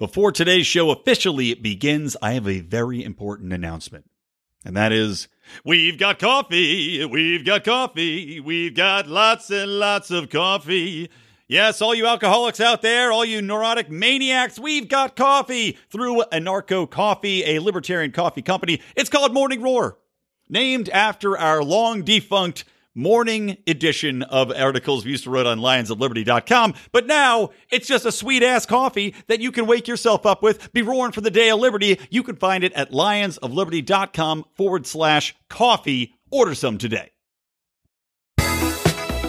Before 0.00 0.32
today's 0.32 0.66
show 0.66 0.88
officially 0.88 1.52
begins, 1.52 2.16
I 2.22 2.32
have 2.32 2.48
a 2.48 2.60
very 2.60 3.04
important 3.04 3.52
announcement. 3.52 4.10
And 4.64 4.74
that 4.74 4.92
is, 4.92 5.28
we've 5.62 5.98
got 5.98 6.18
coffee, 6.18 7.04
we've 7.04 7.44
got 7.44 7.64
coffee, 7.64 8.40
we've 8.40 8.74
got 8.74 9.08
lots 9.08 9.50
and 9.50 9.78
lots 9.78 10.10
of 10.10 10.30
coffee. 10.30 11.10
Yes, 11.48 11.82
all 11.82 11.94
you 11.94 12.06
alcoholics 12.06 12.60
out 12.60 12.80
there, 12.80 13.12
all 13.12 13.26
you 13.26 13.42
neurotic 13.42 13.90
maniacs, 13.90 14.58
we've 14.58 14.88
got 14.88 15.16
coffee 15.16 15.76
through 15.90 16.24
Anarcho 16.32 16.88
Coffee, 16.88 17.44
a 17.44 17.58
libertarian 17.58 18.10
coffee 18.10 18.40
company. 18.40 18.80
It's 18.96 19.10
called 19.10 19.34
Morning 19.34 19.60
Roar, 19.60 19.98
named 20.48 20.88
after 20.88 21.36
our 21.36 21.62
long 21.62 22.04
defunct 22.04 22.64
morning 22.94 23.56
edition 23.66 24.22
of 24.22 24.52
articles 24.52 25.04
we 25.04 25.12
used 25.12 25.24
to 25.24 25.30
write 25.30 25.46
on 25.46 25.58
lionsofliberty.com. 25.58 26.74
But 26.92 27.06
now 27.06 27.50
it's 27.70 27.86
just 27.86 28.06
a 28.06 28.12
sweet 28.12 28.42
ass 28.42 28.66
coffee 28.66 29.14
that 29.28 29.40
you 29.40 29.52
can 29.52 29.66
wake 29.66 29.88
yourself 29.88 30.26
up 30.26 30.42
with, 30.42 30.72
be 30.72 30.82
roaring 30.82 31.12
for 31.12 31.20
the 31.20 31.30
day 31.30 31.50
of 31.50 31.60
liberty. 31.60 31.98
You 32.10 32.22
can 32.22 32.36
find 32.36 32.64
it 32.64 32.72
at 32.74 32.90
lionsofliberty.com 32.90 34.44
forward 34.56 34.86
slash 34.86 35.34
coffee. 35.48 36.14
Order 36.30 36.54
some 36.54 36.78
today. 36.78 37.10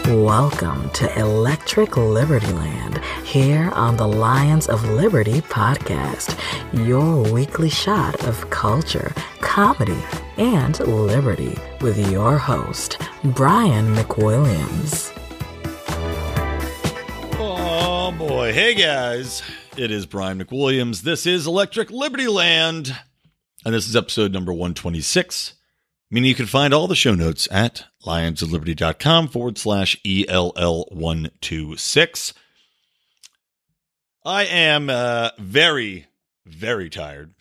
Welcome 0.06 0.90
to 0.92 1.20
Electric 1.20 1.96
Liberty 1.96 2.48
Land 2.48 3.02
here 3.32 3.70
on 3.70 3.96
the 3.96 4.08
Lions 4.08 4.68
of 4.68 4.84
Liberty 4.90 5.40
podcast, 5.40 6.38
your 6.86 7.24
weekly 7.32 7.70
shot 7.70 8.22
of 8.28 8.50
culture, 8.50 9.14
comedy, 9.40 10.04
and 10.36 10.78
liberty 10.82 11.58
with 11.80 12.12
your 12.12 12.38
host, 12.38 12.98
Brian 13.24 13.96
McWilliams. 13.96 15.18
Oh 17.40 18.14
boy. 18.18 18.52
Hey 18.52 18.76
guys, 18.76 19.42
it 19.78 19.92
is 19.92 20.06
Brian 20.06 20.44
McWilliams. 20.44 21.04
This 21.04 21.26
is 21.26 21.48
Electric 21.48 21.90
Liberty 21.90 22.28
Land, 22.28 22.94
and 23.64 23.74
this 23.74 23.88
is 23.88 23.96
episode 23.96 24.34
number 24.34 24.52
126 24.52 25.54
meaning 26.14 26.28
you 26.28 26.36
can 26.36 26.46
find 26.46 26.74
all 26.74 26.88
the 26.88 26.96
show 26.96 27.16
notes 27.16 27.48
at 27.50 27.86
lionsofliberty.com 28.06 29.30
forward 29.30 29.58
slash 29.58 29.96
ELL126. 30.06 32.34
I 34.24 34.46
am 34.46 34.90
uh, 34.90 35.30
very, 35.40 36.06
very 36.46 36.90
tired. 36.90 37.34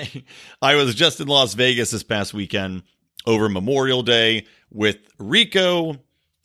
I 0.62 0.76
was 0.76 0.94
just 0.94 1.20
in 1.20 1.28
Las 1.28 1.54
Vegas 1.54 1.90
this 1.90 2.02
past 2.02 2.32
weekend 2.32 2.82
over 3.26 3.48
Memorial 3.48 4.02
Day 4.02 4.46
with 4.70 4.98
Rico, 5.18 5.98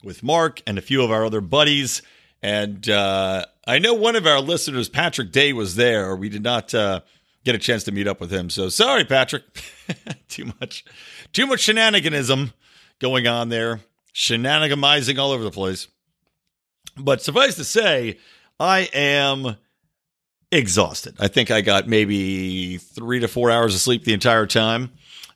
with 0.03 0.23
Mark, 0.23 0.61
and 0.67 0.77
a 0.77 0.81
few 0.81 1.03
of 1.03 1.11
our 1.11 1.25
other 1.25 1.41
buddies. 1.41 2.02
And 2.41 2.88
uh, 2.89 3.45
I 3.65 3.80
know 3.80 3.93
one 3.93 4.15
of 4.15 4.27
our 4.27 4.41
listeners, 4.41 4.89
Patrick 4.89 5.31
Day, 5.31 5.53
was 5.53 5.75
there. 5.75 6.15
We 6.15 6.30
did 6.30 6.43
not 6.43 6.73
uh, 6.73 7.02
get 7.43 7.55
a 7.55 7.59
chance 7.59 7.83
to 7.85 7.91
meet 7.91 8.08
up 8.08 8.19
with 8.19 8.31
him. 8.31 8.49
So 8.49 8.69
sorry, 8.69 9.05
Patrick. 9.05 9.43
Too 10.27 10.52
much 10.59 10.83
too 11.33 11.47
much 11.47 11.65
shenaniganism 11.65 12.53
going 12.99 13.27
on 13.27 13.49
there, 13.49 13.81
shenanigamizing 14.13 15.17
all 15.19 15.31
over 15.31 15.43
the 15.43 15.52
place. 15.52 15.88
But 16.97 17.21
suffice 17.21 17.55
to 17.55 17.63
say, 17.63 18.17
I 18.59 18.89
am 18.93 19.55
exhausted. 20.51 21.15
I 21.19 21.27
think 21.27 21.51
I 21.51 21.61
got 21.61 21.87
maybe 21.87 22.77
three 22.77 23.19
to 23.19 23.27
four 23.27 23.51
hours 23.51 23.75
of 23.75 23.81
sleep 23.81 24.03
the 24.03 24.13
entire 24.13 24.47
time, 24.47 24.91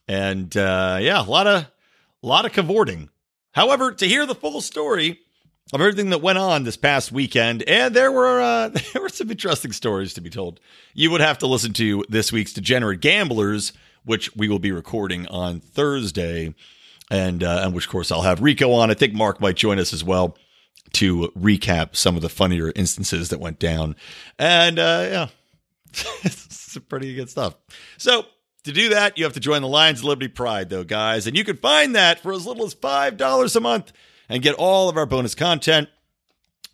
and 0.07 0.55
uh, 0.55 0.99
yeah, 1.01 1.21
a 1.21 1.23
lot 1.23 1.47
of 1.47 1.65
a 2.23 2.27
lot 2.27 2.45
of 2.45 2.53
cavorting. 2.53 3.09
However, 3.53 3.91
to 3.91 4.07
hear 4.07 4.25
the 4.25 4.35
full 4.35 4.61
story 4.61 5.19
of 5.73 5.81
everything 5.81 6.09
that 6.11 6.21
went 6.21 6.37
on 6.37 6.63
this 6.63 6.77
past 6.77 7.11
weekend, 7.11 7.63
and 7.63 7.95
there 7.95 8.11
were 8.11 8.41
uh, 8.41 8.67
there 8.93 9.01
were 9.01 9.09
some 9.09 9.31
interesting 9.31 9.71
stories 9.71 10.13
to 10.15 10.21
be 10.21 10.29
told. 10.29 10.59
You 10.93 11.11
would 11.11 11.21
have 11.21 11.37
to 11.39 11.47
listen 11.47 11.73
to 11.73 12.05
this 12.09 12.31
week's 12.31 12.53
Degenerate 12.53 13.01
Gamblers 13.01 13.73
which 14.03 14.35
we 14.35 14.47
will 14.47 14.59
be 14.59 14.71
recording 14.71 15.27
on 15.27 15.59
Thursday, 15.59 16.53
and 17.09 17.43
uh, 17.43 17.61
and 17.63 17.73
which 17.73 17.85
of 17.85 17.91
course 17.91 18.11
I'll 18.11 18.21
have 18.21 18.41
Rico 18.41 18.71
on. 18.71 18.91
I 18.91 18.93
think 18.93 19.13
Mark 19.13 19.39
might 19.39 19.55
join 19.55 19.79
us 19.79 19.93
as 19.93 20.03
well 20.03 20.37
to 20.93 21.31
recap 21.37 21.95
some 21.95 22.15
of 22.15 22.21
the 22.21 22.29
funnier 22.29 22.71
instances 22.75 23.29
that 23.29 23.39
went 23.39 23.59
down, 23.59 23.95
and 24.37 24.79
uh, 24.79 25.07
yeah, 25.09 25.27
it's 26.23 26.77
pretty 26.89 27.13
good 27.15 27.29
stuff. 27.29 27.55
So. 27.97 28.25
To 28.65 28.71
do 28.71 28.89
that, 28.89 29.17
you 29.17 29.23
have 29.23 29.33
to 29.33 29.39
join 29.39 29.63
the 29.63 29.67
Lions 29.67 30.01
of 30.01 30.05
Liberty 30.05 30.27
Pride, 30.27 30.69
though, 30.69 30.83
guys. 30.83 31.25
And 31.25 31.35
you 31.35 31.43
can 31.43 31.57
find 31.57 31.95
that 31.95 32.19
for 32.19 32.31
as 32.31 32.45
little 32.45 32.63
as 32.63 32.75
$5 32.75 33.55
a 33.55 33.59
month 33.59 33.91
and 34.29 34.43
get 34.43 34.53
all 34.53 34.87
of 34.87 34.97
our 34.97 35.07
bonus 35.07 35.33
content 35.33 35.89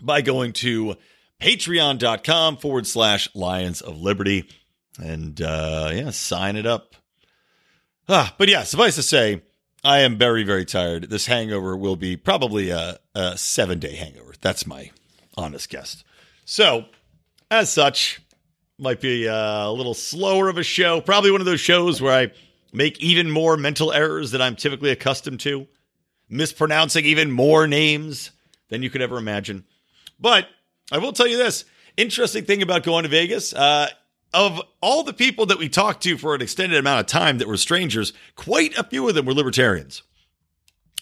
by 0.02 0.22
going 0.22 0.52
to 0.54 0.96
patreon.com 1.42 2.58
forward 2.58 2.88
slash 2.88 3.30
Lions 3.34 3.82
of 3.82 4.00
Liberty. 4.00 4.50
And 5.00 5.42
uh, 5.42 5.92
yeah, 5.94 6.10
sign 6.12 6.56
it 6.56 6.66
up. 6.66 6.96
Ah, 8.10 8.34
but 8.38 8.50
yeah, 8.50 8.64
suffice 8.64 8.96
to 8.96 9.04
say, 9.04 9.42
I 9.84 10.00
am 10.00 10.18
very, 10.18 10.44
very 10.44 10.66
tired. 10.66 11.10
This 11.10 11.28
hangover 11.28 11.78
will 11.78 11.96
be 11.96 12.18
probably 12.18 12.70
a, 12.72 12.98
a 13.16 13.38
seven 13.38 13.80
day 13.80 13.96
hangover. 13.96 14.34
That's 14.42 14.66
my 14.66 14.92
honest 15.36 15.70
guess. 15.70 16.04
So, 16.46 16.86
as 17.52 17.72
such, 17.72 18.22
might 18.80 19.02
be 19.02 19.26
a 19.26 19.72
little 19.72 19.94
slower 19.94 20.50
of 20.50 20.58
a 20.58 20.64
show. 20.64 21.02
Probably 21.02 21.32
one 21.32 21.42
of 21.42 21.46
those 21.46 21.60
shows 21.60 22.02
where 22.02 22.14
I 22.14 22.32
make 22.74 23.00
even 23.00 23.30
more 23.30 23.58
mental 23.58 23.92
errors 23.92 24.32
than 24.32 24.42
I'm 24.42 24.56
typically 24.56 24.92
accustomed 24.92 25.40
to, 25.42 25.68
mispronouncing 26.30 27.06
even 27.06 27.32
more 27.32 27.68
names 27.68 28.32
than 28.70 28.84
you 28.84 28.90
could 28.90 29.02
ever 29.02 29.18
imagine. 29.18 29.66
But 30.20 30.48
I 30.92 30.98
will 30.98 31.14
tell 31.14 31.28
you 31.28 31.38
this 31.38 31.66
interesting 31.96 32.46
thing 32.46 32.62
about 32.62 32.84
going 32.84 33.04
to 33.04 33.10
Vegas. 33.10 33.54
Uh, 33.54 33.88
of 34.34 34.62
all 34.82 35.04
the 35.04 35.14
people 35.14 35.46
that 35.48 35.58
we 35.58 35.70
talked 35.70 36.04
to 36.04 36.18
for 36.18 36.36
an 36.36 36.42
extended 36.42 36.78
amount 36.78 37.00
of 37.00 37.06
time 37.06 37.38
that 37.38 37.48
were 37.48 37.58
strangers, 37.58 38.14
quite 38.36 38.78
a 38.78 38.84
few 38.84 39.08
of 39.08 39.16
them 39.16 39.26
were 39.26 39.34
libertarians. 39.34 40.04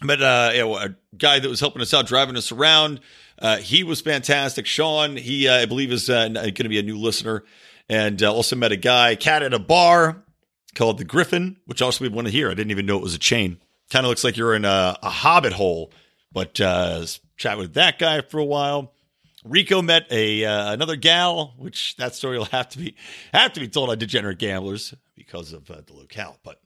But 0.01 0.21
uh, 0.21 0.51
you 0.53 0.59
know, 0.59 0.77
a 0.77 0.95
guy 1.17 1.39
that 1.39 1.49
was 1.49 1.59
helping 1.59 1.81
us 1.81 1.93
out, 1.93 2.07
driving 2.07 2.35
us 2.35 2.51
around, 2.51 2.99
uh, 3.39 3.57
he 3.57 3.83
was 3.83 4.01
fantastic. 4.01 4.65
Sean, 4.65 5.15
he 5.15 5.47
uh, 5.47 5.61
I 5.61 5.65
believe 5.65 5.91
is 5.91 6.09
uh, 6.09 6.27
going 6.29 6.53
to 6.53 6.69
be 6.69 6.79
a 6.79 6.83
new 6.83 6.97
listener, 6.97 7.43
and 7.89 8.21
uh, 8.21 8.33
also 8.33 8.55
met 8.55 8.71
a 8.71 8.77
guy, 8.77 9.15
cat 9.15 9.41
at 9.41 9.53
a 9.53 9.59
bar 9.59 10.23
called 10.75 10.97
the 10.97 11.05
Griffin, 11.05 11.57
which 11.65 11.81
also 11.81 12.03
we 12.03 12.09
want 12.09 12.27
to 12.27 12.31
hear. 12.31 12.51
I 12.51 12.53
didn't 12.53 12.71
even 12.71 12.85
know 12.85 12.97
it 12.97 13.03
was 13.03 13.15
a 13.15 13.19
chain. 13.19 13.59
Kind 13.89 14.05
of 14.05 14.09
looks 14.09 14.23
like 14.23 14.35
you're 14.35 14.55
in 14.55 14.65
a, 14.65 14.97
a 15.01 15.09
hobbit 15.09 15.53
hole. 15.53 15.91
But 16.31 16.59
uh, 16.59 17.05
chat 17.37 17.57
with 17.57 17.75
that 17.75 17.97
guy 17.97 18.21
for 18.21 18.39
a 18.39 18.45
while. 18.45 18.91
Rico 19.45 19.81
met 19.81 20.07
a 20.11 20.43
uh, 20.43 20.73
another 20.73 20.95
gal, 20.95 21.53
which 21.57 21.95
that 21.97 22.15
story 22.15 22.37
will 22.37 22.45
have 22.45 22.69
to 22.69 22.79
be 22.79 22.95
have 23.33 23.53
to 23.53 23.59
be 23.59 23.67
told 23.67 23.89
on 23.89 23.97
Degenerate 23.97 24.39
Gamblers 24.39 24.93
because 25.15 25.53
of 25.53 25.69
uh, 25.69 25.81
the 25.85 25.93
locale. 25.93 26.37
But 26.43 26.59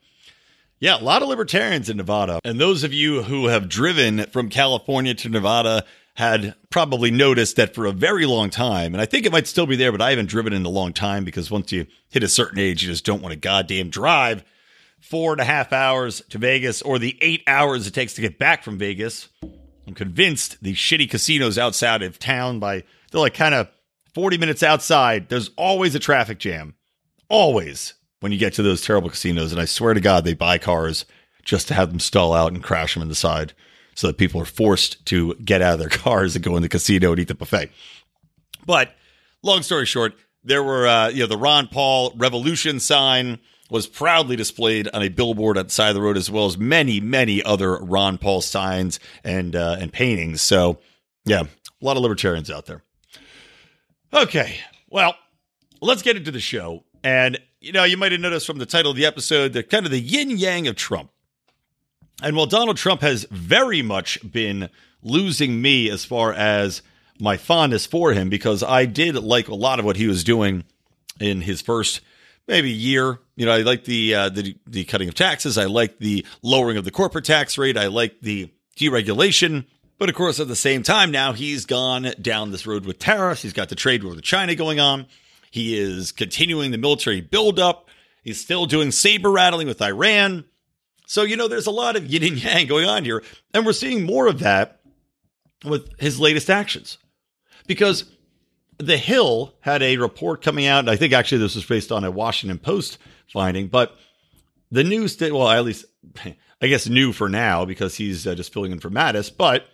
yeah, 0.80 0.98
a 0.98 1.04
lot 1.04 1.22
of 1.22 1.28
libertarians 1.28 1.90
in 1.90 1.98
Nevada, 1.98 2.40
and 2.44 2.60
those 2.60 2.84
of 2.84 2.94
you 2.94 3.24
who 3.24 3.48
have 3.48 3.68
driven 3.68 4.26
from 4.28 4.50
California 4.50 5.14
to 5.14 5.30
Nevada 5.30 5.86
had 6.16 6.56
probably 6.70 7.12
noticed 7.12 7.58
that 7.58 7.76
for 7.76 7.86
a 7.86 7.92
very 7.92 8.26
long 8.26 8.50
time, 8.50 8.94
and 8.94 9.02
I 9.02 9.06
think 9.06 9.26
it 9.26 9.32
might 9.32 9.48
still 9.48 9.66
be 9.66 9.76
there, 9.76 9.92
but 9.92 10.02
I 10.02 10.10
haven't 10.10 10.30
driven 10.30 10.54
in 10.54 10.66
a 10.66 10.70
long 10.70 10.94
time 10.94 11.24
because 11.24 11.52
once 11.52 11.72
you 11.72 11.86
hit 12.10 12.24
a 12.24 12.28
certain 12.28 12.60
age, 12.60 12.84
you 12.84 12.90
just 12.90 13.06
don't 13.06 13.22
want 13.22 13.34
to 13.34 13.40
goddamn 13.40 13.90
drive 13.90 14.44
four 15.00 15.32
and 15.32 15.42
a 15.42 15.46
half 15.46 15.72
hours 15.72 16.22
to 16.30 16.38
Vegas 16.38 16.82
or 16.82 17.00
the 17.00 17.18
eight 17.22 17.44
hours 17.48 17.88
it 17.88 17.94
takes 17.94 18.14
to 18.14 18.22
get 18.22 18.38
back 18.38 18.64
from 18.64 18.78
Vegas. 18.78 19.30
I'm 19.90 19.96
convinced 19.96 20.62
the 20.62 20.74
shitty 20.76 21.10
casinos 21.10 21.58
outside 21.58 22.04
of 22.04 22.20
town 22.20 22.60
by 22.60 22.84
they're 23.12 23.22
like 23.22 23.34
kind 23.34 23.56
of 23.56 23.70
40 24.14 24.38
minutes 24.38 24.62
outside. 24.62 25.30
There's 25.30 25.50
always 25.58 25.96
a 25.96 26.00
traffic 26.00 26.38
jam. 26.38 26.76
Always 27.28 27.96
when 28.20 28.32
you 28.32 28.38
get 28.38 28.54
to 28.54 28.62
those 28.62 28.84
terrible 28.84 29.10
casinos. 29.10 29.52
And 29.52 29.60
I 29.60 29.66
swear 29.66 29.96
to 29.96 30.00
God, 30.00 30.26
they 30.26 30.36
buy 30.36 30.60
cars 30.60 31.06
just 31.44 31.68
to 31.70 31.74
have 31.74 31.90
them 31.90 32.00
stall 32.00 32.34
out 32.34 32.54
and 32.54 32.62
crash 32.62 32.94
them 32.94 33.02
in 33.02 33.10
the 33.10 33.16
side 33.16 33.54
so 33.96 34.06
that 34.06 34.20
people 34.20 34.40
are 34.40 34.46
forced 34.46 35.04
to 35.08 35.34
get 35.44 35.64
out 35.64 35.74
of 35.74 35.80
their 35.80 35.90
cars 36.04 36.36
and 36.36 36.46
go 36.46 36.56
in 36.56 36.62
the 36.62 36.70
casino 36.70 37.10
and 37.10 37.20
eat 37.20 37.28
the 37.28 37.34
buffet. 37.34 37.72
But 38.68 38.94
long 39.42 39.64
story 39.64 39.88
short, 39.88 40.14
there 40.44 40.62
were, 40.62 40.86
uh, 40.86 41.10
you 41.10 41.22
know, 41.22 41.28
the 41.28 41.36
Ron 41.36 41.68
Paul 41.68 42.14
revolution 42.16 42.80
sign 42.80 43.40
was 43.70 43.88
proudly 43.88 44.36
displayed 44.36 44.90
on 44.94 45.02
a 45.02 45.10
billboard 45.10 45.58
at 45.58 45.68
the 45.68 45.74
side 45.74 45.90
of 45.90 45.96
the 45.96 46.02
road, 46.02 46.18
as 46.18 46.30
well 46.30 46.46
as 46.46 46.58
many, 46.58 47.00
many 47.00 47.44
other 47.44 47.78
Ron 47.78 48.18
Paul 48.18 48.42
signs 48.42 49.00
and 49.24 49.56
uh, 49.56 49.78
and 49.80 49.94
paintings. 49.94 50.42
So, 50.42 50.80
yeah, 51.26 51.44
a 51.44 51.86
lot 51.86 51.98
of 51.98 52.04
libertarians 52.04 52.50
out 52.50 52.66
there. 52.66 52.84
Okay, 54.14 54.58
well, 54.90 55.16
let's 55.82 56.02
get 56.02 56.18
into 56.18 56.32
the 56.32 56.40
show. 56.40 56.84
And 57.04 57.40
you 57.62 57.72
know, 57.72 57.84
you 57.84 57.98
might 57.98 58.12
have 58.12 58.22
noticed 58.22 58.48
from 58.48 58.58
the 58.58 58.66
title 58.66 58.92
of 58.92 58.98
the 58.98 59.06
episode 59.06 59.54
that 59.54 59.70
kind 59.70 59.86
of 59.86 59.92
the 59.92 60.00
yin 60.00 60.32
yang 60.32 60.68
of 60.68 60.76
Trump. 60.76 61.12
And 62.22 62.36
while 62.36 62.48
Donald 62.48 62.78
Trump 62.78 63.02
has 63.02 63.26
very 63.32 63.82
much 63.82 64.20
been 64.30 64.70
losing 65.02 65.62
me 65.62 65.90
as 65.90 66.04
far 66.04 66.34
as 66.34 66.82
my 67.20 67.38
fondness 67.38 67.86
for 67.86 68.14
him, 68.14 68.30
because 68.30 68.64
I 68.64 68.86
did 68.86 69.16
like 69.16 69.48
a 69.48 69.56
lot 69.56 69.80
of 69.80 69.86
what 69.86 69.98
he 69.98 70.08
was 70.08 70.24
doing 70.24 70.64
in 71.20 71.42
his 71.42 71.62
first 71.62 72.02
maybe 72.50 72.72
a 72.72 72.76
year. 72.76 73.20
You 73.36 73.46
know, 73.46 73.54
I 73.54 73.62
like 73.62 73.86
the 73.86 74.16
uh, 74.16 74.30
the 74.30 74.58
the 74.68 74.84
cutting 74.84 75.08
of 75.08 75.16
taxes. 75.16 75.58
I 75.58 75.66
like 75.66 76.00
the 76.00 76.26
lowering 76.42 76.78
of 76.78 76.84
the 76.84 76.92
corporate 76.92 77.26
tax 77.26 77.58
rate. 77.58 77.78
I 77.78 77.88
like 77.88 78.20
the 78.22 78.52
deregulation. 78.78 79.66
But 79.98 80.10
of 80.10 80.16
course, 80.16 80.40
at 80.40 80.48
the 80.48 80.56
same 80.56 80.84
time, 80.84 81.12
now 81.12 81.34
he's 81.34 81.66
gone 81.66 82.08
down 82.22 82.52
this 82.52 82.66
road 82.66 82.86
with 82.86 83.00
tariffs. 83.00 83.42
He's 83.42 83.54
got 83.54 83.70
the 83.70 83.76
trade 83.76 84.04
war 84.04 84.16
with 84.16 84.24
China 84.24 84.56
going 84.56 84.80
on. 84.80 85.08
He 85.52 85.78
is 85.78 86.12
continuing 86.12 86.72
the 86.72 86.78
military 86.78 87.22
buildup. 87.22 87.90
He's 88.24 88.40
still 88.40 88.66
doing 88.66 88.92
saber 88.92 89.32
rattling 89.32 89.68
with 89.68 89.82
Iran. 89.82 90.46
So, 91.06 91.24
you 91.24 91.36
know, 91.36 91.48
there's 91.48 91.68
a 91.68 91.72
lot 91.72 91.96
of 91.96 92.06
yin 92.06 92.24
and 92.24 92.44
yang 92.44 92.68
going 92.68 92.86
on 92.86 93.04
here. 93.04 93.24
And 93.54 93.66
we're 93.66 93.74
seeing 93.74 94.06
more 94.06 94.28
of 94.28 94.40
that 94.40 94.80
with 95.66 96.00
his 96.00 96.20
latest 96.20 96.50
actions. 96.50 96.98
Because 97.68 98.06
The 98.80 98.98
Hill 98.98 99.54
had 99.60 99.84
a 99.84 99.98
report 99.98 100.42
coming 100.42 100.66
out. 100.66 100.90
I 100.90 100.96
think 100.96 101.14
actually 101.14 101.40
this 101.40 101.56
was 101.56 101.66
based 101.66 101.92
on 101.92 102.04
a 102.04 102.12
Washington 102.12 102.60
Post 102.60 102.98
finding, 103.32 103.68
but 103.68 103.96
the 104.72 104.84
news 104.84 105.16
did, 105.16 105.34
well, 105.34 105.50
at 105.50 105.64
least, 105.64 105.86
I 106.62 106.68
guess 106.68 106.88
new 106.88 107.14
for 107.14 107.30
now 107.30 107.66
because 107.66 107.96
he's 107.96 108.26
uh, 108.26 108.36
just 108.36 108.54
filling 108.54 108.72
in 108.72 108.80
for 108.80 108.90
Mattis, 108.90 109.32
but 109.36 109.66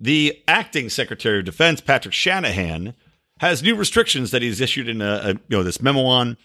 the 0.00 0.42
acting 0.48 0.88
Secretary 0.88 1.38
of 1.38 1.44
Defense, 1.44 1.80
Patrick 1.80 2.14
Shanahan, 2.14 2.94
has 3.38 3.62
new 3.62 3.74
restrictions 3.74 4.30
that 4.30 4.42
he's 4.42 4.60
issued 4.60 4.88
in 4.88 5.00
a, 5.00 5.14
a 5.14 5.28
you 5.28 5.40
know 5.50 5.62
this 5.62 5.82
memo 5.82 6.04
on, 6.04 6.36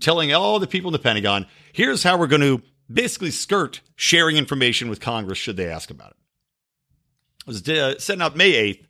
telling 0.00 0.32
all 0.32 0.58
the 0.58 0.66
people 0.66 0.88
in 0.88 0.92
the 0.92 0.98
Pentagon, 0.98 1.46
here's 1.72 2.02
how 2.02 2.16
we're 2.16 2.26
going 2.26 2.42
to 2.42 2.62
basically 2.92 3.30
skirt 3.30 3.80
sharing 3.96 4.36
information 4.36 4.88
with 4.88 5.00
Congress 5.00 5.38
should 5.38 5.56
they 5.56 5.68
ask 5.68 5.90
about 5.90 6.10
it. 6.10 6.16
It 7.40 7.46
was 7.46 7.68
uh, 7.68 7.98
sent 7.98 8.22
out 8.22 8.36
May 8.36 8.52
8th 8.52 8.86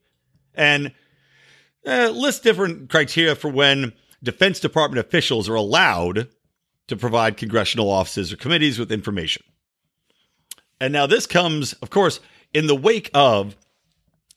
and 0.54 0.92
uh, 1.86 2.10
lists 2.10 2.40
different 2.40 2.90
criteria 2.90 3.34
for 3.34 3.48
when 3.48 3.92
Defense 4.22 4.60
Department 4.60 5.04
officials 5.04 5.48
are 5.48 5.54
allowed 5.54 6.28
to 6.88 6.96
provide 6.96 7.36
congressional 7.36 7.90
offices 7.90 8.32
or 8.32 8.36
committees 8.36 8.78
with 8.78 8.92
information. 8.92 9.42
And 10.80 10.92
now 10.92 11.06
this 11.06 11.26
comes, 11.26 11.72
of 11.74 11.90
course, 11.90 12.20
in 12.52 12.66
the 12.66 12.74
wake 12.74 13.10
of 13.14 13.56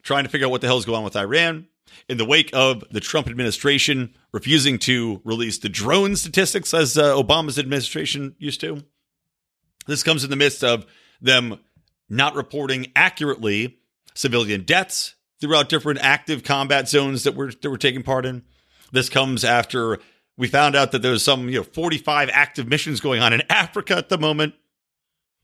trying 0.03 0.23
to 0.23 0.29
figure 0.29 0.47
out 0.47 0.51
what 0.51 0.61
the 0.61 0.67
hell 0.67 0.77
is 0.77 0.85
going 0.85 0.99
on 0.99 1.03
with 1.03 1.15
Iran, 1.15 1.67
in 2.07 2.17
the 2.17 2.25
wake 2.25 2.49
of 2.53 2.83
the 2.91 2.99
Trump 2.99 3.27
administration 3.27 4.13
refusing 4.31 4.77
to 4.79 5.21
release 5.23 5.57
the 5.59 5.69
drone 5.69 6.15
statistics 6.15 6.73
as 6.73 6.97
uh, 6.97 7.15
Obama's 7.15 7.57
administration 7.57 8.35
used 8.37 8.61
to. 8.61 8.83
This 9.87 10.03
comes 10.03 10.23
in 10.23 10.29
the 10.29 10.35
midst 10.35 10.63
of 10.63 10.85
them 11.21 11.59
not 12.09 12.35
reporting 12.35 12.91
accurately 12.95 13.79
civilian 14.13 14.63
deaths 14.63 15.14
throughout 15.39 15.69
different 15.69 15.99
active 16.01 16.43
combat 16.43 16.87
zones 16.87 17.23
that 17.23 17.35
we're 17.35 17.51
that 17.51 17.69
we're 17.69 17.77
taking 17.77 18.03
part 18.03 18.25
in. 18.25 18.43
This 18.91 19.09
comes 19.09 19.43
after 19.43 19.99
we 20.37 20.47
found 20.47 20.75
out 20.75 20.91
that 20.91 21.01
there's 21.01 21.23
some 21.23 21.49
you 21.49 21.59
know 21.59 21.63
45 21.63 22.29
active 22.31 22.67
missions 22.67 22.99
going 22.99 23.21
on 23.21 23.33
in 23.33 23.41
Africa 23.49 23.97
at 23.97 24.09
the 24.09 24.17
moment. 24.17 24.53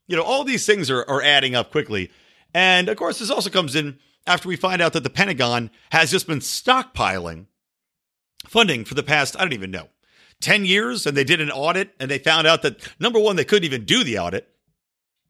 You 0.08 0.18
know, 0.18 0.24
all 0.24 0.44
these 0.44 0.66
things 0.66 0.90
are, 0.90 1.08
are 1.08 1.22
adding 1.22 1.56
up 1.56 1.72
quickly. 1.72 2.12
And 2.54 2.90
of 2.90 2.98
course, 2.98 3.20
this 3.20 3.30
also 3.30 3.50
comes 3.50 3.76
in 3.76 3.98
after 4.28 4.48
we 4.48 4.56
find 4.56 4.82
out 4.82 4.94
that 4.94 5.04
the 5.04 5.10
Pentagon 5.10 5.72
has 5.92 6.12
just 6.12 6.28
been 6.28 6.40
stockpiling 6.40 7.46
funding 8.46 8.84
for 8.86 8.94
the 8.94 9.04
past, 9.04 9.38
I 9.38 9.44
don't 9.44 9.54
even 9.54 9.72
know, 9.72 9.88
10 10.42 10.66
years. 10.66 11.06
And 11.06 11.16
they 11.16 11.24
did 11.24 11.42
an 11.42 11.52
audit 11.52 11.94
and 12.00 12.12
they 12.12 12.18
found 12.18 12.48
out 12.48 12.62
that 12.64 12.88
number 13.00 13.20
one, 13.20 13.36
they 13.36 13.46
couldn't 13.46 13.66
even 13.66 13.86
do 13.86 14.04
the 14.04 14.20
audit 14.20 14.50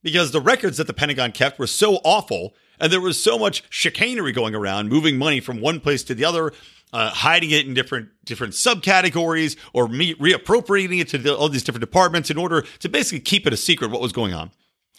because 0.02 0.31
the 0.31 0.42
records 0.42 0.78
that 0.78 0.88
the 0.88 0.94
Pentagon 0.94 1.31
kept 1.31 1.60
were 1.60 1.68
so 1.68 1.96
awful 2.04 2.56
and 2.81 2.92
there 2.92 3.00
was 3.00 3.22
so 3.22 3.38
much 3.38 3.63
chicanery 3.69 4.33
going 4.33 4.56
around, 4.56 4.89
moving 4.89 5.18
money 5.18 5.39
from 5.39 5.62
one 5.62 5.80
place 5.80 6.04
to 6.04 6.16
the 6.16 6.25
other. 6.25 6.51
Uh, 6.94 7.10
hiding 7.10 7.51
it 7.51 7.66
in 7.66 7.74
different 7.74 8.10
different 8.25 8.54
subcategories 8.54 9.56
or 9.72 9.88
me- 9.88 10.13
reappropriating 10.16 11.00
it 11.00 11.07
to 11.07 11.18
the, 11.18 11.33
all 11.33 11.48
these 11.48 11.63
different 11.63 11.80
departments 11.80 12.30
in 12.30 12.38
order 12.38 12.63
to 12.80 12.89
basically 12.89 13.22
keep 13.22 13.48
it 13.48 13.54
a 13.54 13.56
secret 13.56 13.92
what 13.92 14.01
was 14.01 14.12
going 14.12 14.33
on. 14.33 14.51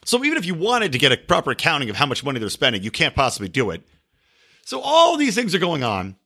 So 0.07 0.25
even 0.25 0.39
if 0.39 0.47
you 0.47 0.55
wanted 0.55 0.93
to 0.93 0.99
get 0.99 1.13
a 1.13 1.19
proper 1.19 1.51
accounting 1.51 1.91
of 1.91 1.97
how 1.97 2.07
much 2.07 2.25
money 2.25 2.41
they're 2.41 2.49
spending, 2.49 2.83
you 2.83 2.91
can't 2.91 3.15
possibly 3.15 3.49
do 3.49 3.69
it. 3.69 3.87
So 4.65 4.81
all 4.81 5.19
these 5.19 5.35
things 5.35 5.55
are 5.55 5.59
going 5.59 5.85
on. 5.85 6.17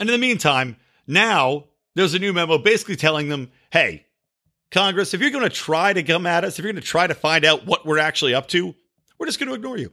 And 0.00 0.08
in 0.08 0.18
the 0.18 0.26
meantime, 0.26 0.76
now 1.06 1.64
there's 1.94 2.14
a 2.14 2.18
new 2.18 2.32
memo 2.32 2.56
basically 2.56 2.96
telling 2.96 3.28
them, 3.28 3.50
hey, 3.70 4.06
Congress, 4.70 5.12
if 5.12 5.20
you're 5.20 5.28
going 5.28 5.44
to 5.44 5.50
try 5.50 5.92
to 5.92 6.02
come 6.02 6.24
at 6.24 6.44
us, 6.44 6.58
if 6.58 6.64
you're 6.64 6.72
going 6.72 6.82
to 6.82 6.88
try 6.88 7.06
to 7.06 7.14
find 7.14 7.44
out 7.44 7.66
what 7.66 7.84
we're 7.84 7.98
actually 7.98 8.32
up 8.32 8.48
to, 8.48 8.74
we're 9.18 9.26
just 9.26 9.38
going 9.38 9.50
to 9.50 9.54
ignore 9.54 9.76
you 9.76 9.92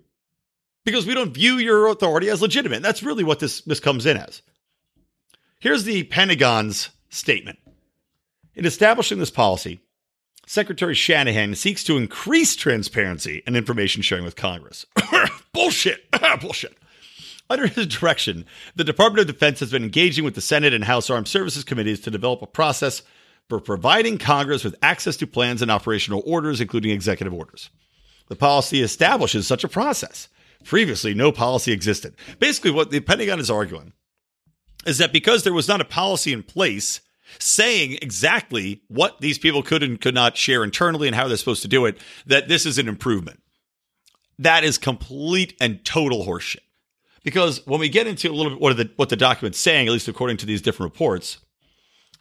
because 0.83 1.05
we 1.05 1.13
don't 1.13 1.33
view 1.33 1.57
your 1.57 1.87
authority 1.87 2.29
as 2.29 2.41
legitimate. 2.41 2.81
That's 2.81 3.03
really 3.03 3.23
what 3.23 3.39
this, 3.39 3.61
this 3.61 3.79
comes 3.79 4.05
in 4.05 4.17
as. 4.17 4.41
Here's 5.59 5.83
the 5.83 6.03
Pentagon's 6.03 6.89
statement. 7.09 7.59
In 8.55 8.65
establishing 8.65 9.19
this 9.19 9.31
policy, 9.31 9.79
Secretary 10.45 10.93
Shanahan 10.93 11.55
seeks 11.55 11.83
to 11.85 11.97
increase 11.97 12.55
transparency 12.55 13.41
and 13.47 13.55
information 13.55 14.01
sharing 14.01 14.25
with 14.25 14.35
Congress. 14.35 14.85
Bullshit. 15.53 16.05
Bullshit. 16.41 16.77
Under 17.49 17.67
his 17.67 17.87
direction, 17.87 18.45
the 18.75 18.83
Department 18.83 19.21
of 19.21 19.33
Defense 19.33 19.59
has 19.59 19.71
been 19.71 19.83
engaging 19.83 20.23
with 20.23 20.35
the 20.35 20.41
Senate 20.41 20.73
and 20.73 20.83
House 20.83 21.09
Armed 21.09 21.27
Services 21.27 21.63
Committees 21.63 21.99
to 22.01 22.11
develop 22.11 22.41
a 22.41 22.47
process 22.47 23.03
for 23.49 23.59
providing 23.59 24.17
Congress 24.17 24.63
with 24.63 24.75
access 24.81 25.17
to 25.17 25.27
plans 25.27 25.61
and 25.61 25.69
operational 25.69 26.23
orders, 26.25 26.61
including 26.61 26.91
executive 26.91 27.33
orders. 27.33 27.69
The 28.27 28.35
policy 28.35 28.81
establishes 28.81 29.45
such 29.45 29.63
a 29.63 29.69
process. 29.69 30.29
Previously, 30.63 31.13
no 31.13 31.31
policy 31.31 31.71
existed. 31.71 32.15
Basically, 32.39 32.71
what 32.71 32.91
the 32.91 32.99
Pentagon 32.99 33.39
is 33.39 33.51
arguing 33.51 33.93
is 34.85 34.97
that 34.97 35.13
because 35.13 35.43
there 35.43 35.53
was 35.53 35.67
not 35.67 35.81
a 35.81 35.85
policy 35.85 36.33
in 36.33 36.43
place 36.43 37.01
saying 37.39 37.97
exactly 38.01 38.81
what 38.87 39.19
these 39.19 39.37
people 39.37 39.63
could 39.63 39.83
and 39.83 39.99
could 39.99 40.13
not 40.13 40.37
share 40.37 40.63
internally 40.63 41.07
and 41.07 41.15
how 41.15 41.27
they're 41.27 41.37
supposed 41.37 41.61
to 41.63 41.67
do 41.67 41.85
it, 41.85 41.97
that 42.25 42.47
this 42.47 42.65
is 42.65 42.77
an 42.77 42.87
improvement. 42.87 43.41
That 44.39 44.63
is 44.63 44.77
complete 44.77 45.55
and 45.59 45.83
total 45.85 46.25
horseshit. 46.25 46.57
Because 47.23 47.65
when 47.65 47.79
we 47.79 47.89
get 47.89 48.07
into 48.07 48.29
a 48.29 48.33
little 48.33 48.51
bit 48.51 48.61
what 48.61 48.75
the 48.75 48.91
what 48.97 49.09
the 49.09 49.15
document's 49.15 49.59
saying, 49.59 49.87
at 49.87 49.93
least 49.93 50.07
according 50.07 50.37
to 50.37 50.45
these 50.45 50.61
different 50.61 50.91
reports, 50.91 51.37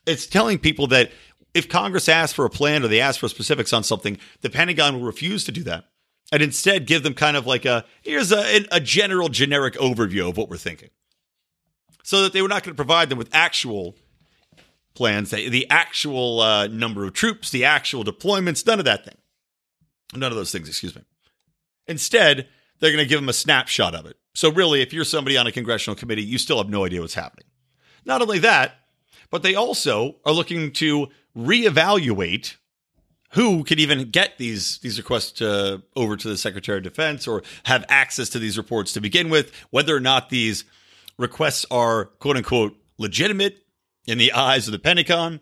it's 0.07 0.27
telling 0.27 0.59
people 0.59 0.87
that 0.89 1.11
if 1.55 1.69
Congress 1.69 2.09
asks 2.09 2.35
for 2.35 2.45
a 2.45 2.51
plan 2.51 2.85
or 2.85 2.89
they 2.89 3.01
ask 3.01 3.19
for 3.19 3.29
specifics 3.29 3.73
on 3.73 3.83
something, 3.83 4.19
the 4.41 4.51
Pentagon 4.51 4.95
will 4.95 5.07
refuse 5.07 5.45
to 5.45 5.53
do 5.53 5.63
that 5.65 5.87
and 6.33 6.43
instead 6.43 6.87
give 6.87 7.05
them 7.05 7.15
kind 7.15 7.37
of 7.37 7.47
like 7.47 7.65
a 7.65 7.85
here's 8.03 8.33
a, 8.33 8.65
a 8.73 8.81
general 8.81 9.29
generic 9.29 9.75
overview 9.75 10.29
of 10.29 10.37
what 10.37 10.49
we're 10.49 10.57
thinking 10.57 10.91
so 12.03 12.23
that 12.23 12.33
they 12.33 12.43
were 12.43 12.49
not 12.49 12.65
going 12.65 12.75
to 12.75 12.77
provide 12.77 13.09
them 13.09 13.19
with 13.19 13.29
actual 13.33 13.97
plans, 14.95 15.31
the, 15.31 15.67
actual 15.71 16.41
uh, 16.41 16.67
number 16.67 17.05
of 17.05 17.13
troops, 17.13 17.51
the 17.51 17.65
actual 17.65 18.05
deployments, 18.05 18.67
none 18.67 18.79
of 18.79 18.85
that 18.85 19.05
thing. 19.05 19.17
None 20.15 20.31
of 20.31 20.37
those 20.37 20.53
things, 20.53 20.69
excuse 20.69 20.95
me. 20.95 21.03
Instead, 21.87 22.49
they're 22.79 22.91
going 22.91 23.03
to 23.03 23.09
give 23.09 23.21
them 23.21 23.29
a 23.29 23.35
snapshot 23.35 23.95
of 23.95 24.05
it. 24.07 24.17
So, 24.35 24.51
really, 24.51 24.83
if 24.83 24.93
you're 24.93 25.05
somebody 25.05 25.37
on 25.37 25.47
a 25.47 25.53
congressional 25.53 25.97
committee, 25.97 26.23
you 26.23 26.39
still 26.39 26.59
have 26.59 26.69
no 26.69 26.85
idea 26.85 27.01
what's 27.01 27.15
happening. 27.15 27.47
Not 28.05 28.21
only 28.21 28.39
that, 28.41 28.75
but 29.31 29.43
they 29.43 29.55
also 29.55 30.17
are 30.25 30.33
looking 30.33 30.73
to 30.73 31.09
reevaluate 31.37 32.57
who 33.33 33.65
could 33.65 33.81
even 33.81 34.11
get 34.11 34.39
these 34.39 34.79
these 34.79 34.99
requests 34.99 35.33
to, 35.33 35.83
over 35.97 36.17
to 36.17 36.29
the 36.29 36.37
Secretary 36.37 36.79
of 36.79 36.85
Defense 36.85 37.27
or 37.27 37.43
have 37.65 37.85
access 37.89 38.29
to 38.31 38.39
these 38.39 38.57
reports 38.57 38.93
to 38.93 39.01
begin 39.01 39.29
with, 39.29 39.53
whether 39.71 39.97
or 39.97 40.01
not 40.01 40.31
these 40.31 40.65
requests 41.19 41.67
are 41.71 42.07
quote 42.07 42.37
unquote 42.37 42.77
legitimate 42.99 43.65
in 44.07 44.19
the 44.19 44.33
eyes 44.33 44.69
of 44.69 44.73
the 44.73 44.79
Pentagon. 44.79 45.41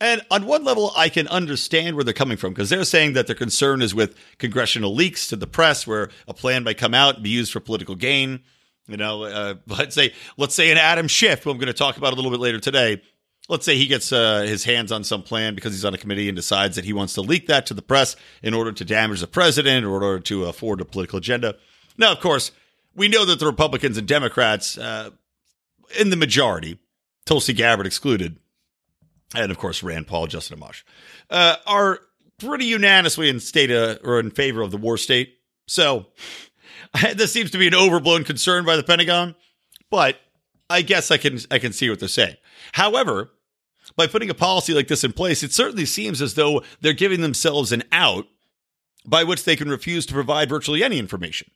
And 0.00 0.22
on 0.30 0.46
one 0.46 0.64
level, 0.64 0.92
I 0.96 1.08
can 1.08 1.28
understand 1.28 1.94
where 1.94 2.04
they're 2.04 2.12
coming 2.12 2.36
from 2.36 2.52
because 2.52 2.68
they're 2.68 2.84
saying 2.84 3.12
that 3.12 3.26
their 3.26 3.36
concern 3.36 3.80
is 3.80 3.94
with 3.94 4.16
congressional 4.38 4.94
leaks 4.94 5.28
to 5.28 5.36
the 5.36 5.46
press, 5.46 5.86
where 5.86 6.10
a 6.26 6.34
plan 6.34 6.64
might 6.64 6.78
come 6.78 6.94
out 6.94 7.14
and 7.14 7.24
be 7.24 7.30
used 7.30 7.52
for 7.52 7.60
political 7.60 7.94
gain. 7.94 8.42
You 8.86 8.96
know, 8.96 9.24
uh, 9.24 9.54
let's 9.66 9.94
say 9.94 10.12
let's 10.36 10.54
say 10.54 10.70
an 10.70 10.78
Adam 10.78 11.08
Schiff, 11.08 11.44
who 11.44 11.50
I'm 11.50 11.58
going 11.58 11.66
to 11.66 11.72
talk 11.72 11.96
about 11.96 12.12
a 12.12 12.16
little 12.16 12.30
bit 12.30 12.40
later 12.40 12.60
today. 12.60 13.02
Let's 13.48 13.66
say 13.66 13.76
he 13.76 13.86
gets 13.86 14.10
uh, 14.10 14.42
his 14.42 14.64
hands 14.64 14.90
on 14.90 15.04
some 15.04 15.22
plan 15.22 15.54
because 15.54 15.72
he's 15.72 15.84
on 15.84 15.92
a 15.92 15.98
committee 15.98 16.28
and 16.28 16.36
decides 16.36 16.76
that 16.76 16.86
he 16.86 16.94
wants 16.94 17.12
to 17.14 17.20
leak 17.20 17.46
that 17.48 17.66
to 17.66 17.74
the 17.74 17.82
press 17.82 18.16
in 18.42 18.54
order 18.54 18.72
to 18.72 18.84
damage 18.84 19.20
the 19.20 19.26
president 19.26 19.84
or 19.84 19.96
in 19.98 20.02
order 20.02 20.20
to 20.20 20.46
afford 20.46 20.80
a 20.80 20.84
political 20.86 21.18
agenda. 21.18 21.56
Now, 21.98 22.12
of 22.12 22.20
course, 22.20 22.52
we 22.94 23.08
know 23.08 23.26
that 23.26 23.38
the 23.38 23.46
Republicans 23.46 23.98
and 23.98 24.08
Democrats, 24.08 24.78
uh, 24.78 25.10
in 25.98 26.08
the 26.08 26.16
majority, 26.16 26.78
Tulsi 27.26 27.52
Gabbard 27.52 27.86
excluded, 27.86 28.38
and 29.34 29.50
of 29.50 29.58
course 29.58 29.82
Rand 29.82 30.06
Paul, 30.06 30.26
Justin 30.26 30.58
Amash, 30.58 30.82
uh, 31.28 31.56
are 31.66 32.00
pretty 32.38 32.66
unanimously 32.66 33.28
in 33.28 33.40
state 33.40 33.70
uh, 33.70 33.96
or 34.02 34.20
in 34.20 34.30
favor 34.30 34.62
of 34.62 34.70
the 34.70 34.76
war 34.76 34.96
state. 34.96 35.34
So 35.66 36.06
this 37.14 37.32
seems 37.32 37.50
to 37.52 37.58
be 37.58 37.66
an 37.66 37.74
overblown 37.74 38.24
concern 38.24 38.64
by 38.64 38.76
the 38.76 38.82
Pentagon, 38.82 39.34
but 39.90 40.16
I 40.70 40.82
guess 40.82 41.10
I 41.10 41.16
can 41.16 41.38
I 41.50 41.58
can 41.58 41.72
see 41.72 41.90
what 41.90 42.00
they're 42.00 42.08
saying. 42.08 42.36
However, 42.72 43.30
by 43.96 44.06
putting 44.06 44.30
a 44.30 44.34
policy 44.34 44.74
like 44.74 44.88
this 44.88 45.04
in 45.04 45.12
place, 45.12 45.42
it 45.42 45.52
certainly 45.52 45.84
seems 45.84 46.22
as 46.22 46.34
though 46.34 46.62
they're 46.80 46.92
giving 46.92 47.20
themselves 47.20 47.72
an 47.72 47.82
out 47.92 48.26
by 49.06 49.24
which 49.24 49.44
they 49.44 49.56
can 49.56 49.68
refuse 49.68 50.06
to 50.06 50.14
provide 50.14 50.48
virtually 50.48 50.82
any 50.82 50.98
information. 50.98 51.50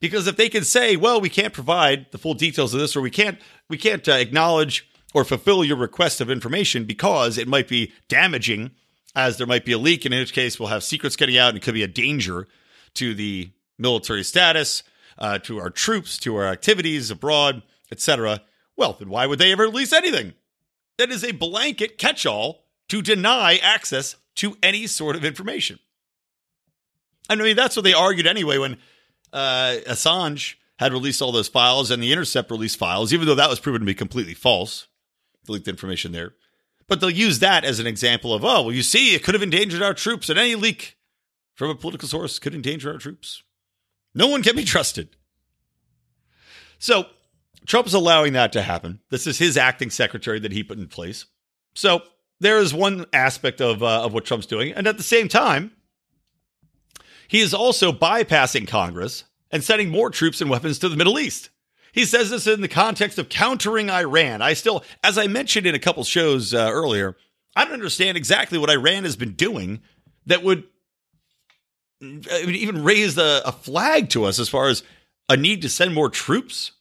Because 0.00 0.26
if 0.26 0.36
they 0.36 0.48
can 0.48 0.64
say, 0.64 0.96
"Well, 0.96 1.20
we 1.20 1.28
can't 1.28 1.52
provide 1.52 2.06
the 2.12 2.18
full 2.18 2.34
details 2.34 2.72
of 2.72 2.80
this, 2.80 2.96
or 2.96 3.00
we 3.00 3.10
can't 3.10 3.38
we 3.68 3.76
can't 3.76 4.06
uh, 4.08 4.12
acknowledge 4.12 4.88
or 5.12 5.24
fulfill 5.24 5.62
your 5.62 5.76
request 5.76 6.20
of 6.20 6.30
information 6.30 6.84
because 6.84 7.36
it 7.36 7.46
might 7.46 7.68
be 7.68 7.92
damaging, 8.08 8.70
as 9.14 9.36
there 9.36 9.46
might 9.46 9.66
be 9.66 9.72
a 9.72 9.78
leak, 9.78 10.04
and 10.04 10.14
in 10.14 10.20
which 10.20 10.32
case 10.32 10.58
we'll 10.58 10.70
have 10.70 10.82
secrets 10.82 11.16
getting 11.16 11.36
out 11.36 11.50
and 11.50 11.58
it 11.58 11.62
could 11.62 11.74
be 11.74 11.82
a 11.82 11.88
danger 11.88 12.48
to 12.94 13.14
the 13.14 13.50
military 13.78 14.22
status, 14.22 14.82
uh, 15.18 15.38
to 15.38 15.58
our 15.58 15.70
troops, 15.70 16.16
to 16.18 16.36
our 16.36 16.46
activities 16.46 17.10
abroad, 17.10 17.62
etc." 17.90 18.40
Well, 18.74 18.94
then 18.98 19.10
why 19.10 19.26
would 19.26 19.38
they 19.38 19.52
ever 19.52 19.64
release 19.64 19.92
anything? 19.92 20.32
That 20.98 21.10
is 21.10 21.24
a 21.24 21.32
blanket 21.32 21.98
catch 21.98 22.26
all 22.26 22.64
to 22.88 23.02
deny 23.02 23.56
access 23.56 24.16
to 24.36 24.56
any 24.62 24.86
sort 24.86 25.16
of 25.16 25.24
information. 25.24 25.78
I 27.28 27.36
mean, 27.36 27.56
that's 27.56 27.76
what 27.76 27.84
they 27.84 27.94
argued 27.94 28.26
anyway 28.26 28.58
when 28.58 28.78
uh, 29.32 29.76
Assange 29.86 30.56
had 30.78 30.92
released 30.92 31.22
all 31.22 31.32
those 31.32 31.48
files 31.48 31.90
and 31.90 32.02
the 32.02 32.12
Intercept 32.12 32.50
released 32.50 32.78
files, 32.78 33.12
even 33.12 33.26
though 33.26 33.34
that 33.34 33.48
was 33.48 33.60
proven 33.60 33.80
to 33.80 33.86
be 33.86 33.94
completely 33.94 34.34
false, 34.34 34.88
the 35.44 35.52
leaked 35.52 35.68
information 35.68 36.12
there. 36.12 36.34
But 36.88 37.00
they'll 37.00 37.10
use 37.10 37.38
that 37.38 37.64
as 37.64 37.78
an 37.78 37.86
example 37.86 38.34
of, 38.34 38.44
oh, 38.44 38.62
well, 38.62 38.72
you 38.72 38.82
see, 38.82 39.14
it 39.14 39.22
could 39.22 39.34
have 39.34 39.42
endangered 39.42 39.82
our 39.82 39.94
troops, 39.94 40.28
and 40.28 40.38
any 40.38 40.54
leak 40.54 40.98
from 41.54 41.70
a 41.70 41.74
political 41.74 42.08
source 42.08 42.38
could 42.38 42.54
endanger 42.54 42.92
our 42.92 42.98
troops. 42.98 43.42
No 44.14 44.26
one 44.26 44.42
can 44.42 44.56
be 44.56 44.64
trusted. 44.64 45.16
So 46.78 47.06
Trump's 47.66 47.94
allowing 47.94 48.32
that 48.32 48.52
to 48.52 48.62
happen. 48.62 49.00
This 49.10 49.26
is 49.26 49.38
his 49.38 49.56
acting 49.56 49.90
secretary 49.90 50.40
that 50.40 50.52
he 50.52 50.64
put 50.64 50.78
in 50.78 50.88
place. 50.88 51.26
So 51.74 52.02
there 52.40 52.58
is 52.58 52.74
one 52.74 53.06
aspect 53.12 53.60
of 53.60 53.82
uh, 53.82 54.04
of 54.04 54.12
what 54.12 54.24
Trump's 54.24 54.46
doing, 54.46 54.72
and 54.72 54.86
at 54.86 54.96
the 54.96 55.02
same 55.02 55.28
time, 55.28 55.72
he 57.28 57.40
is 57.40 57.54
also 57.54 57.92
bypassing 57.92 58.66
Congress 58.66 59.24
and 59.50 59.62
sending 59.62 59.90
more 59.90 60.10
troops 60.10 60.40
and 60.40 60.50
weapons 60.50 60.78
to 60.80 60.88
the 60.88 60.96
Middle 60.96 61.18
East. 61.18 61.50
He 61.92 62.06
says 62.06 62.30
this 62.30 62.46
in 62.46 62.62
the 62.62 62.68
context 62.68 63.18
of 63.18 63.28
countering 63.28 63.90
Iran. 63.90 64.40
I 64.40 64.54
still, 64.54 64.82
as 65.04 65.18
I 65.18 65.26
mentioned 65.26 65.66
in 65.66 65.74
a 65.74 65.78
couple 65.78 66.04
shows 66.04 66.54
uh, 66.54 66.70
earlier, 66.72 67.16
I 67.54 67.64
don't 67.64 67.74
understand 67.74 68.16
exactly 68.16 68.58
what 68.58 68.70
Iran 68.70 69.04
has 69.04 69.16
been 69.16 69.32
doing 69.32 69.82
that 70.26 70.42
would 70.42 70.64
even 72.00 72.82
raise 72.82 73.16
a, 73.18 73.42
a 73.44 73.52
flag 73.52 74.08
to 74.10 74.24
us 74.24 74.38
as 74.38 74.48
far 74.48 74.68
as 74.68 74.82
a 75.28 75.36
need 75.36 75.62
to 75.62 75.68
send 75.68 75.94
more 75.94 76.08
troops. 76.08 76.72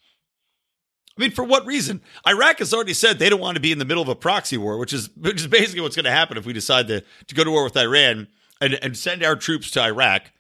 I 1.22 1.25
mean, 1.25 1.32
for 1.32 1.44
what 1.44 1.68
reason? 1.68 2.01
Iraq 2.28 2.58
has 2.60 2.74
already 2.74 2.96
said 2.96 3.20
they 3.20 3.30
don't 3.30 3.40
want 3.40 3.54
to 3.56 3.62
be 3.62 3.72
in 3.72 3.78
the 3.78 3.86
middle 3.86 4.01
of 4.01 4.10
a 4.10 4.16
proxy 4.16 4.58
war, 4.58 4.80
which 4.80 4.92
is 4.92 5.08
which 5.16 5.42
is 5.42 5.46
basically 5.46 5.82
what's 5.82 5.96
going 5.96 6.06
to 6.06 6.12
happen 6.12 6.36
if 6.36 6.48
we 6.48 6.54
decide 6.54 6.88
to, 6.88 7.04
to 7.28 7.36
go 7.36 7.44
to 7.44 7.51
war 7.51 7.63
with 7.63 7.78
Iran 7.78 8.28
and, 8.60 8.74
and 8.82 8.98
send 8.98 9.24
our 9.24 9.36
troops 9.36 9.70
to 9.72 9.84
Iraq, 9.84 10.32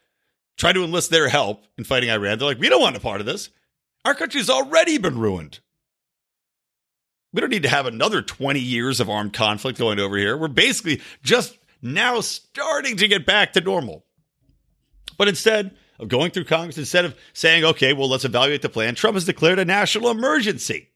try 0.57 0.73
to 0.73 0.83
enlist 0.83 1.11
their 1.11 1.29
help 1.29 1.65
in 1.77 1.83
fighting 1.83 2.09
Iran. 2.09 2.39
They're 2.39 2.47
like, 2.47 2.57
we 2.57 2.67
don't 2.67 2.81
want 2.81 2.95
a 2.95 2.99
part 2.99 3.19
of 3.19 3.27
this. 3.27 3.49
Our 4.05 4.15
country's 4.15 4.49
already 4.49 4.97
been 4.97 5.19
ruined. 5.19 5.59
We 7.31 7.41
don't 7.41 7.51
need 7.51 7.63
to 7.63 7.69
have 7.69 7.85
another 7.85 8.23
20 8.23 8.59
years 8.59 8.99
of 8.99 9.07
armed 9.07 9.33
conflict 9.33 9.77
going 9.77 9.99
over 9.99 10.17
here. 10.17 10.35
We're 10.35 10.47
basically 10.47 10.99
just 11.21 11.59
now 11.83 12.21
starting 12.21 12.97
to 12.97 13.07
get 13.07 13.23
back 13.23 13.53
to 13.53 13.61
normal. 13.61 14.03
But 15.15 15.27
instead 15.27 15.77
of 16.01 16.07
going 16.07 16.31
through 16.31 16.45
Congress, 16.45 16.79
instead 16.79 17.05
of 17.05 17.15
saying, 17.31 17.63
okay, 17.63 17.93
well, 17.93 18.09
let's 18.09 18.25
evaluate 18.25 18.63
the 18.63 18.69
plan, 18.69 18.95
Trump 18.95 19.15
has 19.15 19.25
declared 19.25 19.59
a 19.59 19.65
national 19.65 20.09
emergency. 20.09 20.89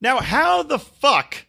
Now, 0.00 0.20
how 0.20 0.62
the 0.62 0.78
fuck 0.78 1.46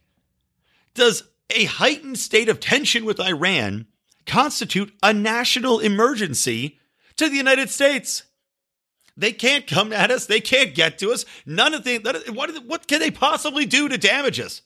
does 0.93 1.23
a 1.49 1.63
heightened 1.65 2.19
state 2.19 2.49
of 2.49 2.59
tension 2.59 3.05
with 3.05 3.19
Iran 3.19 3.87
constitute 4.25 4.93
a 5.01 5.13
national 5.13 5.79
emergency 5.79 6.79
to 7.15 7.29
the 7.29 7.37
United 7.37 7.69
States? 7.69 8.23
They 9.17 9.31
can't 9.31 9.65
come 9.65 9.93
at 9.93 10.11
us. 10.11 10.25
They 10.25 10.41
can't 10.41 10.75
get 10.75 10.97
to 10.99 11.11
us. 11.11 11.25
None 11.45 11.73
of 11.73 11.85
the 11.85 11.99
what, 12.33 12.65
what 12.65 12.87
can 12.87 12.99
they 12.99 13.11
possibly 13.11 13.65
do 13.65 13.87
to 13.87 13.97
damage 13.97 14.41
us? 14.41 14.61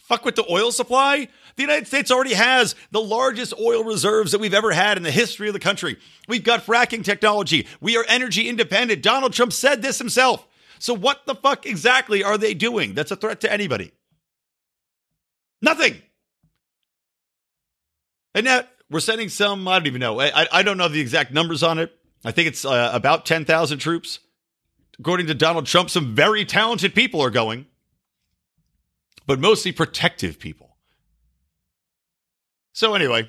Fuck 0.00 0.24
with 0.24 0.34
the 0.34 0.50
oil 0.50 0.72
supply? 0.72 1.28
The 1.58 1.64
United 1.64 1.88
States 1.88 2.12
already 2.12 2.34
has 2.34 2.76
the 2.92 3.00
largest 3.00 3.52
oil 3.60 3.82
reserves 3.82 4.30
that 4.30 4.38
we've 4.38 4.54
ever 4.54 4.70
had 4.70 4.96
in 4.96 5.02
the 5.02 5.10
history 5.10 5.48
of 5.48 5.54
the 5.54 5.58
country. 5.58 5.96
We've 6.28 6.44
got 6.44 6.64
fracking 6.64 7.02
technology. 7.02 7.66
We 7.80 7.96
are 7.96 8.04
energy 8.06 8.48
independent. 8.48 9.02
Donald 9.02 9.32
Trump 9.32 9.52
said 9.52 9.82
this 9.82 9.98
himself. 9.98 10.46
So, 10.78 10.94
what 10.94 11.26
the 11.26 11.34
fuck 11.34 11.66
exactly 11.66 12.22
are 12.22 12.38
they 12.38 12.54
doing 12.54 12.94
that's 12.94 13.10
a 13.10 13.16
threat 13.16 13.40
to 13.40 13.52
anybody? 13.52 13.90
Nothing. 15.60 16.00
And 18.36 18.44
now 18.44 18.62
we're 18.88 19.00
sending 19.00 19.28
some, 19.28 19.66
I 19.66 19.80
don't 19.80 19.88
even 19.88 19.98
know. 19.98 20.20
I, 20.20 20.46
I 20.52 20.62
don't 20.62 20.78
know 20.78 20.86
the 20.86 21.00
exact 21.00 21.32
numbers 21.32 21.64
on 21.64 21.80
it. 21.80 21.92
I 22.24 22.30
think 22.30 22.46
it's 22.46 22.64
uh, 22.64 22.92
about 22.94 23.26
10,000 23.26 23.78
troops. 23.80 24.20
According 25.00 25.26
to 25.26 25.34
Donald 25.34 25.66
Trump, 25.66 25.90
some 25.90 26.14
very 26.14 26.44
talented 26.44 26.94
people 26.94 27.20
are 27.20 27.30
going, 27.30 27.66
but 29.26 29.40
mostly 29.40 29.72
protective 29.72 30.38
people. 30.38 30.67
So, 32.78 32.94
anyway, 32.94 33.28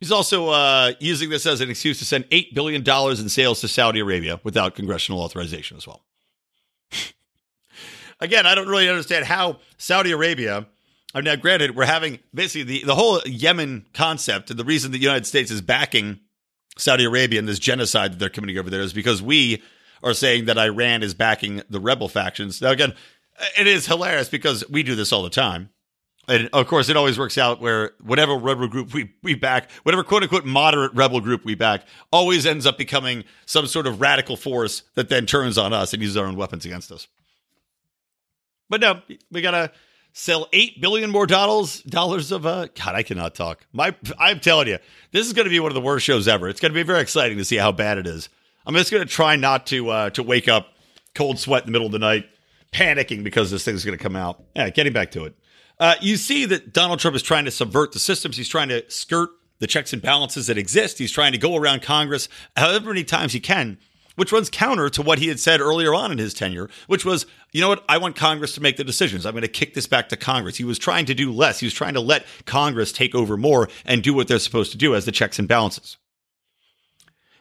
he's 0.00 0.10
also 0.10 0.48
uh, 0.48 0.92
using 0.98 1.28
this 1.28 1.44
as 1.44 1.60
an 1.60 1.68
excuse 1.68 1.98
to 1.98 2.06
send 2.06 2.24
$8 2.30 2.54
billion 2.54 2.82
in 3.20 3.28
sales 3.28 3.60
to 3.60 3.68
Saudi 3.68 4.00
Arabia 4.00 4.40
without 4.44 4.74
congressional 4.74 5.20
authorization 5.20 5.76
as 5.76 5.86
well. 5.86 6.06
Again, 8.20 8.46
I 8.46 8.54
don't 8.54 8.66
really 8.66 8.88
understand 8.88 9.26
how 9.26 9.58
Saudi 9.76 10.10
Arabia. 10.10 10.66
I 11.14 11.18
mean, 11.18 11.26
now, 11.26 11.36
granted, 11.36 11.76
we're 11.76 11.84
having 11.84 12.18
basically 12.32 12.62
the, 12.62 12.86
the 12.86 12.94
whole 12.94 13.20
Yemen 13.26 13.84
concept, 13.92 14.48
and 14.48 14.58
the 14.58 14.64
reason 14.64 14.90
the 14.90 14.96
United 14.96 15.26
States 15.26 15.50
is 15.50 15.60
backing 15.60 16.20
Saudi 16.78 17.04
Arabia 17.04 17.40
and 17.40 17.46
this 17.46 17.58
genocide 17.58 18.12
that 18.12 18.18
they're 18.18 18.30
committing 18.30 18.56
over 18.56 18.70
there 18.70 18.80
is 18.80 18.94
because 18.94 19.20
we 19.20 19.62
are 20.02 20.14
saying 20.14 20.46
that 20.46 20.56
Iran 20.56 21.02
is 21.02 21.12
backing 21.12 21.60
the 21.68 21.78
rebel 21.78 22.08
factions. 22.08 22.62
Now, 22.62 22.70
again, 22.70 22.94
it 23.58 23.66
is 23.66 23.84
hilarious 23.84 24.30
because 24.30 24.64
we 24.70 24.82
do 24.82 24.94
this 24.94 25.12
all 25.12 25.24
the 25.24 25.28
time. 25.28 25.68
And 26.28 26.50
of 26.52 26.66
course, 26.66 26.90
it 26.90 26.96
always 26.96 27.18
works 27.18 27.38
out 27.38 27.60
where 27.60 27.92
whatever 28.02 28.36
rebel 28.36 28.68
group 28.68 28.92
we, 28.92 29.10
we 29.22 29.34
back, 29.34 29.70
whatever 29.82 30.04
quote 30.04 30.22
unquote 30.22 30.44
moderate 30.44 30.92
rebel 30.94 31.20
group 31.20 31.44
we 31.44 31.54
back, 31.54 31.86
always 32.12 32.44
ends 32.44 32.66
up 32.66 32.76
becoming 32.76 33.24
some 33.46 33.66
sort 33.66 33.86
of 33.86 34.00
radical 34.00 34.36
force 34.36 34.82
that 34.94 35.08
then 35.08 35.24
turns 35.24 35.56
on 35.56 35.72
us 35.72 35.94
and 35.94 36.02
uses 36.02 36.18
our 36.18 36.26
own 36.26 36.36
weapons 36.36 36.66
against 36.66 36.92
us. 36.92 37.08
But 38.68 38.82
no, 38.82 39.00
we 39.30 39.40
gotta 39.40 39.72
sell 40.12 40.48
eight 40.52 40.80
billion 40.80 41.10
more 41.10 41.26
dollars 41.26 41.82
dollars 41.84 42.30
of 42.30 42.44
uh 42.44 42.66
God, 42.74 42.94
I 42.94 43.02
cannot 43.02 43.34
talk. 43.34 43.66
My 43.72 43.94
I'm 44.18 44.40
telling 44.40 44.68
you, 44.68 44.78
this 45.12 45.26
is 45.26 45.32
gonna 45.32 45.48
be 45.48 45.60
one 45.60 45.70
of 45.70 45.74
the 45.74 45.80
worst 45.80 46.04
shows 46.04 46.28
ever. 46.28 46.48
It's 46.48 46.60
gonna 46.60 46.74
be 46.74 46.82
very 46.82 47.00
exciting 47.00 47.38
to 47.38 47.44
see 47.44 47.56
how 47.56 47.72
bad 47.72 47.96
it 47.96 48.06
is. 48.06 48.28
I'm 48.66 48.74
just 48.74 48.92
gonna 48.92 49.06
try 49.06 49.36
not 49.36 49.66
to 49.68 49.88
uh 49.88 50.10
to 50.10 50.22
wake 50.22 50.46
up 50.48 50.74
cold 51.14 51.38
sweat 51.38 51.62
in 51.62 51.66
the 51.68 51.72
middle 51.72 51.86
of 51.86 51.92
the 51.92 51.98
night, 51.98 52.26
panicking 52.70 53.24
because 53.24 53.50
this 53.50 53.64
thing's 53.64 53.82
gonna 53.82 53.96
come 53.96 54.16
out. 54.16 54.42
Yeah, 54.54 54.68
getting 54.68 54.92
back 54.92 55.12
to 55.12 55.24
it. 55.24 55.34
Uh, 55.80 55.94
you 56.00 56.16
see 56.16 56.44
that 56.44 56.72
Donald 56.72 56.98
Trump 56.98 57.14
is 57.14 57.22
trying 57.22 57.44
to 57.44 57.50
subvert 57.50 57.92
the 57.92 58.00
systems. 58.00 58.36
He's 58.36 58.48
trying 58.48 58.68
to 58.68 58.88
skirt 58.90 59.30
the 59.60 59.66
checks 59.66 59.92
and 59.92 60.02
balances 60.02 60.46
that 60.48 60.58
exist. 60.58 60.98
He's 60.98 61.12
trying 61.12 61.32
to 61.32 61.38
go 61.38 61.56
around 61.56 61.82
Congress 61.82 62.28
however 62.56 62.88
many 62.88 63.04
times 63.04 63.32
he 63.32 63.40
can, 63.40 63.78
which 64.16 64.32
runs 64.32 64.50
counter 64.50 64.88
to 64.90 65.02
what 65.02 65.18
he 65.18 65.28
had 65.28 65.38
said 65.40 65.60
earlier 65.60 65.94
on 65.94 66.10
in 66.10 66.18
his 66.18 66.34
tenure, 66.34 66.68
which 66.86 67.04
was, 67.04 67.26
you 67.52 67.60
know 67.60 67.68
what, 67.68 67.84
I 67.88 67.98
want 67.98 68.16
Congress 68.16 68.54
to 68.54 68.60
make 68.60 68.76
the 68.76 68.84
decisions. 68.84 69.24
I'm 69.24 69.32
going 69.32 69.42
to 69.42 69.48
kick 69.48 69.74
this 69.74 69.86
back 69.86 70.08
to 70.08 70.16
Congress. 70.16 70.56
He 70.56 70.64
was 70.64 70.78
trying 70.78 71.06
to 71.06 71.14
do 71.14 71.32
less. 71.32 71.60
He 71.60 71.66
was 71.66 71.74
trying 71.74 71.94
to 71.94 72.00
let 72.00 72.26
Congress 72.44 72.92
take 72.92 73.14
over 73.14 73.36
more 73.36 73.68
and 73.84 74.02
do 74.02 74.14
what 74.14 74.28
they're 74.28 74.38
supposed 74.38 74.72
to 74.72 74.78
do 74.78 74.94
as 74.94 75.04
the 75.04 75.12
checks 75.12 75.38
and 75.38 75.46
balances. 75.48 75.96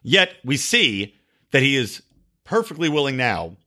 Yet 0.04 0.36
we 0.44 0.58
see 0.58 1.16
that 1.52 1.64
he 1.64 1.76
is 1.76 2.04
perfectly 2.44 2.90
willing 2.90 3.18
now 3.18 3.58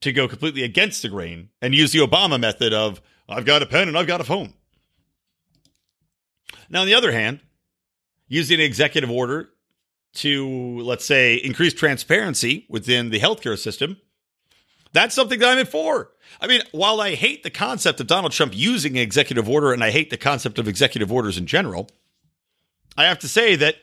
to 0.00 0.12
go 0.12 0.28
completely 0.28 0.62
against 0.62 1.02
the 1.02 1.08
grain 1.08 1.48
and 1.62 1.74
use 1.74 1.92
the 1.92 2.00
Obama 2.00 2.38
method 2.38 2.72
of, 2.72 3.00
I've 3.28 3.44
got 3.44 3.62
a 3.62 3.66
pen 3.66 3.88
and 3.88 3.98
I've 3.98 4.06
got 4.06 4.20
a 4.20 4.24
phone. 4.24 4.54
Now, 6.70 6.80
on 6.80 6.86
the 6.86 6.94
other 6.94 7.12
hand, 7.12 7.40
using 8.26 8.58
an 8.58 8.64
executive 8.64 9.10
order 9.10 9.50
to, 10.14 10.80
let's 10.80 11.04
say, 11.04 11.34
increase 11.36 11.74
transparency 11.74 12.66
within 12.68 13.10
the 13.10 13.20
healthcare 13.20 13.58
system, 13.58 13.98
that's 14.92 15.14
something 15.14 15.38
that 15.38 15.48
I'm 15.48 15.58
in 15.58 15.66
for. 15.66 16.10
I 16.40 16.46
mean, 16.46 16.62
while 16.72 17.00
I 17.00 17.14
hate 17.14 17.42
the 17.42 17.50
concept 17.50 18.00
of 18.00 18.06
Donald 18.06 18.32
Trump 18.32 18.52
using 18.54 18.96
an 18.96 19.02
executive 19.02 19.48
order 19.48 19.72
and 19.72 19.84
I 19.84 19.90
hate 19.90 20.10
the 20.10 20.16
concept 20.16 20.58
of 20.58 20.68
executive 20.68 21.12
orders 21.12 21.36
in 21.36 21.46
general, 21.46 21.88
I 22.96 23.04
have 23.04 23.18
to 23.20 23.28
say 23.28 23.56
that 23.56 23.76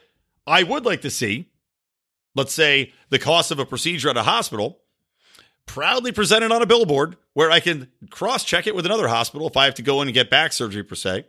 I 0.47 0.63
would 0.63 0.85
like 0.85 1.01
to 1.01 1.09
see, 1.09 1.51
let's 2.35 2.53
say, 2.53 2.93
the 3.09 3.19
cost 3.19 3.51
of 3.51 3.59
a 3.59 3.65
procedure 3.65 4.09
at 4.09 4.17
a 4.17 4.23
hospital 4.23 4.79
proudly 5.65 6.11
presented 6.11 6.51
on 6.51 6.61
a 6.61 6.65
billboard 6.65 7.17
where 7.33 7.51
I 7.51 7.59
can 7.59 7.89
cross 8.09 8.43
check 8.43 8.67
it 8.67 8.75
with 8.75 8.85
another 8.85 9.07
hospital 9.07 9.47
if 9.47 9.57
I 9.57 9.65
have 9.65 9.75
to 9.75 9.81
go 9.81 10.01
in 10.01 10.07
and 10.07 10.13
get 10.13 10.29
back 10.29 10.53
surgery, 10.53 10.83
per 10.83 10.95
se. 10.95 11.25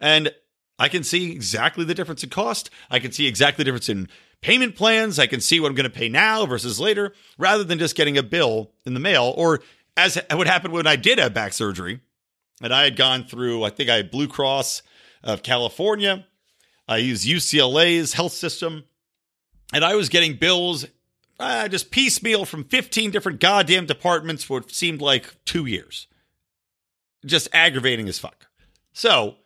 And 0.00 0.32
I 0.78 0.88
can 0.88 1.04
see 1.04 1.30
exactly 1.32 1.84
the 1.84 1.94
difference 1.94 2.24
in 2.24 2.30
cost. 2.30 2.70
I 2.90 2.98
can 2.98 3.12
see 3.12 3.26
exactly 3.26 3.62
the 3.62 3.66
difference 3.66 3.88
in 3.88 4.08
payment 4.40 4.74
plans. 4.76 5.18
I 5.18 5.26
can 5.26 5.40
see 5.40 5.60
what 5.60 5.68
I'm 5.68 5.74
going 5.74 5.84
to 5.84 5.90
pay 5.90 6.08
now 6.08 6.44
versus 6.46 6.80
later 6.80 7.14
rather 7.38 7.64
than 7.64 7.78
just 7.78 7.96
getting 7.96 8.18
a 8.18 8.22
bill 8.22 8.72
in 8.84 8.94
the 8.94 9.00
mail 9.00 9.32
or 9.36 9.60
as 9.96 10.18
what 10.30 10.46
happened 10.46 10.74
when 10.74 10.86
I 10.86 10.96
did 10.96 11.18
have 11.18 11.34
back 11.34 11.52
surgery. 11.52 12.00
And 12.60 12.72
I 12.72 12.84
had 12.84 12.96
gone 12.96 13.24
through, 13.24 13.64
I 13.64 13.70
think 13.70 13.90
I 13.90 13.96
had 13.96 14.10
Blue 14.10 14.28
Cross 14.28 14.82
of 15.22 15.42
California. 15.42 16.26
I 16.88 16.98
used 16.98 17.26
UCLA's 17.26 18.12
health 18.12 18.32
system. 18.32 18.84
And 19.72 19.84
I 19.84 19.94
was 19.94 20.08
getting 20.08 20.36
bills 20.36 20.84
uh, 21.42 21.68
just 21.68 21.90
piecemeal 21.90 22.44
from 22.44 22.64
15 22.64 23.10
different 23.10 23.40
goddamn 23.40 23.86
departments 23.86 24.44
for 24.44 24.60
what 24.60 24.70
seemed 24.70 25.00
like 25.00 25.44
two 25.44 25.66
years. 25.66 26.06
Just 27.24 27.48
aggravating 27.52 28.08
as 28.08 28.18
fuck. 28.18 28.46
So, 28.92 29.36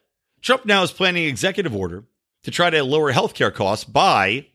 Trump 0.42 0.66
now 0.66 0.82
is 0.82 0.92
planning 0.92 1.24
an 1.24 1.28
executive 1.28 1.74
order 1.74 2.04
to 2.42 2.50
try 2.50 2.70
to 2.70 2.84
lower 2.84 3.12
healthcare 3.12 3.52
costs 3.52 3.84
by 3.84 4.46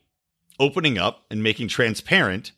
opening 0.59 0.97
up 0.97 1.25
and 1.29 1.43
making 1.43 1.67
transparent 1.67 2.51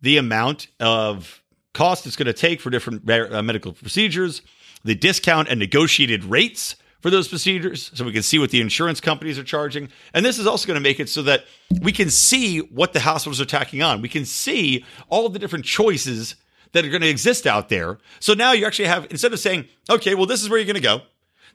the 0.00 0.16
amount 0.16 0.66
of 0.80 1.42
cost 1.72 2.06
it's 2.06 2.16
going 2.16 2.26
to 2.26 2.32
take 2.32 2.60
for 2.60 2.70
different 2.70 3.08
uh, 3.08 3.42
medical 3.42 3.72
procedures, 3.72 4.42
the 4.84 4.94
discount 4.94 5.48
and 5.48 5.60
negotiated 5.60 6.24
rates 6.24 6.76
for 7.04 7.10
those 7.10 7.28
procedures 7.28 7.90
so 7.92 8.02
we 8.02 8.12
can 8.12 8.22
see 8.22 8.38
what 8.38 8.48
the 8.48 8.62
insurance 8.62 8.98
companies 8.98 9.38
are 9.38 9.44
charging. 9.44 9.90
And 10.14 10.24
this 10.24 10.38
is 10.38 10.46
also 10.46 10.66
going 10.66 10.76
to 10.76 10.80
make 10.80 10.98
it 10.98 11.10
so 11.10 11.20
that 11.24 11.44
we 11.82 11.92
can 11.92 12.08
see 12.08 12.60
what 12.60 12.94
the 12.94 13.00
hospitals 13.00 13.42
are 13.42 13.44
tacking 13.44 13.82
on. 13.82 14.00
We 14.00 14.08
can 14.08 14.24
see 14.24 14.86
all 15.10 15.26
of 15.26 15.34
the 15.34 15.38
different 15.38 15.66
choices 15.66 16.34
that 16.72 16.82
are 16.82 16.88
going 16.88 17.02
to 17.02 17.08
exist 17.10 17.46
out 17.46 17.68
there. 17.68 17.98
So 18.20 18.32
now 18.32 18.52
you 18.52 18.64
actually 18.64 18.86
have, 18.86 19.06
instead 19.10 19.34
of 19.34 19.38
saying, 19.38 19.68
okay, 19.90 20.14
well, 20.14 20.24
this 20.24 20.42
is 20.42 20.48
where 20.48 20.58
you're 20.58 20.64
going 20.64 20.76
to 20.76 20.80
go. 20.80 21.02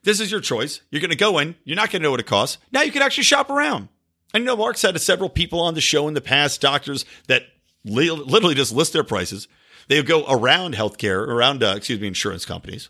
This 0.04 0.20
is 0.20 0.30
your 0.30 0.40
choice. 0.40 0.82
You're 0.92 1.00
going 1.00 1.10
to 1.10 1.16
go 1.16 1.40
in. 1.40 1.56
You're 1.64 1.74
not 1.74 1.90
going 1.90 2.00
to 2.00 2.04
know 2.04 2.12
what 2.12 2.20
it 2.20 2.26
costs. 2.26 2.58
Now 2.70 2.82
you 2.82 2.92
can 2.92 3.02
actually 3.02 3.24
shop 3.24 3.50
around. 3.50 3.88
And 4.32 4.42
you 4.42 4.46
know, 4.46 4.56
Mark's 4.56 4.82
had 4.82 5.00
several 5.00 5.28
people 5.28 5.58
on 5.58 5.74
the 5.74 5.80
show 5.80 6.06
in 6.06 6.14
the 6.14 6.20
past, 6.20 6.60
doctors 6.60 7.04
that 7.26 7.42
li- 7.84 8.08
literally 8.08 8.54
just 8.54 8.72
list 8.72 8.92
their 8.92 9.02
prices. 9.02 9.48
They 9.88 10.00
go 10.04 10.24
around 10.28 10.76
healthcare, 10.76 11.26
around, 11.26 11.64
uh, 11.64 11.74
excuse 11.76 11.98
me, 11.98 12.06
insurance 12.06 12.44
companies, 12.44 12.88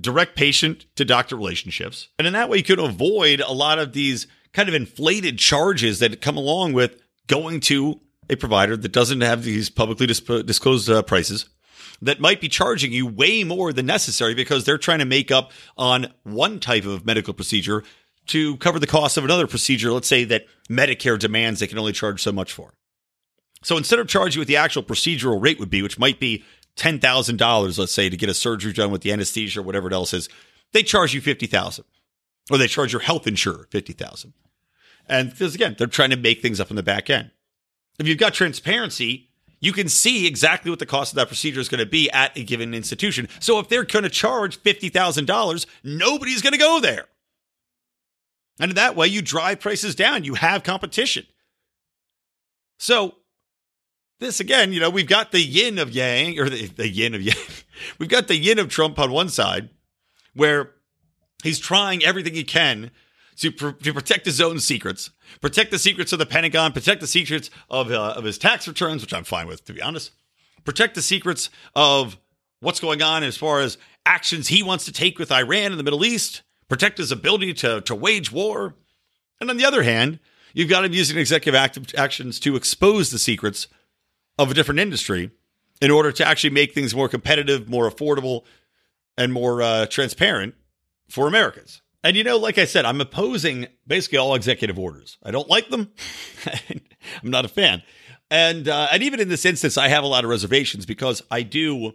direct 0.00 0.36
patient 0.36 0.86
to 0.96 1.04
doctor 1.04 1.36
relationships. 1.36 2.08
And 2.18 2.26
in 2.26 2.32
that 2.32 2.48
way, 2.48 2.58
you 2.58 2.64
could 2.64 2.78
avoid 2.78 3.40
a 3.40 3.52
lot 3.52 3.78
of 3.78 3.92
these 3.92 4.26
kind 4.52 4.68
of 4.68 4.74
inflated 4.74 5.38
charges 5.38 5.98
that 5.98 6.20
come 6.20 6.36
along 6.36 6.72
with 6.72 7.00
going 7.26 7.60
to 7.60 8.00
a 8.30 8.36
provider 8.36 8.76
that 8.76 8.92
doesn't 8.92 9.20
have 9.20 9.44
these 9.44 9.70
publicly 9.70 10.06
disp- 10.06 10.46
disclosed 10.46 10.88
uh, 10.88 11.02
prices 11.02 11.46
that 12.02 12.20
might 12.20 12.40
be 12.40 12.48
charging 12.48 12.92
you 12.92 13.06
way 13.06 13.44
more 13.44 13.72
than 13.72 13.86
necessary 13.86 14.34
because 14.34 14.64
they're 14.64 14.78
trying 14.78 14.98
to 14.98 15.04
make 15.04 15.30
up 15.30 15.52
on 15.76 16.12
one 16.22 16.60
type 16.60 16.84
of 16.84 17.06
medical 17.06 17.34
procedure 17.34 17.82
to 18.26 18.56
cover 18.58 18.78
the 18.78 18.86
cost 18.86 19.16
of 19.16 19.24
another 19.24 19.46
procedure. 19.46 19.92
Let's 19.92 20.08
say 20.08 20.24
that 20.24 20.46
Medicare 20.68 21.18
demands 21.18 21.60
they 21.60 21.66
can 21.66 21.78
only 21.78 21.92
charge 21.92 22.22
so 22.22 22.32
much 22.32 22.52
for. 22.52 22.74
So 23.62 23.76
instead 23.76 23.98
of 23.98 24.08
charging 24.08 24.38
you 24.38 24.40
what 24.42 24.48
the 24.48 24.56
actual 24.56 24.82
procedural 24.82 25.42
rate 25.42 25.58
would 25.58 25.70
be, 25.70 25.82
which 25.82 25.98
might 25.98 26.20
be 26.20 26.44
$10,000, 26.76 27.78
let's 27.78 27.92
say, 27.92 28.08
to 28.08 28.16
get 28.16 28.28
a 28.28 28.34
surgery 28.34 28.72
done 28.72 28.90
with 28.90 29.02
the 29.02 29.12
anesthesia 29.12 29.60
or 29.60 29.62
whatever 29.62 29.88
it 29.88 29.92
else 29.92 30.12
is, 30.12 30.28
they 30.72 30.82
charge 30.82 31.14
you 31.14 31.20
50000 31.20 31.84
or 32.50 32.58
they 32.58 32.66
charge 32.66 32.92
your 32.92 33.02
health 33.02 33.26
insurer 33.26 33.68
50000 33.70 34.32
And 35.08 35.30
because 35.30 35.54
again, 35.54 35.76
they're 35.78 35.86
trying 35.86 36.10
to 36.10 36.16
make 36.16 36.42
things 36.42 36.60
up 36.60 36.70
in 36.70 36.76
the 36.76 36.82
back 36.82 37.08
end. 37.08 37.30
If 37.98 38.08
you've 38.08 38.18
got 38.18 38.34
transparency, 38.34 39.30
you 39.60 39.72
can 39.72 39.88
see 39.88 40.26
exactly 40.26 40.70
what 40.70 40.78
the 40.78 40.86
cost 40.86 41.12
of 41.12 41.16
that 41.16 41.28
procedure 41.28 41.60
is 41.60 41.68
going 41.68 41.78
to 41.78 41.86
be 41.86 42.10
at 42.10 42.36
a 42.36 42.44
given 42.44 42.74
institution. 42.74 43.28
So 43.40 43.58
if 43.60 43.68
they're 43.68 43.84
going 43.84 44.02
to 44.02 44.10
charge 44.10 44.62
$50,000, 44.62 45.66
nobody's 45.84 46.42
going 46.42 46.52
to 46.52 46.58
go 46.58 46.80
there. 46.80 47.06
And 48.60 48.72
that 48.72 48.94
way, 48.94 49.08
you 49.08 49.22
drive 49.22 49.60
prices 49.60 49.94
down. 49.94 50.24
You 50.24 50.34
have 50.34 50.62
competition. 50.62 51.26
So 52.78 53.14
this 54.20 54.40
again, 54.40 54.72
you 54.72 54.80
know, 54.80 54.90
we've 54.90 55.08
got 55.08 55.32
the 55.32 55.40
yin 55.40 55.78
of 55.78 55.90
yang, 55.90 56.38
or 56.38 56.48
the, 56.48 56.66
the 56.66 56.88
yin 56.88 57.14
of 57.14 57.22
yang. 57.22 57.36
we've 57.98 58.08
got 58.08 58.28
the 58.28 58.36
yin 58.36 58.58
of 58.58 58.68
Trump 58.68 58.98
on 58.98 59.10
one 59.10 59.28
side, 59.28 59.70
where 60.34 60.72
he's 61.42 61.58
trying 61.58 62.04
everything 62.04 62.34
he 62.34 62.44
can 62.44 62.90
to, 63.36 63.50
pr- 63.50 63.70
to 63.70 63.92
protect 63.92 64.26
his 64.26 64.40
own 64.40 64.60
secrets, 64.60 65.10
protect 65.40 65.70
the 65.70 65.78
secrets 65.78 66.12
of 66.12 66.18
the 66.18 66.26
Pentagon, 66.26 66.72
protect 66.72 67.00
the 67.00 67.06
secrets 67.06 67.50
of, 67.68 67.90
uh, 67.90 68.14
of 68.16 68.24
his 68.24 68.38
tax 68.38 68.68
returns, 68.68 69.02
which 69.02 69.12
I'm 69.12 69.24
fine 69.24 69.46
with, 69.46 69.64
to 69.66 69.72
be 69.72 69.82
honest, 69.82 70.12
protect 70.64 70.94
the 70.94 71.02
secrets 71.02 71.50
of 71.74 72.16
what's 72.60 72.80
going 72.80 73.02
on 73.02 73.22
as 73.22 73.36
far 73.36 73.60
as 73.60 73.76
actions 74.06 74.48
he 74.48 74.62
wants 74.62 74.84
to 74.84 74.92
take 74.92 75.18
with 75.18 75.32
Iran 75.32 75.72
in 75.72 75.78
the 75.78 75.84
Middle 75.84 76.04
East, 76.04 76.42
protect 76.68 76.98
his 76.98 77.12
ability 77.12 77.54
to, 77.54 77.80
to 77.82 77.94
wage 77.94 78.32
war. 78.32 78.74
And 79.40 79.50
on 79.50 79.56
the 79.56 79.64
other 79.64 79.82
hand, 79.82 80.20
you've 80.52 80.70
got 80.70 80.84
him 80.84 80.92
using 80.92 81.18
executive 81.18 81.58
act- 81.58 81.94
actions 81.96 82.38
to 82.40 82.56
expose 82.56 83.10
the 83.10 83.18
secrets 83.18 83.66
of 84.38 84.50
a 84.50 84.54
different 84.54 84.80
industry 84.80 85.30
in 85.80 85.90
order 85.90 86.12
to 86.12 86.26
actually 86.26 86.50
make 86.50 86.72
things 86.72 86.94
more 86.94 87.08
competitive, 87.08 87.68
more 87.68 87.90
affordable, 87.90 88.44
and 89.16 89.32
more 89.32 89.62
uh, 89.62 89.86
transparent 89.86 90.54
for 91.08 91.26
Americans. 91.26 91.82
And 92.02 92.16
you 92.16 92.24
know, 92.24 92.36
like 92.36 92.58
I 92.58 92.66
said, 92.66 92.84
I'm 92.84 93.00
opposing 93.00 93.66
basically 93.86 94.18
all 94.18 94.34
executive 94.34 94.78
orders. 94.78 95.16
I 95.22 95.30
don't 95.30 95.48
like 95.48 95.70
them. 95.70 95.92
I'm 97.22 97.30
not 97.30 97.44
a 97.44 97.48
fan. 97.48 97.82
And 98.30 98.68
uh, 98.68 98.88
and 98.92 99.02
even 99.02 99.20
in 99.20 99.28
this 99.28 99.44
instance, 99.44 99.78
I 99.78 99.88
have 99.88 100.04
a 100.04 100.06
lot 100.06 100.24
of 100.24 100.30
reservations 100.30 100.86
because 100.86 101.22
I 101.30 101.42
do 101.42 101.92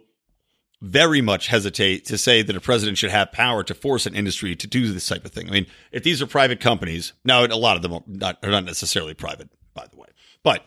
very 0.80 1.20
much 1.20 1.48
hesitate 1.48 2.06
to 2.06 2.16
say 2.16 2.42
that 2.42 2.56
a 2.56 2.60
president 2.60 2.96
should 2.98 3.10
have 3.10 3.30
power 3.32 3.62
to 3.62 3.74
force 3.74 4.06
an 4.06 4.14
industry 4.14 4.56
to 4.56 4.66
do 4.66 4.92
this 4.92 5.06
type 5.06 5.24
of 5.24 5.32
thing. 5.32 5.48
I 5.48 5.52
mean, 5.52 5.66
if 5.92 6.02
these 6.02 6.22
are 6.22 6.26
private 6.26 6.58
companies, 6.58 7.12
now 7.24 7.44
a 7.44 7.48
lot 7.48 7.76
of 7.76 7.82
them 7.82 7.92
are 7.92 8.02
not, 8.06 8.38
are 8.42 8.50
not 8.50 8.64
necessarily 8.64 9.12
private, 9.12 9.50
by 9.74 9.86
the 9.90 9.96
way, 9.98 10.08
but 10.42 10.64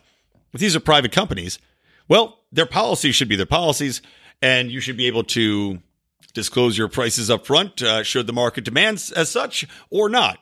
if 0.53 0.59
these 0.59 0.75
are 0.75 0.79
private 0.79 1.11
companies, 1.11 1.59
well, 2.07 2.39
their 2.51 2.65
policies 2.65 3.15
should 3.15 3.29
be 3.29 3.35
their 3.35 3.45
policies, 3.45 4.01
and 4.41 4.71
you 4.71 4.79
should 4.79 4.97
be 4.97 5.07
able 5.07 5.23
to 5.23 5.79
disclose 6.33 6.77
your 6.77 6.87
prices 6.87 7.29
up 7.29 7.45
front 7.45 7.81
uh, 7.81 8.03
should 8.03 8.27
the 8.27 8.33
market 8.33 8.63
demands 8.63 9.11
as 9.11 9.29
such 9.29 9.65
or 9.89 10.09
not. 10.09 10.39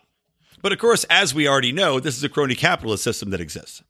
But 0.61 0.71
of 0.71 0.79
course, 0.79 1.05
as 1.09 1.33
we 1.33 1.47
already 1.47 1.71
know, 1.71 1.99
this 1.99 2.17
is 2.17 2.23
a 2.23 2.29
crony 2.29 2.55
capitalist 2.55 3.03
system 3.03 3.31
that 3.31 3.41
exists. 3.41 3.83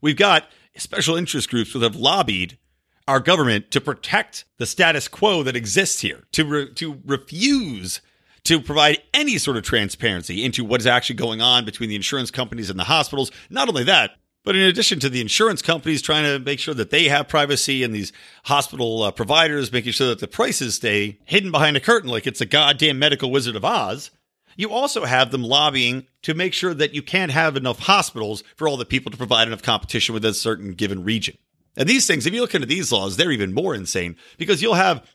We've 0.00 0.16
got 0.16 0.48
special 0.76 1.16
interest 1.16 1.50
groups 1.50 1.72
that 1.72 1.82
have 1.82 1.96
lobbied 1.96 2.58
our 3.06 3.20
government 3.20 3.70
to 3.70 3.80
protect 3.80 4.44
the 4.58 4.66
status 4.66 5.08
quo 5.08 5.42
that 5.42 5.56
exists 5.56 6.00
here, 6.00 6.24
to 6.32 6.44
re- 6.44 6.72
to 6.74 7.00
refuse 7.04 8.00
to 8.44 8.60
provide 8.60 9.02
any 9.12 9.38
sort 9.38 9.56
of 9.56 9.62
transparency 9.62 10.44
into 10.44 10.64
what 10.64 10.80
is 10.80 10.86
actually 10.86 11.16
going 11.16 11.40
on 11.40 11.64
between 11.64 11.88
the 11.88 11.96
insurance 11.96 12.30
companies 12.30 12.70
and 12.70 12.78
the 12.78 12.84
hospitals. 12.84 13.30
Not 13.50 13.68
only 13.68 13.84
that, 13.84 14.12
but 14.48 14.56
in 14.56 14.62
addition 14.62 14.98
to 14.98 15.10
the 15.10 15.20
insurance 15.20 15.60
companies 15.60 16.00
trying 16.00 16.24
to 16.24 16.42
make 16.42 16.58
sure 16.58 16.72
that 16.72 16.88
they 16.88 17.04
have 17.04 17.28
privacy 17.28 17.82
and 17.82 17.94
these 17.94 18.14
hospital 18.44 19.02
uh, 19.02 19.10
providers 19.10 19.70
making 19.70 19.92
sure 19.92 20.06
that 20.06 20.20
the 20.20 20.26
prices 20.26 20.76
stay 20.76 21.18
hidden 21.26 21.50
behind 21.50 21.76
a 21.76 21.80
curtain 21.80 22.08
like 22.08 22.26
it's 22.26 22.40
a 22.40 22.46
goddamn 22.46 22.98
medical 22.98 23.30
wizard 23.30 23.56
of 23.56 23.62
Oz, 23.62 24.10
you 24.56 24.70
also 24.70 25.04
have 25.04 25.32
them 25.32 25.42
lobbying 25.42 26.06
to 26.22 26.32
make 26.32 26.54
sure 26.54 26.72
that 26.72 26.94
you 26.94 27.02
can't 27.02 27.30
have 27.30 27.58
enough 27.58 27.80
hospitals 27.80 28.42
for 28.56 28.66
all 28.66 28.78
the 28.78 28.86
people 28.86 29.10
to 29.10 29.18
provide 29.18 29.48
enough 29.48 29.60
competition 29.60 30.14
within 30.14 30.30
a 30.30 30.32
certain 30.32 30.72
given 30.72 31.04
region. 31.04 31.36
And 31.76 31.86
these 31.86 32.06
things, 32.06 32.24
if 32.24 32.32
you 32.32 32.40
look 32.40 32.54
into 32.54 32.66
these 32.66 32.90
laws, 32.90 33.18
they're 33.18 33.30
even 33.30 33.52
more 33.52 33.74
insane 33.74 34.16
because 34.38 34.62
you'll 34.62 34.76
have 34.76 35.06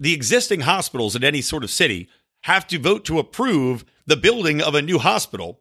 the 0.00 0.14
existing 0.14 0.62
hospitals 0.62 1.14
in 1.14 1.22
any 1.22 1.42
sort 1.42 1.62
of 1.62 1.70
city 1.70 2.08
have 2.40 2.66
to 2.66 2.78
vote 2.80 3.04
to 3.04 3.20
approve 3.20 3.84
the 4.04 4.16
building 4.16 4.60
of 4.60 4.74
a 4.74 4.82
new 4.82 4.98
hospital 4.98 5.60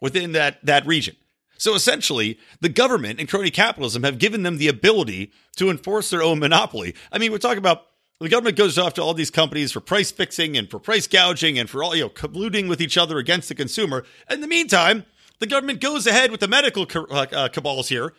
within 0.00 0.30
that, 0.32 0.64
that 0.64 0.86
region. 0.86 1.16
So 1.60 1.74
essentially, 1.74 2.38
the 2.62 2.70
government 2.70 3.20
and 3.20 3.28
crony 3.28 3.50
capitalism 3.50 4.02
have 4.02 4.18
given 4.18 4.44
them 4.44 4.56
the 4.56 4.68
ability 4.68 5.30
to 5.56 5.68
enforce 5.68 6.08
their 6.08 6.22
own 6.22 6.38
monopoly. 6.38 6.94
I 7.12 7.18
mean, 7.18 7.30
we're 7.30 7.36
talking 7.36 7.58
about 7.58 7.82
the 8.18 8.30
government 8.30 8.56
goes 8.56 8.78
off 8.78 8.94
to 8.94 9.02
all 9.02 9.12
these 9.12 9.30
companies 9.30 9.70
for 9.70 9.80
price 9.80 10.10
fixing 10.10 10.56
and 10.56 10.70
for 10.70 10.78
price 10.78 11.06
gouging 11.06 11.58
and 11.58 11.68
for 11.68 11.84
all, 11.84 11.94
you 11.94 12.04
know, 12.04 12.08
colluding 12.08 12.66
with 12.66 12.80
each 12.80 12.96
other 12.96 13.18
against 13.18 13.50
the 13.50 13.54
consumer. 13.54 14.06
In 14.30 14.40
the 14.40 14.46
meantime, 14.46 15.04
the 15.38 15.46
government 15.46 15.82
goes 15.82 16.06
ahead 16.06 16.30
with 16.30 16.40
the 16.40 16.48
medical 16.48 16.86
uh, 16.94 17.26
uh, 17.30 17.48
cabals 17.48 17.90
here 17.90 18.14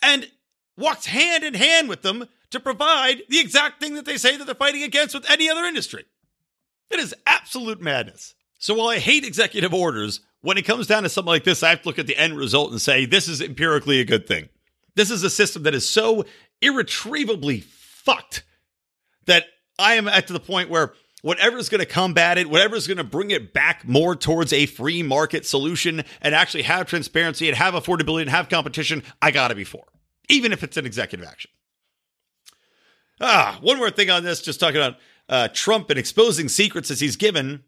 and 0.00 0.30
walks 0.78 1.06
hand 1.06 1.42
in 1.42 1.54
hand 1.54 1.88
with 1.88 2.02
them 2.02 2.26
to 2.50 2.60
provide 2.60 3.22
the 3.28 3.40
exact 3.40 3.80
thing 3.80 3.94
that 3.94 4.04
they 4.04 4.16
say 4.16 4.36
that 4.36 4.44
they're 4.44 4.54
fighting 4.54 4.84
against 4.84 5.12
with 5.12 5.28
any 5.28 5.50
other 5.50 5.64
industry. 5.64 6.04
It 6.92 7.00
is 7.00 7.16
absolute 7.26 7.80
madness. 7.80 8.36
So 8.60 8.74
while 8.74 8.88
I 8.88 9.00
hate 9.00 9.24
executive 9.24 9.74
orders, 9.74 10.20
when 10.42 10.58
it 10.58 10.62
comes 10.62 10.86
down 10.86 11.02
to 11.02 11.08
something 11.08 11.30
like 11.30 11.44
this, 11.44 11.62
I 11.62 11.70
have 11.70 11.82
to 11.82 11.88
look 11.88 11.98
at 11.98 12.06
the 12.06 12.16
end 12.16 12.36
result 12.36 12.70
and 12.70 12.80
say, 12.80 13.06
this 13.06 13.28
is 13.28 13.40
empirically 13.40 14.00
a 14.00 14.04
good 14.04 14.26
thing. 14.26 14.48
This 14.94 15.10
is 15.10 15.22
a 15.22 15.30
system 15.30 15.64
that 15.64 15.74
is 15.74 15.88
so 15.88 16.24
irretrievably 16.62 17.60
fucked 17.60 18.44
that 19.26 19.44
I 19.78 19.94
am 19.94 20.08
at 20.08 20.26
to 20.28 20.32
the 20.32 20.40
point 20.40 20.70
where 20.70 20.94
whatever 21.22 21.58
is 21.58 21.68
going 21.68 21.80
to 21.80 21.86
combat 21.86 22.38
it, 22.38 22.48
whatever 22.48 22.76
is 22.76 22.86
going 22.86 22.98
to 22.98 23.04
bring 23.04 23.30
it 23.30 23.52
back 23.52 23.86
more 23.86 24.14
towards 24.14 24.52
a 24.52 24.66
free 24.66 25.02
market 25.02 25.44
solution 25.44 26.04
and 26.22 26.34
actually 26.34 26.62
have 26.62 26.86
transparency 26.86 27.48
and 27.48 27.56
have 27.56 27.74
affordability 27.74 28.22
and 28.22 28.30
have 28.30 28.48
competition, 28.48 29.02
I 29.20 29.32
got 29.32 29.48
to 29.48 29.54
be 29.54 29.64
for, 29.64 29.84
even 30.28 30.52
if 30.52 30.62
it's 30.62 30.76
an 30.76 30.86
executive 30.86 31.26
action. 31.26 31.50
Ah, 33.20 33.58
one 33.60 33.78
more 33.78 33.90
thing 33.90 34.10
on 34.10 34.22
this, 34.22 34.42
just 34.42 34.60
talking 34.60 34.76
about 34.76 34.98
uh, 35.28 35.48
Trump 35.52 35.90
and 35.90 35.98
exposing 35.98 36.48
secrets 36.48 36.90
as 36.90 37.00
he's 37.00 37.16
given 37.16 37.64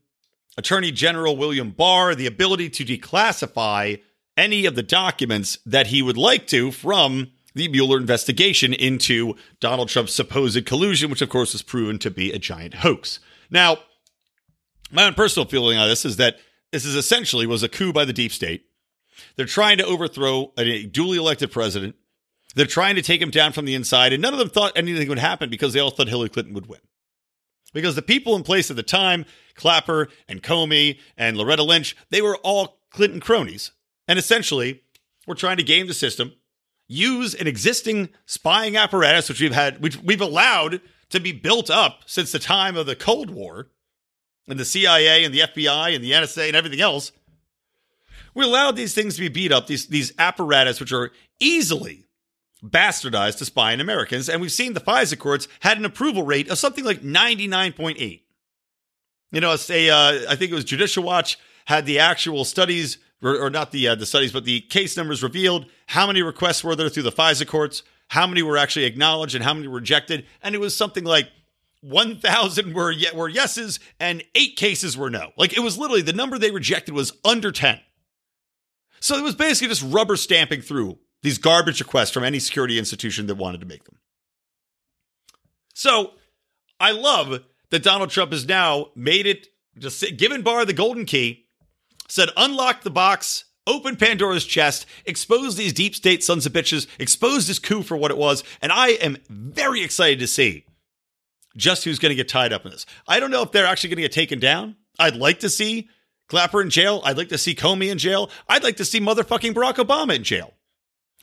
Attorney 0.57 0.91
General 0.91 1.37
William 1.37 1.71
Barr 1.71 2.15
the 2.15 2.27
ability 2.27 2.71
to 2.71 2.85
declassify 2.85 4.01
any 4.37 4.67
of 4.67 4.75
the 4.75 4.83
documents 4.83 5.59
that 5.67 5.89
he 5.89 6.03
would 6.03 6.17
like 6.17 6.47
to 6.49 6.71
from 6.71 7.33
the 7.55 7.69
Mueller 7.69 7.99
investigation 7.99 8.73
into 8.73 9.35
Donald 9.61 9.89
Trump's 9.89 10.15
supposed 10.15 10.65
collusion, 10.65 11.11
which 11.11 11.23
of 11.23 11.29
course 11.29 11.53
was 11.53 11.63
proven 11.63 11.99
to 11.99 12.11
be 12.11 12.33
a 12.33 12.39
giant 12.39 12.75
hoax. 12.75 13.19
Now, 13.51 13.79
my 14.91 15.05
own 15.05 15.15
personal 15.15 15.49
feeling 15.49 15.77
on 15.77 15.89
this 15.89 16.05
is 16.05 16.17
that 16.17 16.39
this 16.73 16.85
is 16.85 16.95
essentially 16.95 17.47
was 17.47 17.63
a 17.63 17.69
coup 17.69 17.93
by 17.93 18.05
the 18.05 18.13
deep 18.13 18.33
state. 18.33 18.65
They're 19.37 19.47
trying 19.47 19.79
to 19.79 19.87
overthrow 19.87 20.53
a 20.57 20.85
duly 20.87 21.19
elected 21.19 21.51
president. 21.51 21.97
They're 22.55 22.67
trying 22.67 22.95
to 22.95 23.03
take 23.03 23.21
him 23.21 23.31
down 23.31 23.53
from 23.53 23.65
the 23.65 23.75
inside, 23.75 24.13
and 24.13 24.23
none 24.23 24.33
of 24.33 24.39
them 24.39 24.51
thought 24.51 24.73
anything 24.77 25.09
would 25.09 25.19
happen 25.19 25.51
because 25.51 25.73
they 25.73 25.81
all 25.81 25.91
thought 25.91 26.09
Hillary 26.09 26.29
Clinton 26.29 26.55
would 26.55 26.67
win. 26.67 26.81
Because 27.75 27.95
the 27.95 28.03
people 28.03 28.37
in 28.37 28.43
place 28.43 28.71
at 28.71 28.77
the 28.77 28.83
time, 28.83 29.27
Clapper 29.59 30.09
and 30.27 30.43
Comey 30.43 30.99
and 31.17 31.37
Loretta 31.37 31.63
Lynch, 31.63 31.95
they 32.09 32.23
were 32.23 32.37
all 32.39 32.79
Clinton 32.91 33.21
cronies. 33.21 33.73
And 34.07 34.19
essentially, 34.19 34.83
we're 35.27 35.35
trying 35.35 35.59
to 35.59 35.63
game 35.63 35.87
the 35.87 35.95
system, 35.95 36.33
use 36.87 37.35
an 37.35 37.47
existing 37.47 38.09
spying 38.25 38.77
apparatus, 38.77 39.29
which 39.29 39.43
we've 39.43 39.53
had, 39.53 39.83
which 39.83 39.99
we've 39.99 40.23
allowed 40.23 40.81
to 41.11 41.21
be 41.21 41.33
built 41.33 41.69
up 41.69 42.01
since 42.07 42.33
the 42.33 42.39
time 42.39 42.77
of 42.77 42.87
the 42.87 42.97
Cold 42.97 43.29
War, 43.29 43.69
and 44.49 44.59
the 44.59 44.65
CIA 44.65 45.25
and 45.25 45.35
the 45.35 45.41
FBI 45.41 45.95
and 45.95 46.03
the 46.03 46.13
NSA 46.13 46.49
and 46.49 46.57
everything 46.57 46.81
else, 46.81 47.13
we 48.35 48.45
allowed 48.45 48.77
these 48.77 48.95
things 48.95 49.17
to 49.17 49.21
be 49.21 49.29
beat 49.29 49.53
up, 49.53 49.67
these, 49.67 49.87
these 49.87 50.13
apparatus 50.19 50.81
which 50.81 50.93
are 50.93 51.11
easily 51.41 52.07
bastardized 52.65 53.39
to 53.39 53.45
spy 53.45 53.73
on 53.73 53.81
Americans. 53.81 54.29
And 54.29 54.41
we've 54.41 54.53
seen 54.53 54.73
the 54.73 54.81
FISA 54.81 55.19
courts 55.19 55.49
had 55.61 55.79
an 55.79 55.85
approval 55.85 56.25
rate 56.25 56.51
of 56.51 56.59
something 56.59 56.85
like 56.85 57.03
99.8. 57.03 58.23
You 59.31 59.41
know, 59.41 59.55
say, 59.57 59.91
uh, 59.91 60.31
I 60.31 60.37
think 60.37 60.51
it 60.51 60.55
was 60.55 60.65
Judicial 60.65 61.05
Watch 61.05 61.39
had 61.67 61.85
the 61.85 61.99
actual 61.99 62.45
studies, 62.45 62.99
or, 63.23 63.51
not 63.51 63.73
the 63.73 63.89
uh, 63.89 63.95
the 63.95 64.07
studies, 64.07 64.33
but 64.33 64.45
the 64.45 64.61
case 64.63 64.97
numbers 64.97 65.23
revealed 65.23 65.67
how 65.87 66.07
many 66.07 66.23
requests 66.23 66.65
were 66.65 66.75
there 66.75 66.89
through 66.89 67.03
the 67.03 67.13
FISA 67.13 67.47
courts, 67.47 67.83
how 68.09 68.27
many 68.27 68.43
were 68.43 68.57
actually 68.57 68.87
acknowledged, 68.87 69.35
and 69.35 69.45
how 69.45 69.53
many 69.53 69.67
were 69.67 69.77
rejected. 69.77 70.25
And 70.43 70.55
it 70.55 70.59
was 70.59 70.75
something 70.75 71.05
like 71.05 71.29
1,000 71.83 72.75
were, 72.75 72.95
were 73.15 73.29
yeses 73.29 73.79
and 74.01 74.25
eight 74.35 74.57
cases 74.57 74.97
were 74.97 75.11
no. 75.11 75.31
Like 75.37 75.57
it 75.57 75.61
was 75.61 75.79
literally 75.79 76.03
the 76.03 76.13
number 76.13 76.39
they 76.39 76.51
rejected 76.51 76.95
was 76.95 77.13
under 77.25 77.53
10. 77.53 77.81
So 79.01 79.17
it 79.17 79.23
was 79.23 79.35
basically 79.35 79.69
just 79.69 79.85
rubber 79.87 80.17
stamping 80.17 80.61
through 80.61 80.99
these 81.23 81.39
garbage 81.39 81.81
requests 81.81 82.11
from 82.11 82.25
any 82.25 82.39
security 82.39 82.79
institution 82.79 83.27
that 83.27 83.37
wanted 83.37 83.61
to 83.61 83.67
make 83.67 83.85
them. 83.85 83.99
So 85.75 86.15
I 86.81 86.93
love 86.93 87.43
that 87.71 87.83
Donald 87.83 88.11
Trump 88.11 88.33
has 88.33 88.47
now 88.47 88.89
made 88.95 89.27
it, 89.27 89.49
just 89.79 90.17
given 90.17 90.43
Barr 90.43 90.65
the 90.65 90.73
golden 90.73 91.05
key, 91.05 91.47
said 92.09 92.31
unlock 92.37 92.83
the 92.83 92.91
box, 92.91 93.45
open 93.67 93.97
Pandora's 93.97 94.45
chest, 94.45 94.87
expose 95.05 95.57
these 95.57 95.73
deep 95.73 95.95
state 95.95 96.25
sons 96.25 96.47
of 96.47 96.53
bitches, 96.53 96.87
expose 96.99 97.47
this 97.47 97.59
coup 97.59 97.83
for 97.83 97.97
what 97.97 98.11
it 98.11 98.17
was. 98.17 98.43
And 98.63 98.73
I 98.73 98.89
am 98.89 99.19
very 99.29 99.83
excited 99.83 100.19
to 100.21 100.27
see 100.27 100.65
just 101.57 101.85
who's 101.85 101.99
going 101.99 102.11
to 102.11 102.17
get 102.17 102.29
tied 102.29 102.53
up 102.53 102.65
in 102.65 102.71
this. 102.71 102.87
I 103.07 103.21
don't 103.21 103.31
know 103.31 103.43
if 103.43 103.53
they're 103.53 103.67
actually 103.67 103.91
going 103.91 103.97
to 103.97 104.03
get 104.03 104.13
taken 104.13 104.39
down. 104.39 104.77
I'd 104.99 105.17
like 105.17 105.41
to 105.41 105.51
see 105.51 105.89
Clapper 106.29 106.63
in 106.63 106.71
jail. 106.71 107.03
I'd 107.05 107.17
like 107.17 107.29
to 107.31 107.39
see 107.39 107.55
Comey 107.55 107.91
in 107.91 107.99
jail. 107.99 108.31
I'd 108.49 108.63
like 108.63 108.77
to 108.77 108.85
see 108.85 109.01
motherfucking 109.01 109.55
Barack 109.55 109.77
Obama 109.77 110.15
in 110.15 110.25
jail. 110.25 110.55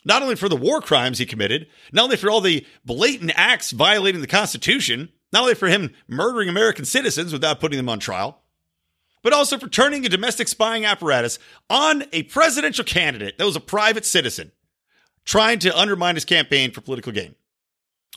Not 0.03 0.21
only 0.21 0.35
for 0.35 0.49
the 0.49 0.55
war 0.55 0.81
crimes 0.81 1.17
he 1.17 1.25
committed, 1.25 1.67
not 1.91 2.03
only 2.05 2.17
for 2.17 2.29
all 2.29 2.41
the 2.41 2.65
blatant 2.83 3.31
acts 3.35 3.71
violating 3.71 4.21
the 4.21 4.27
Constitution, 4.27 5.09
not 5.33 5.43
only 5.43 5.55
for 5.55 5.67
him 5.67 5.93
murdering 6.07 6.49
American 6.49 6.85
citizens 6.85 7.33
without 7.33 7.59
putting 7.59 7.77
them 7.77 7.89
on 7.89 7.99
trial, 7.99 8.41
but 9.23 9.33
also 9.33 9.57
for 9.57 9.67
turning 9.67 10.05
a 10.05 10.09
domestic 10.09 10.47
spying 10.47 10.85
apparatus 10.85 11.39
on 11.69 12.03
a 12.13 12.23
presidential 12.23 12.85
candidate 12.85 13.37
that 13.37 13.45
was 13.45 13.55
a 13.55 13.61
private 13.61 14.05
citizen 14.05 14.51
trying 15.25 15.59
to 15.59 15.77
undermine 15.77 16.15
his 16.15 16.25
campaign 16.25 16.71
for 16.71 16.81
political 16.81 17.11
gain 17.11 17.33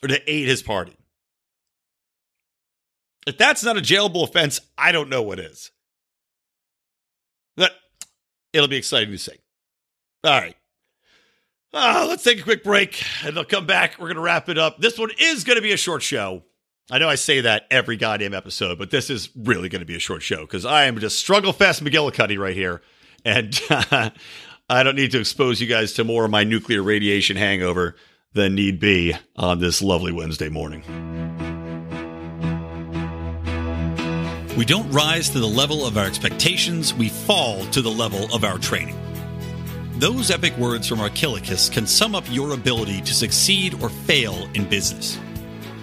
or 0.03 0.09
to 0.09 0.31
aid 0.31 0.47
his 0.47 0.63
party. 0.63 0.97
If 3.27 3.39
that's 3.39 3.65
not 3.65 3.77
a 3.77 3.81
jailable 3.81 4.23
offense, 4.25 4.61
I 4.77 4.93
don't 4.93 5.09
know 5.09 5.23
what 5.23 5.39
is. 5.39 5.71
But 7.57 7.73
it'll 8.53 8.69
be 8.69 8.77
exciting 8.77 9.11
to 9.11 9.19
see. 9.19 9.39
All 10.25 10.39
right. 10.39 10.57
Uh, 11.73 12.07
let's 12.09 12.23
take 12.23 12.41
a 12.41 12.43
quick 12.43 12.65
break 12.65 13.03
and 13.25 13.37
they'll 13.37 13.45
come 13.45 13.67
back. 13.67 13.99
We're 13.99 14.07
going 14.07 14.17
to 14.17 14.23
wrap 14.23 14.49
it 14.49 14.59
up. 14.59 14.79
This 14.79 14.99
one 14.99 15.11
is 15.19 15.45
going 15.45 15.57
to 15.57 15.63
be 15.63 15.73
a 15.73 15.77
short 15.77 16.03
show. 16.03 16.43
I 16.91 16.99
know 16.99 17.09
I 17.09 17.17
say 17.17 17.43
that 17.43 17.67
every 17.71 17.99
goddamn 17.99 18.33
episode, 18.33 18.79
but 18.79 18.91
this 18.91 19.11
is 19.11 19.29
really 19.37 19.69
going 19.69 19.81
to 19.81 19.87
be 19.87 19.97
a 19.97 20.01
short 20.01 20.23
show 20.23 20.41
because 20.41 20.65
I 20.65 20.85
am 20.85 20.99
just 20.99 21.19
struggle 21.19 21.53
fast 21.53 21.85
McGillicuddy 21.85 22.39
right 22.39 22.57
here. 22.57 22.81
And 23.27 23.59
uh, 23.69 24.09
I 24.71 24.83
don't 24.83 24.97
need 24.97 25.11
to 25.11 25.21
expose 25.21 25.61
you 25.61 25.67
guys 25.67 25.93
to 25.95 26.05
more 26.05 26.25
of 26.25 26.31
my 26.31 26.45
nuclear 26.45 26.83
radiation 26.83 27.37
hangover 27.37 27.95
than 28.33 28.55
need 28.55 28.81
be 28.81 29.15
on 29.37 29.59
this 29.59 29.83
lovely 29.83 30.13
Wednesday 30.13 30.49
morning. 30.49 30.83
We 34.57 34.65
don't 34.65 34.91
rise 34.91 35.29
to 35.31 35.41
the 35.41 35.47
level 35.47 35.87
of 35.87 35.99
our 35.99 36.07
expectations, 36.07 36.95
we 36.95 37.11
fall 37.11 37.65
to 37.67 37.83
the 37.83 37.91
level 37.91 38.35
of 38.35 38.45
our 38.45 38.59
training. 38.59 38.99
Those 39.99 40.31
epic 40.31 40.57
words 40.57 40.89
from 40.89 41.01
Archilochus 41.01 41.69
can 41.69 41.87
sum 41.87 42.15
up 42.15 42.25
your 42.31 42.55
ability 42.55 43.03
to 43.03 43.15
succeed 43.15 43.75
or 43.83 43.91
fail 43.91 44.49
in 44.55 44.67
business. 44.69 45.19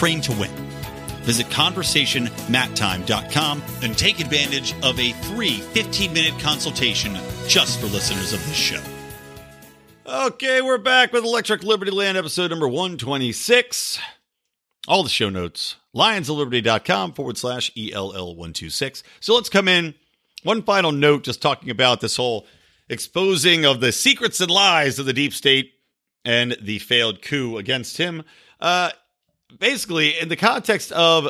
Train 0.00 0.20
to 0.22 0.32
win. 0.32 0.50
Visit 1.24 1.46
conversationmattime.com 1.48 3.62
and 3.82 3.98
take 3.98 4.18
advantage 4.18 4.74
of 4.82 4.98
a 4.98 5.12
free 5.12 5.58
15 5.58 6.14
minute 6.14 6.40
consultation 6.40 7.18
just 7.46 7.78
for 7.78 7.84
listeners 7.84 8.32
of 8.32 8.42
this 8.46 8.56
show. 8.56 8.80
Okay, 10.06 10.62
we're 10.62 10.78
back 10.78 11.12
with 11.12 11.24
Electric 11.24 11.64
Liberty 11.64 11.90
Land 11.90 12.16
episode 12.16 12.50
number 12.50 12.66
126. 12.66 13.98
All 14.88 15.02
the 15.02 15.10
show 15.10 15.28
notes, 15.28 15.76
lionsofliberty.com 15.94 17.12
forward 17.12 17.36
slash 17.36 17.70
ELL126. 17.74 19.02
So 19.20 19.34
let's 19.34 19.50
come 19.50 19.68
in. 19.68 19.94
One 20.44 20.62
final 20.62 20.92
note, 20.92 21.24
just 21.24 21.42
talking 21.42 21.68
about 21.68 22.00
this 22.00 22.16
whole 22.16 22.46
exposing 22.88 23.66
of 23.66 23.82
the 23.82 23.92
secrets 23.92 24.40
and 24.40 24.50
lies 24.50 24.98
of 24.98 25.04
the 25.04 25.12
deep 25.12 25.34
state 25.34 25.74
and 26.24 26.56
the 26.58 26.78
failed 26.78 27.20
coup 27.20 27.58
against 27.58 27.98
him. 27.98 28.22
Uh, 28.58 28.92
basically, 29.58 30.18
in 30.18 30.28
the 30.28 30.36
context 30.36 30.92
of 30.92 31.28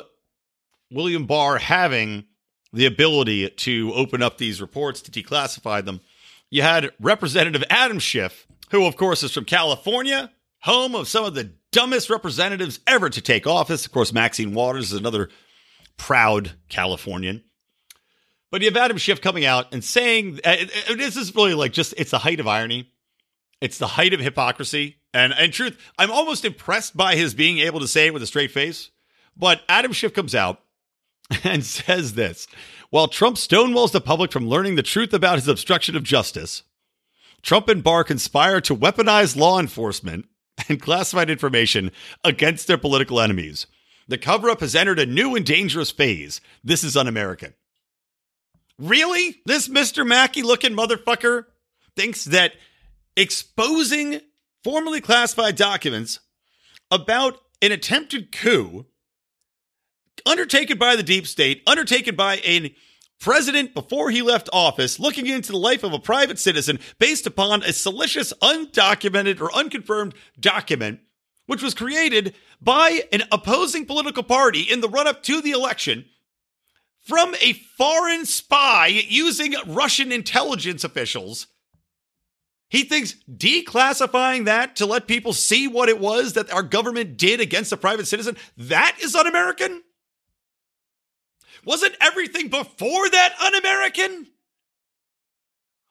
William 0.90 1.26
Barr 1.26 1.58
having 1.58 2.24
the 2.72 2.86
ability 2.86 3.50
to 3.50 3.92
open 3.94 4.22
up 4.22 4.38
these 4.38 4.60
reports, 4.60 5.02
to 5.02 5.10
declassify 5.10 5.84
them, 5.84 6.00
you 6.50 6.62
had 6.62 6.90
Representative 7.00 7.64
Adam 7.70 7.98
Schiff 7.98 8.46
who, 8.70 8.86
of 8.86 8.96
course, 8.96 9.22
is 9.22 9.32
from 9.32 9.44
California, 9.44 10.30
home 10.60 10.94
of 10.94 11.08
some 11.08 11.24
of 11.24 11.34
the 11.34 11.52
dumbest 11.72 12.08
representatives 12.08 12.80
ever 12.86 13.10
to 13.10 13.20
take 13.20 13.46
office. 13.46 13.84
Of 13.84 13.92
course, 13.92 14.12
Maxine 14.12 14.54
Waters 14.54 14.92
is 14.92 14.98
another 14.98 15.28
proud 15.96 16.52
Californian. 16.68 17.44
But 18.50 18.62
you 18.62 18.68
have 18.68 18.76
Adam 18.76 18.96
Schiff 18.96 19.20
coming 19.20 19.44
out 19.44 19.72
and 19.72 19.84
saying 19.84 20.40
uh, 20.44 20.56
this 20.96 21.16
is 21.16 21.34
really 21.34 21.54
like 21.54 21.72
just 21.72 21.94
it's 21.96 22.10
the 22.10 22.18
height 22.18 22.40
of 22.40 22.48
irony. 22.48 22.90
It's 23.60 23.78
the 23.78 23.86
height 23.86 24.14
of 24.14 24.20
hypocrisy. 24.20 24.96
And 25.12 25.32
in 25.38 25.50
truth, 25.50 25.78
I'm 25.98 26.10
almost 26.10 26.44
impressed 26.44 26.96
by 26.96 27.16
his 27.16 27.34
being 27.34 27.58
able 27.58 27.80
to 27.80 27.88
say 27.88 28.06
it 28.06 28.14
with 28.14 28.22
a 28.22 28.26
straight 28.26 28.50
face. 28.50 28.90
But 29.36 29.62
Adam 29.68 29.92
Schiff 29.92 30.14
comes 30.14 30.34
out 30.34 30.60
and 31.44 31.64
says 31.64 32.14
this 32.14 32.46
While 32.90 33.08
Trump 33.08 33.36
stonewalls 33.36 33.92
the 33.92 34.00
public 34.00 34.32
from 34.32 34.48
learning 34.48 34.76
the 34.76 34.82
truth 34.82 35.12
about 35.12 35.36
his 35.36 35.48
obstruction 35.48 35.96
of 35.96 36.02
justice, 36.02 36.62
Trump 37.42 37.68
and 37.68 37.82
Barr 37.82 38.04
conspire 38.04 38.60
to 38.62 38.76
weaponize 38.76 39.36
law 39.36 39.58
enforcement 39.58 40.26
and 40.68 40.80
classified 40.80 41.30
information 41.30 41.90
against 42.24 42.66
their 42.66 42.78
political 42.78 43.20
enemies. 43.20 43.66
The 44.08 44.18
cover 44.18 44.50
up 44.50 44.60
has 44.60 44.74
entered 44.74 44.98
a 44.98 45.06
new 45.06 45.36
and 45.36 45.46
dangerous 45.46 45.90
phase. 45.90 46.40
This 46.64 46.84
is 46.84 46.96
un 46.96 47.06
American. 47.06 47.54
Really? 48.78 49.40
This 49.46 49.68
Mr. 49.68 50.06
Mackey 50.06 50.42
looking 50.42 50.72
motherfucker 50.72 51.44
thinks 51.96 52.24
that 52.24 52.54
exposing 53.16 54.20
formally 54.62 55.00
classified 55.00 55.56
documents 55.56 56.20
about 56.90 57.38
an 57.62 57.72
attempted 57.72 58.32
coup 58.32 58.86
undertaken 60.26 60.78
by 60.78 60.96
the 60.96 61.02
deep 61.02 61.26
state, 61.26 61.62
undertaken 61.66 62.14
by 62.14 62.36
a 62.44 62.74
president 63.18 63.74
before 63.74 64.10
he 64.10 64.22
left 64.22 64.48
office 64.52 64.98
looking 64.98 65.26
into 65.26 65.52
the 65.52 65.58
life 65.58 65.84
of 65.84 65.92
a 65.92 65.98
private 65.98 66.38
citizen 66.38 66.78
based 66.98 67.26
upon 67.26 67.62
a 67.62 67.72
salacious, 67.72 68.32
undocumented, 68.42 69.40
or 69.40 69.54
unconfirmed 69.54 70.14
document, 70.38 71.00
which 71.46 71.62
was 71.62 71.74
created 71.74 72.34
by 72.60 73.02
an 73.12 73.22
opposing 73.30 73.84
political 73.86 74.22
party 74.22 74.62
in 74.62 74.80
the 74.80 74.88
run 74.88 75.06
up 75.06 75.22
to 75.22 75.40
the 75.40 75.50
election 75.50 76.04
from 77.00 77.34
a 77.40 77.52
foreign 77.52 78.26
spy 78.26 78.86
using 78.86 79.54
Russian 79.66 80.12
intelligence 80.12 80.84
officials. 80.84 81.46
He 82.70 82.84
thinks 82.84 83.16
declassifying 83.30 84.44
that 84.44 84.76
to 84.76 84.86
let 84.86 85.08
people 85.08 85.32
see 85.32 85.66
what 85.66 85.88
it 85.88 85.98
was 85.98 86.34
that 86.34 86.52
our 86.52 86.62
government 86.62 87.16
did 87.16 87.40
against 87.40 87.72
a 87.72 87.76
private 87.76 88.06
citizen, 88.06 88.36
that 88.56 88.96
is 89.02 89.14
un 89.14 89.26
American? 89.26 89.82
Wasn't 91.64 91.94
everything 92.00 92.48
before 92.48 93.10
that 93.10 93.34
un 93.42 93.56
American? 93.56 94.28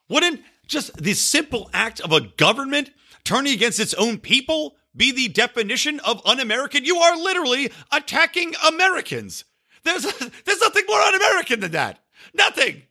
Wouldn't 0.07 0.41
just 0.67 0.95
the 0.95 1.13
simple 1.13 1.69
act 1.73 1.99
of 1.99 2.13
a 2.13 2.21
government 2.21 2.91
turning 3.25 3.53
against 3.53 3.79
its 3.79 3.93
own 3.93 4.17
people 4.17 4.75
be 4.95 5.11
the 5.11 5.27
definition 5.27 5.99
of 5.99 6.25
un 6.25 6.39
American? 6.39 6.85
You 6.85 6.97
are 6.97 7.17
literally 7.17 7.71
attacking 7.91 8.55
Americans. 8.65 9.43
There's 9.83 10.03
there's 10.45 10.61
nothing 10.61 10.85
more 10.87 10.99
un-American 11.01 11.59
than 11.59 11.71
that. 11.71 11.99
Nothing. 12.33 12.83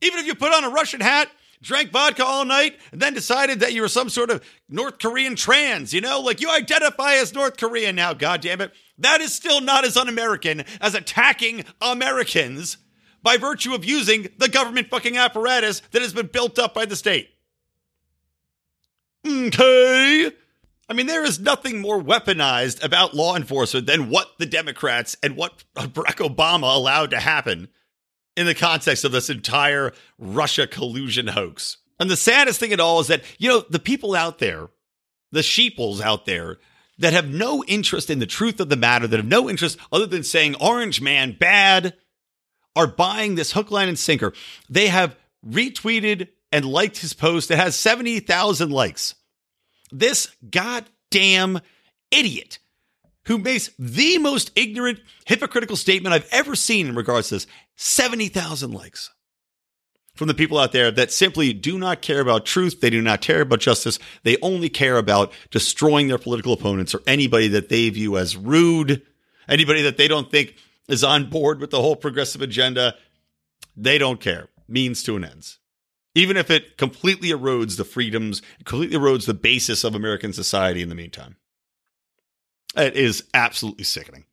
Even 0.00 0.20
if 0.20 0.26
you 0.26 0.34
put 0.34 0.52
on 0.52 0.64
a 0.64 0.70
Russian 0.70 1.00
hat, 1.00 1.30
drank 1.62 1.90
vodka 1.90 2.24
all 2.24 2.44
night, 2.44 2.78
and 2.92 3.00
then 3.00 3.14
decided 3.14 3.60
that 3.60 3.72
you 3.72 3.82
were 3.82 3.88
some 3.88 4.08
sort 4.08 4.30
of 4.30 4.44
North 4.68 4.98
Korean 4.98 5.36
trans, 5.36 5.92
you 5.92 6.00
know, 6.00 6.20
like 6.20 6.40
you 6.40 6.50
identify 6.50 7.14
as 7.14 7.34
North 7.34 7.56
Korean 7.56 7.96
now, 7.96 8.12
God 8.12 8.40
damn 8.40 8.60
it. 8.60 8.72
That 8.98 9.20
is 9.20 9.34
still 9.34 9.60
not 9.60 9.84
as 9.84 9.96
un-American 9.96 10.64
as 10.80 10.94
attacking 10.94 11.64
Americans 11.80 12.78
by 13.22 13.36
virtue 13.36 13.74
of 13.74 13.84
using 13.84 14.28
the 14.38 14.48
government 14.48 14.88
fucking 14.88 15.16
apparatus 15.16 15.80
that 15.90 16.02
has 16.02 16.12
been 16.12 16.28
built 16.28 16.58
up 16.58 16.74
by 16.74 16.84
the 16.84 16.96
state. 16.96 17.30
Okay. 19.26 20.30
I 20.88 20.92
mean, 20.92 21.06
there 21.06 21.24
is 21.24 21.40
nothing 21.40 21.80
more 21.80 22.00
weaponized 22.00 22.84
about 22.84 23.14
law 23.14 23.34
enforcement 23.34 23.86
than 23.88 24.08
what 24.08 24.38
the 24.38 24.46
Democrats 24.46 25.16
and 25.22 25.36
what 25.36 25.64
Barack 25.74 26.24
Obama 26.24 26.72
allowed 26.74 27.10
to 27.10 27.18
happen 27.18 27.68
in 28.36 28.46
the 28.46 28.54
context 28.54 29.04
of 29.04 29.12
this 29.12 29.30
entire 29.30 29.92
Russia 30.18 30.66
collusion 30.66 31.28
hoax. 31.28 31.78
And 31.98 32.10
the 32.10 32.16
saddest 32.16 32.60
thing 32.60 32.72
at 32.72 32.80
all 32.80 33.00
is 33.00 33.06
that, 33.06 33.22
you 33.38 33.48
know, 33.48 33.64
the 33.70 33.78
people 33.78 34.14
out 34.14 34.38
there, 34.38 34.68
the 35.32 35.42
sheeples 35.42 36.00
out 36.00 36.26
there 36.26 36.58
that 36.98 37.12
have 37.12 37.28
no 37.28 37.64
interest 37.64 38.10
in 38.10 38.18
the 38.18 38.26
truth 38.26 38.60
of 38.60 38.68
the 38.68 38.76
matter, 38.76 39.06
that 39.06 39.16
have 39.16 39.26
no 39.26 39.48
interest 39.48 39.78
other 39.90 40.06
than 40.06 40.22
saying 40.22 40.54
Orange 40.60 41.00
Man 41.00 41.36
bad, 41.38 41.94
are 42.74 42.86
buying 42.86 43.34
this 43.34 43.52
hook, 43.52 43.70
line, 43.70 43.88
and 43.88 43.98
sinker. 43.98 44.34
They 44.68 44.88
have 44.88 45.16
retweeted 45.46 46.28
and 46.52 46.64
liked 46.64 46.98
his 46.98 47.14
post 47.14 47.48
that 47.48 47.56
has 47.56 47.74
70,000 47.74 48.70
likes. 48.70 49.14
This 49.90 50.28
goddamn 50.50 51.60
idiot 52.10 52.58
who 53.26 53.38
makes 53.38 53.70
the 53.78 54.18
most 54.18 54.52
ignorant, 54.56 55.00
hypocritical 55.24 55.76
statement 55.76 56.14
I've 56.14 56.28
ever 56.30 56.54
seen 56.54 56.86
in 56.86 56.94
regards 56.94 57.28
to 57.28 57.36
this 57.36 57.46
70,000 57.76 58.72
likes 58.72 59.10
from 60.14 60.28
the 60.28 60.34
people 60.34 60.58
out 60.58 60.72
there 60.72 60.90
that 60.90 61.12
simply 61.12 61.52
do 61.52 61.78
not 61.78 62.02
care 62.02 62.20
about 62.20 62.46
truth. 62.46 62.80
They 62.80 62.90
do 62.90 63.02
not 63.02 63.20
care 63.20 63.42
about 63.42 63.60
justice. 63.60 63.98
They 64.22 64.38
only 64.40 64.68
care 64.68 64.96
about 64.96 65.32
destroying 65.50 66.08
their 66.08 66.18
political 66.18 66.52
opponents 66.52 66.94
or 66.94 67.02
anybody 67.06 67.48
that 67.48 67.68
they 67.68 67.90
view 67.90 68.16
as 68.16 68.36
rude, 68.36 69.02
anybody 69.48 69.82
that 69.82 69.98
they 69.98 70.08
don't 70.08 70.30
think 70.30 70.54
is 70.88 71.04
on 71.04 71.28
board 71.28 71.60
with 71.60 71.70
the 71.70 71.82
whole 71.82 71.96
progressive 71.96 72.40
agenda. 72.40 72.94
They 73.76 73.98
don't 73.98 74.20
care. 74.20 74.48
Means 74.68 75.02
to 75.04 75.16
an 75.16 75.24
ends. 75.24 75.58
Even 76.14 76.36
if 76.36 76.50
it 76.50 76.78
completely 76.78 77.28
erodes 77.28 77.76
the 77.76 77.84
freedoms, 77.84 78.40
completely 78.64 78.96
erodes 78.96 79.26
the 79.26 79.34
basis 79.34 79.84
of 79.84 79.94
American 79.94 80.32
society 80.32 80.80
in 80.80 80.88
the 80.88 80.94
meantime. 80.94 81.36
It 82.76 82.94
is 82.94 83.24
absolutely 83.32 83.84
sickening. 83.84 84.24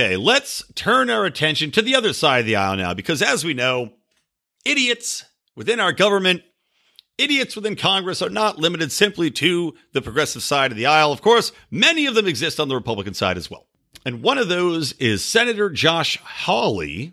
Okay, 0.00 0.16
let's 0.16 0.64
turn 0.74 1.10
our 1.10 1.24
attention 1.24 1.70
to 1.72 1.82
the 1.82 1.94
other 1.94 2.12
side 2.12 2.40
of 2.40 2.46
the 2.46 2.56
aisle 2.56 2.76
now, 2.76 2.94
because 2.94 3.22
as 3.22 3.44
we 3.44 3.54
know, 3.54 3.92
idiots 4.64 5.24
within 5.54 5.78
our 5.78 5.92
government, 5.92 6.42
idiots 7.18 7.54
within 7.54 7.76
Congress 7.76 8.22
are 8.22 8.30
not 8.30 8.58
limited 8.58 8.90
simply 8.90 9.30
to 9.30 9.74
the 9.92 10.00
progressive 10.00 10.42
side 10.42 10.70
of 10.70 10.76
the 10.76 10.86
aisle. 10.86 11.12
Of 11.12 11.20
course, 11.20 11.52
many 11.70 12.06
of 12.06 12.14
them 12.14 12.26
exist 12.26 12.58
on 12.58 12.68
the 12.68 12.74
Republican 12.74 13.14
side 13.14 13.36
as 13.36 13.50
well. 13.50 13.66
And 14.06 14.22
one 14.22 14.38
of 14.38 14.48
those 14.48 14.92
is 14.92 15.22
Senator 15.22 15.68
Josh 15.68 16.18
Hawley, 16.22 17.12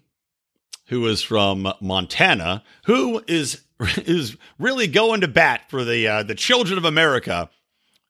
who 0.85 1.05
is 1.07 1.21
from 1.21 1.71
Montana, 1.81 2.63
who 2.85 3.21
is 3.27 3.61
is 3.97 4.37
really 4.57 4.87
going 4.87 5.21
to 5.21 5.27
bat 5.27 5.69
for 5.69 5.83
the 5.83 6.07
uh, 6.07 6.23
the 6.23 6.35
children 6.35 6.77
of 6.77 6.85
America 6.85 7.49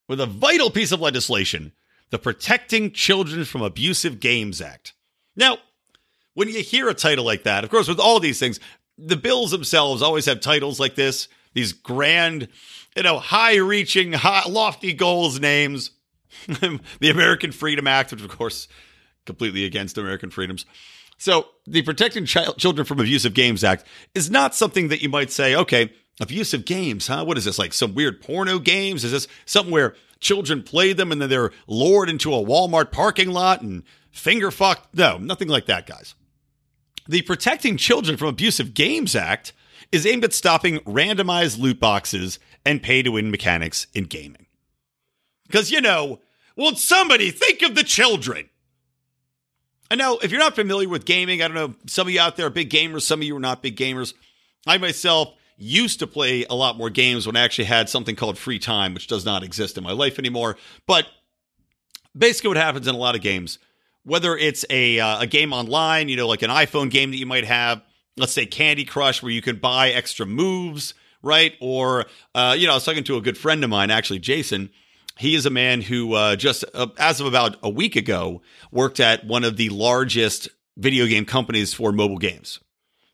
with 0.08 0.22
a 0.22 0.26
vital 0.26 0.70
piece 0.70 0.92
of 0.92 1.02
legislation 1.02 1.74
the 2.10 2.20
Protecting 2.20 2.92
Children 2.92 3.46
from 3.46 3.62
Abusive 3.62 4.20
Games 4.20 4.62
Act. 4.62 4.94
Now, 5.36 5.58
when 6.34 6.50
you 6.50 6.62
hear 6.62 6.88
a 6.90 6.94
title 6.94 7.26
like 7.26 7.44
that, 7.44 7.64
of 7.64 7.70
course, 7.70 7.88
with 7.88 8.00
all 8.00 8.20
these 8.20 8.40
things, 8.40 8.60
the 8.98 9.18
bills 9.18 9.52
themselves 9.52 10.02
always 10.02 10.26
have 10.26 10.40
titles 10.40 10.80
like 10.80 10.96
this, 10.96 11.28
these 11.54 11.74
grand, 11.74 12.48
you 12.96 13.04
know, 13.04 13.20
high 13.20 13.58
reaching, 13.58 14.14
lofty 14.48 14.94
goals 14.94 15.40
names. 15.40 15.92
the 16.48 17.10
American 17.10 17.52
Freedom 17.52 17.88
Act, 17.88 18.12
which, 18.12 18.22
of 18.22 18.30
course, 18.30 18.68
completely 19.26 19.66
against 19.66 19.98
American 19.98 20.30
freedoms. 20.30 20.66
So, 21.18 21.48
the 21.66 21.82
Protecting 21.82 22.26
Ch- 22.26 22.56
Children 22.58 22.86
from 22.86 23.00
Abusive 23.00 23.34
Games 23.34 23.64
Act 23.64 23.86
is 24.14 24.30
not 24.30 24.54
something 24.54 24.90
that 24.90 25.02
you 25.02 25.10
might 25.10 25.32
say, 25.32 25.56
okay, 25.56 25.92
abusive 26.20 26.66
games, 26.66 27.08
huh? 27.08 27.26
What 27.26 27.38
is 27.38 27.46
this? 27.46 27.58
Like 27.58 27.74
some 27.74 27.96
weird 27.96 28.22
porno 28.22 28.60
games? 28.60 29.04
Is 29.04 29.12
this 29.12 29.28
something 29.46 29.72
where 29.72 29.96
children 30.20 30.64
play 30.64 30.94
them 30.94 31.12
and 31.12 31.22
then 31.22 31.30
they're 31.30 31.52
lured 31.68 32.10
into 32.10 32.34
a 32.34 32.44
Walmart 32.44 32.92
parking 32.92 33.32
lot 33.32 33.62
and 33.62 33.84
finger 34.12 34.52
fucked. 34.52 34.96
No, 34.96 35.18
nothing 35.18 35.48
like 35.48 35.66
that, 35.68 35.88
guys. 35.88 36.16
The 37.08 37.22
Protecting 37.22 37.78
Children 37.78 38.18
from 38.18 38.28
Abusive 38.28 38.74
Games 38.74 39.16
Act 39.16 39.54
is 39.92 40.06
aimed 40.06 40.26
at 40.26 40.34
stopping 40.34 40.80
randomized 40.80 41.60
loot 41.60 41.80
boxes 41.80 42.40
and 42.66 42.84
pay 42.84 43.02
to 43.02 43.12
win 43.12 43.32
mechanics 43.32 43.88
in 43.94 44.04
gaming. 44.06 44.46
Because, 45.46 45.72
you 45.72 45.80
know, 45.80 46.20
won't 46.58 46.78
somebody 46.78 47.32
think 47.32 47.62
of 47.62 47.76
the 47.76 47.84
children? 47.84 48.50
And 49.90 49.98
now, 49.98 50.18
if 50.18 50.32
you're 50.32 50.40
not 50.40 50.56
familiar 50.56 50.90
with 50.90 51.06
gaming, 51.06 51.42
I 51.42 51.48
don't 51.48 51.56
know, 51.56 51.76
some 51.86 52.08
of 52.08 52.14
you 52.14 52.20
out 52.20 52.36
there 52.36 52.48
are 52.48 52.50
big 52.50 52.70
gamers, 52.70 53.04
some 53.04 53.22
of 53.22 53.24
you 53.24 53.38
are 53.38 53.40
not 53.40 53.62
big 53.62 53.78
gamers. 53.78 54.14
I 54.66 54.78
myself 54.78 55.34
used 55.58 56.00
to 56.00 56.08
play 56.08 56.46
a 56.50 56.54
lot 56.54 56.78
more 56.78 56.90
games 56.90 57.26
when 57.26 57.36
I 57.36 57.42
actually 57.42 57.66
had 57.66 57.90
something 57.90 58.16
called 58.16 58.38
free 58.38 58.60
time, 58.60 58.94
which 58.94 59.08
does 59.08 59.26
not 59.26 59.44
exist 59.44 59.78
in 59.78 59.84
my 59.84 59.92
life 59.92 60.20
anymore. 60.20 60.56
But 60.86 61.08
basically, 62.16 62.50
what 62.50 62.58
happens 62.58 62.88
in 62.88 62.96
a 62.96 62.98
lot 62.98 63.16
of 63.16 63.22
games, 63.22 63.60
whether 64.04 64.38
it's 64.38 64.66
a 64.70 65.00
uh, 65.00 65.22
a 65.22 65.28
game 65.28 65.54
online, 65.54 66.10
you 66.10 66.16
know, 66.16 66.28
like 66.28 66.44
an 66.44 66.52
iPhone 66.52 66.90
game 66.90 67.12
that 67.12 67.18
you 67.18 67.26
might 67.26 67.46
have, 67.46 67.82
let's 68.16 68.34
say 68.34 68.46
Candy 68.46 68.86
Crush, 68.86 69.22
where 69.24 69.32
you 69.32 69.42
can 69.42 69.58
buy 69.58 69.90
extra 69.90 70.26
moves, 70.26 70.94
right? 71.22 71.54
Or 71.60 72.06
uh, 72.36 72.56
you 72.58 72.68
know, 72.68 72.74
I 72.74 72.76
was 72.76 72.86
talking 72.86 73.04
to 73.06 73.18
a 73.18 73.22
good 73.22 73.38
friend 73.38 73.64
of 73.64 73.70
mine, 73.70 73.90
actually, 73.90 74.20
Jason. 74.20 74.70
He 75.18 75.34
is 75.34 75.48
a 75.48 75.50
man 75.50 75.82
who 75.82 76.14
uh, 76.14 76.36
just 76.36 76.64
uh, 76.76 76.88
as 77.00 77.20
of 77.20 77.26
about 77.26 77.58
a 77.64 77.70
week 77.70 77.96
ago 77.96 78.44
worked 78.72 79.00
at 79.00 79.26
one 79.26 79.44
of 79.44 79.58
the 79.58 79.70
largest 79.70 80.48
video 80.78 81.08
game 81.08 81.26
companies 81.26 81.74
for 81.74 81.92
mobile 81.92 82.20
games. 82.20 82.60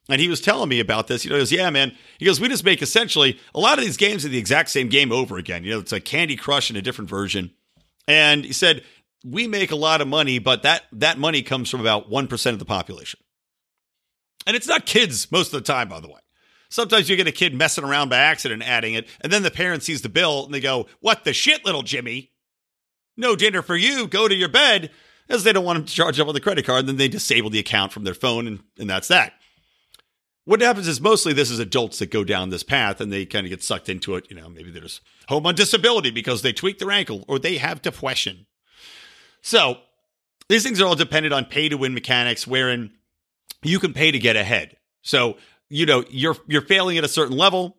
And 0.10 0.20
he 0.20 0.28
was 0.28 0.42
telling 0.42 0.70
me 0.70 0.80
about 0.80 1.08
this. 1.08 1.24
You 1.24 1.30
know, 1.30 1.38
He 1.38 1.42
goes, 1.42 1.52
Yeah, 1.52 1.70
man. 1.70 1.96
He 2.18 2.26
goes, 2.26 2.40
We 2.40 2.50
just 2.50 2.66
make 2.66 2.82
essentially 2.82 3.40
a 3.56 3.60
lot 3.60 3.78
of 3.78 3.86
these 3.86 3.98
games 3.98 4.26
are 4.26 4.30
the 4.30 4.38
exact 4.38 4.70
same 4.70 4.90
game 4.90 5.12
over 5.12 5.38
again. 5.38 5.64
You 5.64 5.72
know, 5.72 5.80
it's 5.80 5.92
like 5.92 6.06
Candy 6.06 6.36
Crush 6.36 6.70
in 6.70 6.76
a 6.76 6.82
different 6.82 7.10
version. 7.10 7.52
And 8.08 8.44
he 8.44 8.54
said, 8.54 8.84
We 9.24 9.48
make 9.48 9.72
a 9.72 9.78
lot 9.78 10.02
of 10.02 10.08
money, 10.08 10.40
but 10.40 10.64
that, 10.64 10.84
that 10.92 11.18
money 11.18 11.42
comes 11.42 11.70
from 11.70 11.80
about 11.80 12.10
1% 12.10 12.50
of 12.52 12.60
the 12.60 12.66
population. 12.66 13.20
And 14.46 14.58
it's 14.58 14.68
not 14.68 14.86
kids 14.86 15.32
most 15.32 15.54
of 15.54 15.64
the 15.64 15.74
time, 15.74 15.88
by 15.88 16.02
the 16.02 16.10
way. 16.10 16.20
Sometimes 16.70 17.08
you 17.08 17.16
get 17.16 17.28
a 17.28 17.32
kid 17.32 17.54
messing 17.54 17.84
around 17.84 18.10
by 18.10 18.18
accident 18.18 18.64
adding 18.64 18.96
it, 18.96 19.08
and 19.22 19.32
then 19.32 19.44
the 19.44 19.52
parent 19.52 19.84
sees 19.84 20.02
the 20.02 20.10
bill 20.10 20.44
and 20.46 20.54
they 20.54 20.60
go, 20.60 20.88
What 21.00 21.24
the 21.24 21.32
shit, 21.32 21.64
little 21.64 21.84
Jimmy? 21.84 22.32
No 23.16 23.36
dinner 23.36 23.62
for 23.62 23.76
you. 23.76 24.08
Go 24.08 24.28
to 24.28 24.36
your 24.36 24.50
bed. 24.50 24.92
As 25.30 25.46
they 25.46 25.54
don't 25.54 25.64
want 25.64 25.80
him 25.80 25.86
to 25.86 25.94
charge 25.94 26.20
up 26.20 26.28
on 26.28 26.34
the 26.34 26.42
credit 26.42 26.66
card, 26.66 26.82
and 26.82 26.90
then 26.90 26.98
they 26.98 27.08
disable 27.08 27.50
the 27.50 27.60
account 27.60 27.94
from 27.94 28.04
their 28.04 28.14
phone, 28.14 28.46
and, 28.46 28.60
and 28.78 28.90
that's 28.90 29.08
that. 29.08 29.34
What 30.46 30.62
happens 30.62 30.88
is 30.88 31.00
mostly 31.00 31.32
this 31.32 31.50
is 31.50 31.60
adults 31.60 32.00
that 32.00 32.12
go 32.12 32.24
down 32.24 32.50
this 32.50 32.64
path 32.64 33.00
and 33.00 33.14
they 33.14 33.26
kind 33.26 33.46
of 33.46 33.50
get 33.50 33.64
sucked 33.64 33.88
into 33.88 34.16
it. 34.16 34.26
You 34.30 34.36
know, 34.36 34.50
maybe 34.50 34.72
they're 34.72 34.84
home 35.30 35.46
on 35.46 35.56
disability 35.56 36.12
because 36.12 36.42
they 36.42 36.52
tweak 36.52 36.80
their 36.80 36.92
ankle 36.92 37.24
or 37.28 37.40
they 37.40 37.58
have 37.58 37.82
depression. 37.82 38.46
So 39.42 39.78
these 40.50 40.64
things 40.64 40.82
are 40.82 40.88
all 40.88 40.96
dependent 40.96 41.34
on 41.34 41.46
pay 41.46 41.70
to 41.70 41.78
win 41.78 41.94
mechanics 41.94 42.46
wherein 42.46 42.92
you 43.62 43.80
can 43.80 43.94
pay 43.94 44.12
to 44.12 44.20
get 44.20 44.36
ahead. 44.36 44.76
So, 45.02 45.38
you 45.70 45.86
know, 45.86 46.04
you're 46.10 46.36
you're 46.48 46.62
failing 46.62 46.98
at 46.98 47.06
a 47.06 47.10
certain 47.10 47.38
level. 47.38 47.78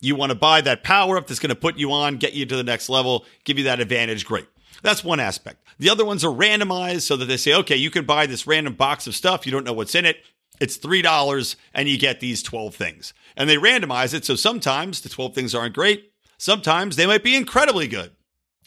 You 0.00 0.14
want 0.14 0.30
to 0.30 0.38
buy 0.38 0.60
that 0.60 0.84
power 0.84 1.16
up 1.16 1.26
that's 1.26 1.40
going 1.40 1.48
to 1.48 1.56
put 1.56 1.76
you 1.76 1.90
on, 1.92 2.18
get 2.18 2.34
you 2.34 2.46
to 2.46 2.56
the 2.56 2.62
next 2.62 2.88
level, 2.88 3.24
give 3.44 3.58
you 3.58 3.64
that 3.64 3.80
advantage. 3.80 4.24
Great. 4.24 4.46
That's 4.82 5.02
one 5.02 5.18
aspect. 5.18 5.64
The 5.78 5.90
other 5.90 6.04
ones 6.04 6.24
are 6.24 6.32
randomized 6.32 7.02
so 7.02 7.16
that 7.16 7.24
they 7.24 7.36
say, 7.36 7.54
okay, 7.54 7.76
you 7.76 7.90
can 7.90 8.04
buy 8.04 8.26
this 8.26 8.46
random 8.46 8.74
box 8.74 9.06
of 9.06 9.14
stuff. 9.14 9.44
You 9.44 9.52
don't 9.52 9.64
know 9.64 9.72
what's 9.72 9.94
in 9.94 10.04
it. 10.04 10.18
It's 10.60 10.78
$3 10.78 11.56
and 11.74 11.88
you 11.88 11.98
get 11.98 12.20
these 12.20 12.42
12 12.42 12.74
things. 12.74 13.14
And 13.36 13.48
they 13.48 13.56
randomize 13.56 14.14
it. 14.14 14.24
So 14.24 14.36
sometimes 14.36 15.00
the 15.00 15.08
12 15.08 15.34
things 15.34 15.54
aren't 15.54 15.74
great. 15.74 16.12
Sometimes 16.38 16.96
they 16.96 17.06
might 17.06 17.24
be 17.24 17.36
incredibly 17.36 17.88
good. 17.88 18.12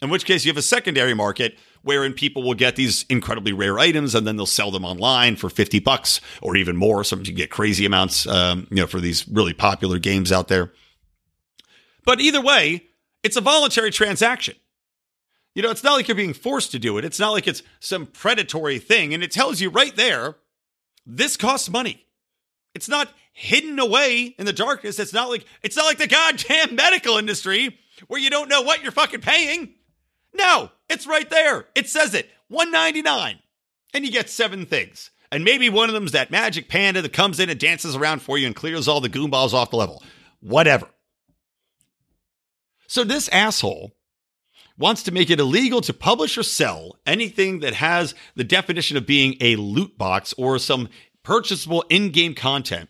In 0.02 0.10
which 0.10 0.26
case 0.26 0.44
you 0.44 0.50
have 0.50 0.58
a 0.58 0.64
secondary 0.64 1.14
market 1.14 1.58
wherein 1.84 2.14
people 2.14 2.42
will 2.42 2.56
get 2.56 2.76
these 2.76 3.06
incredibly 3.10 3.54
rare 3.54 3.78
items 3.78 4.16
and 4.16 4.26
then 4.26 4.36
they'll 4.36 4.46
sell 4.46 4.72
them 4.72 4.86
online 4.86 5.36
for 5.36 5.50
50 5.50 5.80
bucks 5.80 6.22
or 6.42 6.56
even 6.56 6.76
more. 6.76 7.04
Sometimes 7.04 7.30
you 7.30 7.36
get 7.36 7.52
crazy 7.52 7.86
amounts, 7.86 8.26
um, 8.28 8.68
you 8.70 8.78
know, 8.78 8.88
for 8.88 9.00
these 9.00 9.28
really 9.28 9.54
popular 9.54 10.00
games 10.00 10.32
out 10.32 10.48
there. 10.48 10.72
But 12.04 12.20
either 12.20 12.42
way, 12.42 12.88
it's 13.24 13.36
a 13.36 13.42
voluntary 13.42 13.92
transaction. 13.92 14.56
You 15.54 15.62
know, 15.62 15.70
it's 15.70 15.84
not 15.84 15.94
like 15.94 16.08
you're 16.08 16.16
being 16.16 16.34
forced 16.34 16.72
to 16.72 16.80
do 16.80 16.98
it. 16.98 17.06
It's 17.06 17.20
not 17.20 17.32
like 17.32 17.48
it's 17.48 17.62
some 17.80 18.06
predatory 18.06 18.80
thing. 18.80 19.14
And 19.14 19.22
it 19.22 19.32
tells 19.32 19.60
you 19.60 19.70
right 19.70 19.96
there 19.96 20.36
this 21.06 21.38
costs 21.38 21.70
money. 21.70 22.06
It's 22.74 22.90
not 22.90 23.10
hidden 23.34 23.80
away 23.80 24.36
in 24.38 24.46
the 24.46 24.54
darkness. 24.54 25.00
It's 25.00 25.14
not 25.14 25.30
like 25.30 25.46
it's 25.62 25.76
not 25.76 25.86
like 25.86 25.98
the 25.98 26.08
goddamn 26.08 26.76
medical 26.76 27.18
industry 27.18 27.78
where 28.08 28.20
you 28.20 28.30
don't 28.30 28.50
know 28.50 28.62
what 28.62 28.82
you're 28.82 28.92
fucking 28.92 29.22
paying. 29.22 29.74
No, 30.34 30.72
it's 30.90 31.08
right 31.08 31.30
there. 31.30 31.66
It 31.76 31.90
says 31.90 32.14
it. 32.14 32.30
199 32.48 33.40
and 33.94 34.06
you 34.06 34.12
get 34.12 34.30
seven 34.30 34.66
things. 34.66 35.12
And 35.32 35.44
maybe 35.44 35.70
one 35.70 35.90
of 35.90 35.94
them's 35.94 36.12
that 36.12 36.32
magic 36.32 36.68
panda 36.68 37.02
that 37.02 37.14
comes 37.14 37.40
in 37.40 37.50
and 37.50 37.60
dances 37.60 37.96
around 37.96 38.22
for 38.22 38.38
you 38.38 38.48
and 38.48 38.56
clears 38.56 38.88
all 38.88 39.00
the 39.00 39.10
goomballs 39.10 39.54
off 39.54 39.70
the 39.70 39.78
level. 39.78 40.04
Whatever. 40.42 40.88
So 42.88 43.06
this 43.06 43.30
asshole 43.30 43.94
wants 44.82 45.04
to 45.04 45.12
make 45.12 45.30
it 45.30 45.40
illegal 45.40 45.80
to 45.82 45.94
publish 45.94 46.38
or 46.38 46.44
sell 46.44 46.98
anything 47.06 47.60
that 47.60 47.76
has 47.76 48.14
the 48.36 48.44
definition 48.44 48.98
of 48.98 49.06
being 49.06 49.36
a 49.40 49.56
loot 49.56 49.98
box 49.98 50.34
or 50.38 50.60
some 50.60 50.90
purchasable 51.24 51.86
in-game 51.90 52.34
content. 52.34 52.90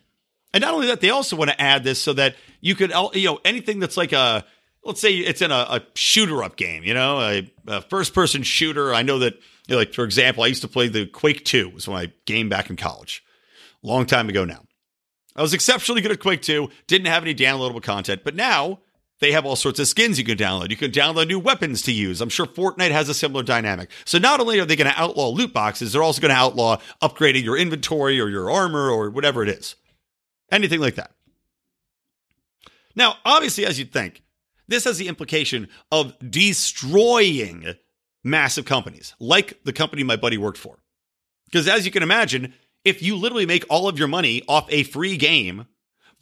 And 0.52 0.62
not 0.62 0.74
only 0.74 0.88
that, 0.88 1.00
they 1.00 1.10
also 1.10 1.36
want 1.36 1.50
to 1.50 1.60
add 1.60 1.84
this 1.84 2.00
so 2.00 2.12
that 2.14 2.34
you 2.60 2.74
could, 2.74 2.92
you 3.14 3.26
know, 3.26 3.40
anything 3.44 3.78
that's 3.78 3.96
like 3.96 4.12
a, 4.12 4.44
let's 4.84 5.00
say 5.00 5.14
it's 5.14 5.42
in 5.42 5.50
a, 5.50 5.54
a 5.54 5.82
shooter 5.94 6.42
up 6.42 6.56
game, 6.56 6.82
you 6.82 6.94
know, 6.94 7.20
a, 7.20 7.52
a 7.66 7.82
first 7.82 8.14
person 8.14 8.42
shooter. 8.42 8.92
I 8.92 9.02
know 9.02 9.20
that, 9.20 9.34
you 9.66 9.74
know, 9.74 9.76
like, 9.76 9.94
for 9.94 10.04
example, 10.04 10.42
I 10.44 10.48
used 10.48 10.62
to 10.62 10.68
play 10.68 10.88
the 10.88 11.06
Quake 11.06 11.44
2 11.44 11.70
was 11.70 11.88
my 11.88 12.10
game 12.26 12.48
back 12.48 12.68
in 12.68 12.76
college, 12.76 13.24
long 13.82 14.06
time 14.06 14.28
ago 14.28 14.44
now. 14.44 14.62
I 15.34 15.40
was 15.42 15.54
exceptionally 15.54 16.02
good 16.02 16.12
at 16.12 16.20
Quake 16.20 16.42
2, 16.42 16.68
didn't 16.86 17.06
have 17.06 17.22
any 17.22 17.34
downloadable 17.34 17.82
content, 17.82 18.22
but 18.24 18.34
now 18.34 18.80
they 19.22 19.30
have 19.30 19.46
all 19.46 19.54
sorts 19.54 19.78
of 19.78 19.86
skins 19.86 20.18
you 20.18 20.24
can 20.24 20.36
download. 20.36 20.70
You 20.70 20.76
can 20.76 20.90
download 20.90 21.28
new 21.28 21.38
weapons 21.38 21.80
to 21.82 21.92
use. 21.92 22.20
I'm 22.20 22.28
sure 22.28 22.44
Fortnite 22.44 22.90
has 22.90 23.08
a 23.08 23.14
similar 23.14 23.44
dynamic. 23.44 23.88
So 24.04 24.18
not 24.18 24.40
only 24.40 24.58
are 24.58 24.64
they 24.64 24.74
going 24.74 24.90
to 24.90 25.00
outlaw 25.00 25.28
loot 25.28 25.52
boxes, 25.52 25.92
they're 25.92 26.02
also 26.02 26.20
going 26.20 26.30
to 26.30 26.36
outlaw 26.36 26.78
upgrading 27.00 27.44
your 27.44 27.56
inventory 27.56 28.20
or 28.20 28.28
your 28.28 28.50
armor 28.50 28.90
or 28.90 29.10
whatever 29.10 29.44
it 29.44 29.48
is. 29.48 29.76
Anything 30.50 30.80
like 30.80 30.96
that. 30.96 31.12
Now, 32.96 33.14
obviously, 33.24 33.64
as 33.64 33.78
you'd 33.78 33.92
think, 33.92 34.24
this 34.66 34.84
has 34.84 34.98
the 34.98 35.06
implication 35.06 35.68
of 35.92 36.14
destroying 36.28 37.76
massive 38.24 38.64
companies 38.64 39.14
like 39.20 39.62
the 39.62 39.72
company 39.72 40.02
my 40.02 40.16
buddy 40.16 40.36
worked 40.36 40.58
for. 40.58 40.82
Because 41.46 41.68
as 41.68 41.84
you 41.84 41.92
can 41.92 42.02
imagine, 42.02 42.54
if 42.84 43.02
you 43.02 43.16
literally 43.16 43.46
make 43.46 43.64
all 43.70 43.86
of 43.86 44.00
your 44.00 44.08
money 44.08 44.42
off 44.48 44.66
a 44.68 44.82
free 44.82 45.16
game 45.16 45.68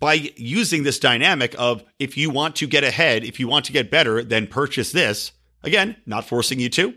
by 0.01 0.15
using 0.37 0.83
this 0.83 0.99
dynamic 0.99 1.55
of 1.59 1.85
if 1.99 2.17
you 2.17 2.31
want 2.31 2.57
to 2.57 2.67
get 2.67 2.83
ahead, 2.83 3.23
if 3.23 3.39
you 3.39 3.47
want 3.47 3.67
to 3.67 3.73
get 3.73 3.91
better, 3.91 4.25
then 4.25 4.47
purchase 4.47 4.91
this. 4.93 5.33
Again, 5.63 5.97
not 6.07 6.25
forcing 6.25 6.59
you 6.59 6.71
to, 6.71 6.95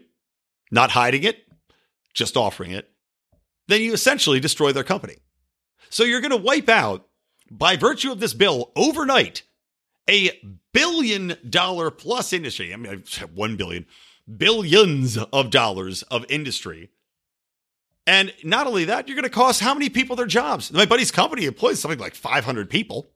not 0.72 0.92
hiding 0.92 1.24
it, 1.24 1.46
just 2.14 2.38
offering 2.38 2.72
it. 2.72 2.90
Then 3.68 3.82
you 3.82 3.94
essentially 3.94 4.40
destroy 4.40 4.72
their 4.72 4.84
company. 4.84 5.18
So 5.90 6.04
you're 6.04 6.22
going 6.22 6.32
to 6.32 6.38
wipe 6.38 6.70
out, 6.70 7.08
by 7.52 7.76
virtue 7.76 8.12
of 8.12 8.20
this 8.20 8.34
bill, 8.34 8.72
overnight, 8.76 9.44
a 10.10 10.32
billion 10.74 11.36
dollar 11.48 11.92
plus 11.92 12.34
industry. 12.34 12.74
I 12.74 12.78
mean, 12.78 13.04
one 13.34 13.58
billion, 13.58 13.86
billions 14.38 15.18
of 15.18 15.50
dollars 15.50 16.04
of 16.04 16.26
industry 16.30 16.90
and 18.06 18.34
not 18.44 18.68
only 18.68 18.86
that, 18.86 19.08
you're 19.08 19.16
going 19.16 19.24
to 19.24 19.30
cost 19.30 19.62
how 19.62 19.74
many 19.74 19.90
people 19.90 20.16
their 20.16 20.26
jobs? 20.26 20.72
My 20.72 20.86
buddy's 20.86 21.12
company 21.12 21.46
employs 21.46 21.80
something 21.80 22.00
like 22.00 22.16
500 22.16 22.70
people. 22.70 23.10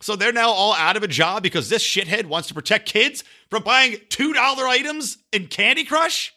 So 0.00 0.16
they're 0.16 0.32
now 0.32 0.50
all 0.50 0.74
out 0.74 0.96
of 0.96 1.02
a 1.02 1.08
job 1.08 1.42
because 1.42 1.68
this 1.68 1.84
shithead 1.84 2.26
wants 2.26 2.48
to 2.48 2.54
protect 2.54 2.86
kids 2.86 3.24
from 3.48 3.62
buying 3.62 3.92
$2 4.08 4.34
items 4.68 5.18
in 5.32 5.46
Candy 5.46 5.84
Crush? 5.84 6.34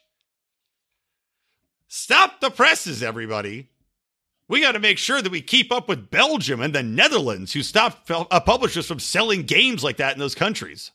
Stop 1.87 2.41
the 2.41 2.49
presses, 2.49 3.03
everybody. 3.03 3.69
We 4.47 4.61
got 4.61 4.73
to 4.73 4.79
make 4.79 4.97
sure 4.97 5.21
that 5.21 5.31
we 5.31 5.41
keep 5.41 5.71
up 5.71 5.87
with 5.87 6.09
Belgium 6.09 6.61
and 6.61 6.73
the 6.73 6.83
Netherlands, 6.83 7.53
who 7.53 7.63
stopped 7.63 8.09
uh, 8.09 8.39
publishers 8.39 8.87
from 8.87 8.99
selling 8.99 9.43
games 9.43 9.83
like 9.83 9.97
that 9.97 10.13
in 10.13 10.19
those 10.19 10.35
countries. 10.35 10.91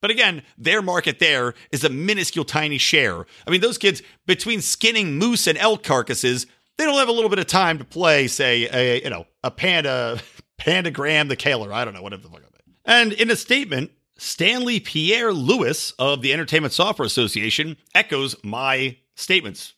But 0.00 0.10
again, 0.10 0.42
their 0.58 0.82
market 0.82 1.18
there 1.18 1.54
is 1.72 1.84
a 1.84 1.88
minuscule, 1.88 2.44
tiny 2.44 2.78
share. 2.78 3.26
I 3.46 3.50
mean, 3.50 3.60
those 3.60 3.78
kids 3.78 4.02
between 4.26 4.60
skinning 4.60 5.16
moose 5.16 5.46
and 5.46 5.56
elk 5.58 5.82
carcasses, 5.82 6.46
they 6.76 6.84
don't 6.84 6.98
have 6.98 7.08
a 7.08 7.12
little 7.12 7.30
bit 7.30 7.38
of 7.38 7.46
time 7.46 7.78
to 7.78 7.84
play, 7.84 8.28
say, 8.28 8.68
a 8.72 9.02
you 9.02 9.10
know, 9.10 9.26
a 9.42 9.50
panda, 9.50 10.20
pandagram 10.58 11.28
the 11.28 11.36
Kaler. 11.36 11.72
I 11.72 11.84
don't 11.84 11.94
know 11.94 12.02
whatever 12.02 12.22
the 12.22 12.28
fuck. 12.28 12.42
And 12.86 13.12
in 13.12 13.30
a 13.30 13.36
statement, 13.36 13.90
Stanley 14.16 14.80
Pierre 14.80 15.32
Lewis 15.32 15.92
of 15.98 16.22
the 16.22 16.32
Entertainment 16.32 16.72
Software 16.72 17.04
Association 17.04 17.76
echoes 17.94 18.36
my 18.42 18.96
statements. 19.16 19.74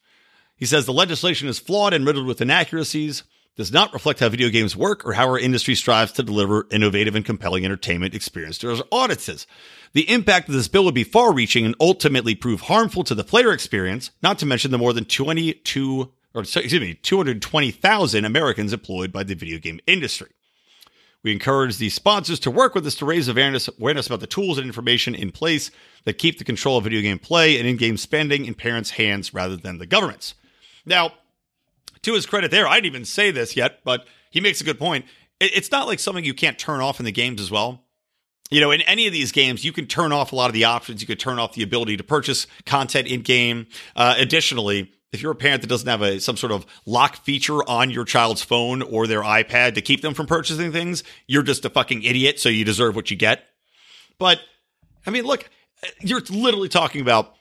He 0.56 0.66
says 0.66 0.84
the 0.84 0.92
legislation 0.92 1.48
is 1.48 1.58
flawed 1.58 1.94
and 1.94 2.06
riddled 2.06 2.26
with 2.26 2.40
inaccuracies 2.40 3.24
does 3.58 3.72
not 3.72 3.92
reflect 3.92 4.20
how 4.20 4.28
video 4.30 4.48
games 4.48 4.74
work 4.74 5.04
or 5.04 5.12
how 5.12 5.28
our 5.28 5.38
industry 5.38 5.74
strives 5.74 6.12
to 6.12 6.22
deliver 6.22 6.66
innovative 6.70 7.14
and 7.14 7.26
compelling 7.26 7.64
entertainment 7.64 8.14
experience 8.14 8.56
to 8.56 8.70
our 8.70 8.82
audiences. 8.90 9.46
The 9.92 10.08
impact 10.08 10.48
of 10.48 10.54
this 10.54 10.68
bill 10.68 10.84
would 10.84 10.94
be 10.94 11.04
far 11.04 11.34
reaching 11.34 11.66
and 11.66 11.74
ultimately 11.80 12.34
prove 12.34 12.62
harmful 12.62 13.04
to 13.04 13.14
the 13.14 13.24
player 13.24 13.52
experience, 13.52 14.12
not 14.22 14.38
to 14.38 14.46
mention 14.46 14.70
the 14.70 14.78
more 14.78 14.94
than 14.94 15.04
22 15.04 16.12
or 16.34 16.42
excuse 16.42 16.72
me, 16.72 16.94
220,000 16.94 18.24
Americans 18.24 18.72
employed 18.72 19.12
by 19.12 19.24
the 19.24 19.34
video 19.34 19.58
game 19.58 19.80
industry. 19.86 20.28
We 21.24 21.32
encourage 21.32 21.78
the 21.78 21.88
sponsors 21.88 22.38
to 22.40 22.50
work 22.50 22.76
with 22.76 22.86
us 22.86 22.94
to 22.96 23.04
raise 23.04 23.26
awareness, 23.26 23.68
awareness 23.68 24.06
about 24.06 24.20
the 24.20 24.28
tools 24.28 24.56
and 24.56 24.66
information 24.66 25.16
in 25.16 25.32
place 25.32 25.72
that 26.04 26.18
keep 26.18 26.38
the 26.38 26.44
control 26.44 26.78
of 26.78 26.84
video 26.84 27.00
game 27.00 27.18
play 27.18 27.58
and 27.58 27.66
in-game 27.66 27.96
spending 27.96 28.44
in 28.44 28.54
parents' 28.54 28.90
hands 28.90 29.34
rather 29.34 29.56
than 29.56 29.78
the 29.78 29.86
government's. 29.86 30.34
Now, 30.86 31.12
to 32.08 32.14
his 32.14 32.26
credit 32.26 32.50
there, 32.50 32.66
I 32.66 32.76
didn't 32.76 32.86
even 32.86 33.04
say 33.04 33.30
this 33.30 33.56
yet, 33.56 33.80
but 33.84 34.06
he 34.30 34.40
makes 34.40 34.60
a 34.60 34.64
good 34.64 34.78
point. 34.78 35.04
It's 35.40 35.70
not 35.70 35.86
like 35.86 36.00
something 36.00 36.24
you 36.24 36.34
can't 36.34 36.58
turn 36.58 36.80
off 36.80 36.98
in 36.98 37.04
the 37.04 37.12
games 37.12 37.40
as 37.40 37.50
well. 37.50 37.84
You 38.50 38.60
know, 38.60 38.70
in 38.70 38.80
any 38.82 39.06
of 39.06 39.12
these 39.12 39.30
games, 39.30 39.64
you 39.64 39.72
can 39.72 39.86
turn 39.86 40.10
off 40.10 40.32
a 40.32 40.36
lot 40.36 40.46
of 40.46 40.54
the 40.54 40.64
options. 40.64 41.00
You 41.00 41.06
could 41.06 41.20
turn 41.20 41.38
off 41.38 41.52
the 41.52 41.62
ability 41.62 41.98
to 41.98 42.02
purchase 42.02 42.46
content 42.64 43.06
in 43.06 43.20
game. 43.20 43.66
Uh, 43.94 44.14
additionally, 44.16 44.90
if 45.12 45.22
you're 45.22 45.32
a 45.32 45.36
parent 45.36 45.62
that 45.62 45.68
doesn't 45.68 45.88
have 45.88 46.02
a 46.02 46.18
some 46.18 46.36
sort 46.36 46.52
of 46.52 46.66
lock 46.86 47.16
feature 47.24 47.62
on 47.68 47.90
your 47.90 48.04
child's 48.04 48.42
phone 48.42 48.82
or 48.82 49.06
their 49.06 49.22
iPad 49.22 49.74
to 49.74 49.82
keep 49.82 50.00
them 50.00 50.14
from 50.14 50.26
purchasing 50.26 50.72
things, 50.72 51.04
you're 51.26 51.42
just 51.42 51.64
a 51.64 51.70
fucking 51.70 52.02
idiot. 52.02 52.40
So 52.40 52.48
you 52.48 52.64
deserve 52.64 52.96
what 52.96 53.10
you 53.10 53.16
get. 53.16 53.44
But 54.18 54.40
I 55.06 55.10
mean, 55.10 55.24
look, 55.24 55.48
you're 56.00 56.22
literally 56.30 56.68
talking 56.68 57.00
about 57.00 57.34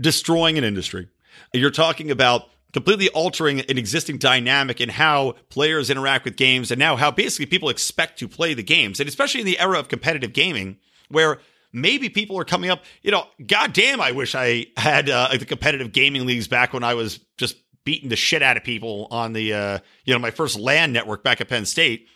destroying 0.00 0.58
an 0.58 0.64
industry. 0.64 1.08
You're 1.52 1.70
talking 1.70 2.10
about 2.10 2.48
completely 2.72 3.08
altering 3.10 3.60
an 3.60 3.78
existing 3.78 4.18
dynamic 4.18 4.80
in 4.80 4.88
how 4.88 5.34
players 5.50 5.90
interact 5.90 6.24
with 6.24 6.36
games 6.36 6.70
and 6.70 6.78
now 6.78 6.96
how 6.96 7.10
basically 7.10 7.46
people 7.46 7.68
expect 7.68 8.18
to 8.18 8.28
play 8.28 8.54
the 8.54 8.62
games. 8.62 8.98
And 8.98 9.08
especially 9.08 9.40
in 9.40 9.46
the 9.46 9.58
era 9.58 9.78
of 9.78 9.88
competitive 9.88 10.32
gaming, 10.32 10.78
where 11.08 11.38
maybe 11.72 12.08
people 12.08 12.38
are 12.38 12.44
coming 12.44 12.70
up, 12.70 12.82
you 13.02 13.10
know, 13.10 13.26
goddamn, 13.46 14.00
I 14.00 14.12
wish 14.12 14.34
I 14.34 14.66
had 14.76 15.10
uh, 15.10 15.28
the 15.36 15.44
competitive 15.44 15.92
gaming 15.92 16.26
leagues 16.26 16.48
back 16.48 16.72
when 16.72 16.84
I 16.84 16.94
was 16.94 17.20
just 17.36 17.56
beating 17.84 18.08
the 18.08 18.16
shit 18.16 18.42
out 18.42 18.56
of 18.56 18.64
people 18.64 19.08
on 19.10 19.32
the, 19.32 19.52
uh, 19.52 19.78
you 20.04 20.14
know, 20.14 20.18
my 20.18 20.30
first 20.30 20.58
LAN 20.58 20.92
network 20.92 21.22
back 21.22 21.40
at 21.40 21.48
Penn 21.48 21.66
State. 21.66 22.06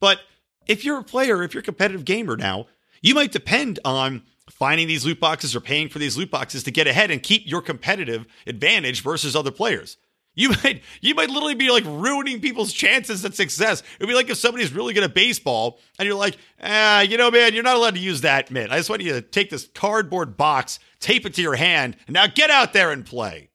But 0.00 0.20
if 0.66 0.84
you're 0.84 0.98
a 0.98 1.04
player, 1.04 1.42
if 1.42 1.54
you're 1.54 1.62
a 1.62 1.64
competitive 1.64 2.04
gamer 2.04 2.36
now, 2.36 2.66
you 3.00 3.14
might 3.14 3.32
depend 3.32 3.78
on 3.84 4.22
finding 4.50 4.86
these 4.86 5.04
loot 5.04 5.20
boxes 5.20 5.56
or 5.56 5.60
paying 5.60 5.88
for 5.88 5.98
these 5.98 6.16
loot 6.16 6.30
boxes 6.30 6.62
to 6.64 6.70
get 6.70 6.86
ahead 6.86 7.10
and 7.10 7.22
keep 7.22 7.42
your 7.46 7.60
competitive 7.60 8.26
advantage 8.46 9.02
versus 9.02 9.34
other 9.34 9.50
players. 9.50 9.96
You 10.36 10.50
might 10.64 10.82
you 11.00 11.14
might 11.14 11.30
literally 11.30 11.54
be 11.54 11.70
like 11.70 11.84
ruining 11.86 12.40
people's 12.40 12.72
chances 12.72 13.24
at 13.24 13.34
success. 13.34 13.82
It'd 13.96 14.08
be 14.08 14.14
like 14.14 14.30
if 14.30 14.36
somebody's 14.36 14.72
really 14.72 14.94
good 14.94 15.02
at 15.02 15.14
baseball 15.14 15.80
and 15.98 16.06
you're 16.06 16.16
like, 16.16 16.36
ah, 16.62 17.00
you 17.00 17.16
know, 17.16 17.30
man, 17.30 17.54
you're 17.54 17.64
not 17.64 17.76
allowed 17.76 17.94
to 17.94 18.00
use 18.00 18.20
that 18.20 18.50
mitt. 18.50 18.70
I 18.70 18.76
just 18.76 18.90
want 18.90 19.02
you 19.02 19.14
to 19.14 19.22
take 19.22 19.50
this 19.50 19.68
cardboard 19.74 20.36
box, 20.36 20.78
tape 21.00 21.26
it 21.26 21.34
to 21.34 21.42
your 21.42 21.56
hand, 21.56 21.96
and 22.06 22.14
now 22.14 22.26
get 22.26 22.50
out 22.50 22.72
there 22.72 22.92
and 22.92 23.04
play. 23.04 23.50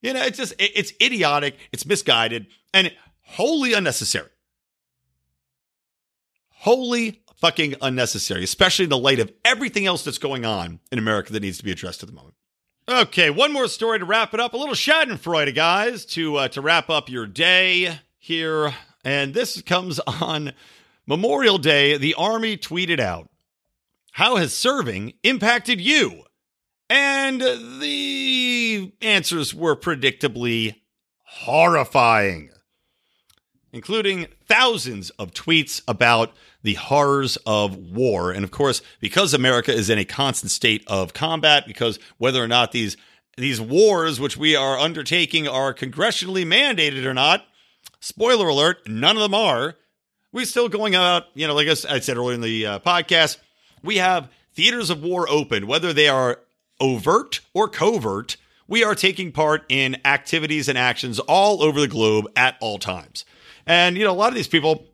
You 0.00 0.12
know, 0.12 0.22
it's 0.22 0.38
just 0.38 0.54
it's 0.58 0.92
idiotic, 1.02 1.56
it's 1.72 1.84
misguided, 1.84 2.46
and 2.72 2.92
wholly 3.22 3.72
unnecessary. 3.72 4.30
Wholly 6.50 7.22
fucking 7.38 7.74
unnecessary, 7.80 8.44
especially 8.44 8.84
in 8.84 8.90
the 8.90 8.98
light 8.98 9.20
of 9.20 9.32
everything 9.44 9.86
else 9.86 10.04
that's 10.04 10.18
going 10.18 10.44
on 10.44 10.80
in 10.92 10.98
America 10.98 11.32
that 11.32 11.40
needs 11.40 11.58
to 11.58 11.64
be 11.64 11.72
addressed 11.72 12.02
at 12.02 12.08
the 12.08 12.14
moment. 12.14 12.34
Okay, 12.88 13.30
one 13.30 13.52
more 13.52 13.68
story 13.68 13.98
to 13.98 14.04
wrap 14.04 14.32
it 14.32 14.40
up. 14.40 14.54
A 14.54 14.56
little 14.56 14.74
Schadenfreude, 14.74 15.54
guys, 15.54 16.06
to 16.06 16.36
uh, 16.36 16.48
to 16.48 16.60
wrap 16.60 16.88
up 16.88 17.08
your 17.08 17.26
day 17.26 18.00
here. 18.18 18.74
And 19.04 19.34
this 19.34 19.60
comes 19.62 20.00
on 20.00 20.52
Memorial 21.06 21.58
Day. 21.58 21.96
The 21.98 22.14
Army 22.14 22.56
tweeted 22.56 22.98
out, 22.98 23.28
"How 24.12 24.36
has 24.36 24.54
serving 24.54 25.12
impacted 25.22 25.80
you?" 25.80 26.24
And 26.88 27.42
the 27.42 28.92
answers 29.02 29.54
were 29.54 29.76
predictably 29.76 30.76
horrifying, 31.24 32.48
including 33.70 34.28
thousands 34.46 35.10
of 35.10 35.32
tweets 35.32 35.82
about 35.86 36.34
the 36.62 36.74
horrors 36.74 37.38
of 37.46 37.76
war. 37.76 38.32
And 38.32 38.44
of 38.44 38.50
course, 38.50 38.82
because 39.00 39.32
America 39.32 39.72
is 39.72 39.88
in 39.88 39.98
a 39.98 40.04
constant 40.04 40.50
state 40.50 40.82
of 40.86 41.14
combat, 41.14 41.64
because 41.66 41.98
whether 42.18 42.42
or 42.42 42.48
not 42.48 42.72
these 42.72 42.96
these 43.36 43.60
wars 43.60 44.18
which 44.18 44.36
we 44.36 44.56
are 44.56 44.76
undertaking 44.78 45.46
are 45.46 45.72
congressionally 45.72 46.44
mandated 46.44 47.04
or 47.04 47.14
not, 47.14 47.44
spoiler 48.00 48.48
alert, 48.48 48.88
none 48.88 49.16
of 49.16 49.22
them 49.22 49.34
are. 49.34 49.76
We're 50.32 50.44
still 50.44 50.68
going 50.68 50.94
out, 50.96 51.26
you 51.34 51.46
know, 51.46 51.54
like 51.54 51.68
I 51.68 51.74
said 51.74 52.16
earlier 52.16 52.34
in 52.34 52.40
the 52.40 52.66
uh, 52.66 52.78
podcast, 52.80 53.38
we 53.82 53.98
have 53.98 54.28
theaters 54.54 54.90
of 54.90 55.02
war 55.04 55.28
open, 55.30 55.68
whether 55.68 55.92
they 55.92 56.08
are 56.08 56.40
overt 56.80 57.40
or 57.54 57.68
covert. 57.68 58.36
we 58.68 58.84
are 58.84 58.94
taking 58.94 59.32
part 59.32 59.64
in 59.68 59.96
activities 60.04 60.68
and 60.68 60.76
actions 60.76 61.18
all 61.18 61.62
over 61.62 61.80
the 61.80 61.88
globe 61.88 62.26
at 62.36 62.56
all 62.60 62.78
times. 62.78 63.24
And, 63.66 63.96
you 63.96 64.04
know, 64.04 64.12
a 64.12 64.14
lot 64.14 64.28
of 64.28 64.34
these 64.34 64.48
people, 64.48 64.86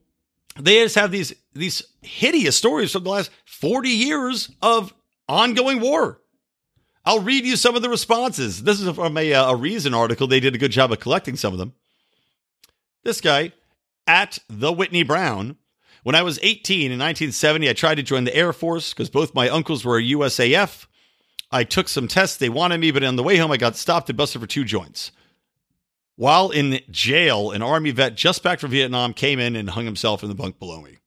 they 0.59 0.83
just 0.83 0.95
have 0.95 1.11
these, 1.11 1.35
these 1.53 1.83
hideous 2.03 2.57
stories 2.57 2.93
from 2.93 3.05
the 3.05 3.11
last 3.11 3.31
40 3.45 3.89
years 3.89 4.51
of 4.63 4.95
ongoing 5.29 5.81
war. 5.81 6.21
I'll 7.05 7.21
read 7.21 7.45
you 7.45 7.57
some 7.57 7.77
of 7.77 7.83
the 7.83 7.91
responses. 7.91 8.63
This 8.63 8.81
is 8.81 8.95
from 8.95 9.17
a, 9.19 9.35
uh, 9.35 9.53
a 9.53 9.57
Reason 9.57 9.93
article. 9.93 10.27
They 10.27 10.41
did 10.41 10.55
a 10.55 10.59
good 10.59 10.71
job 10.71 10.91
of 10.91 11.01
collecting 11.01 11.37
some 11.37 11.53
of 11.53 11.59
them. 11.59 11.75
This 13.03 13.21
guy, 13.21 13.53
at 14.07 14.39
the 14.49 14.73
Whitney 14.73 15.03
Brown, 15.03 15.57
when 16.03 16.15
I 16.15 16.23
was 16.23 16.39
18 16.43 16.93
in 16.93 16.99
1970, 16.99 17.69
I 17.69 17.73
tried 17.73 17.97
to 17.97 18.03
join 18.03 18.25
the 18.25 18.35
Air 18.35 18.53
Force 18.53 18.93
because 18.93 19.11
both 19.11 19.35
my 19.35 19.49
uncles 19.49 19.85
were 19.85 20.01
USAF. 20.01 20.87
I 21.51 21.65
took 21.65 21.89
some 21.89 22.09
tests. 22.09 22.37
They 22.37 22.49
wanted 22.49 22.81
me, 22.81 22.91
but 22.91 23.05
on 23.05 23.17
the 23.17 23.23
way 23.23 23.37
home, 23.37 23.51
I 23.51 23.57
got 23.57 23.77
stopped 23.77 24.09
and 24.09 24.17
busted 24.17 24.41
for 24.41 24.47
two 24.47 24.65
joints. 24.65 25.13
While 26.17 26.51
in 26.51 26.81
jail, 26.91 27.51
an 27.51 27.63
Army 27.63 27.91
vet 27.91 28.15
just 28.15 28.43
back 28.43 28.61
from 28.61 28.71
Vietnam 28.71 29.15
came 29.15 29.41
in 29.41 29.57
and 29.57 29.71
hung 29.71 29.85
himself 29.85 30.23
in 30.23 30.29
the 30.29 30.35
bunk 30.35 30.59
below 30.59 30.81
me. 30.81 30.99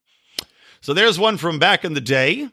So 0.81 0.93
there's 0.93 1.17
one 1.17 1.37
from 1.37 1.59
back 1.59 1.85
in 1.85 1.93
the 1.93 2.01
day. 2.01 2.49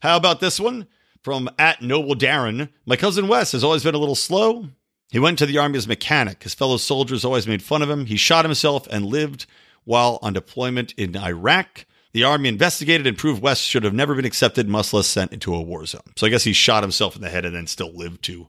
How 0.00 0.16
about 0.16 0.40
this 0.40 0.60
one 0.60 0.86
from 1.22 1.48
at 1.58 1.82
Noble 1.82 2.14
Darren? 2.14 2.70
My 2.84 2.96
cousin 2.96 3.28
Wes 3.28 3.52
has 3.52 3.64
always 3.64 3.82
been 3.82 3.94
a 3.94 3.98
little 3.98 4.14
slow. 4.14 4.68
He 5.10 5.18
went 5.18 5.38
to 5.38 5.46
the 5.46 5.58
Army 5.58 5.78
as 5.78 5.88
mechanic. 5.88 6.42
His 6.42 6.54
fellow 6.54 6.76
soldiers 6.76 7.24
always 7.24 7.46
made 7.46 7.62
fun 7.62 7.82
of 7.82 7.88
him. 7.88 8.06
He 8.06 8.16
shot 8.16 8.44
himself 8.44 8.86
and 8.88 9.06
lived 9.06 9.46
while 9.84 10.18
on 10.20 10.32
deployment 10.32 10.92
in 10.94 11.16
Iraq. 11.16 11.86
The 12.12 12.24
Army 12.24 12.48
investigated 12.48 13.06
and 13.06 13.16
proved 13.16 13.42
West 13.42 13.62
should 13.62 13.84
have 13.84 13.94
never 13.94 14.14
been 14.14 14.24
accepted, 14.24 14.68
much 14.68 14.92
less 14.92 15.06
sent 15.06 15.32
into 15.32 15.54
a 15.54 15.62
war 15.62 15.86
zone. 15.86 16.00
So 16.16 16.26
I 16.26 16.30
guess 16.30 16.44
he 16.44 16.52
shot 16.52 16.82
himself 16.82 17.14
in 17.16 17.22
the 17.22 17.30
head 17.30 17.44
and 17.44 17.54
then 17.54 17.66
still 17.66 17.92
lived 17.94 18.22
to 18.24 18.48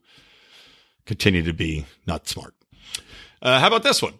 continue 1.05 1.43
to 1.43 1.53
be 1.53 1.85
not 2.05 2.27
smart. 2.27 2.53
Uh, 3.41 3.59
how 3.59 3.67
about 3.67 3.83
this 3.83 4.01
one? 4.01 4.13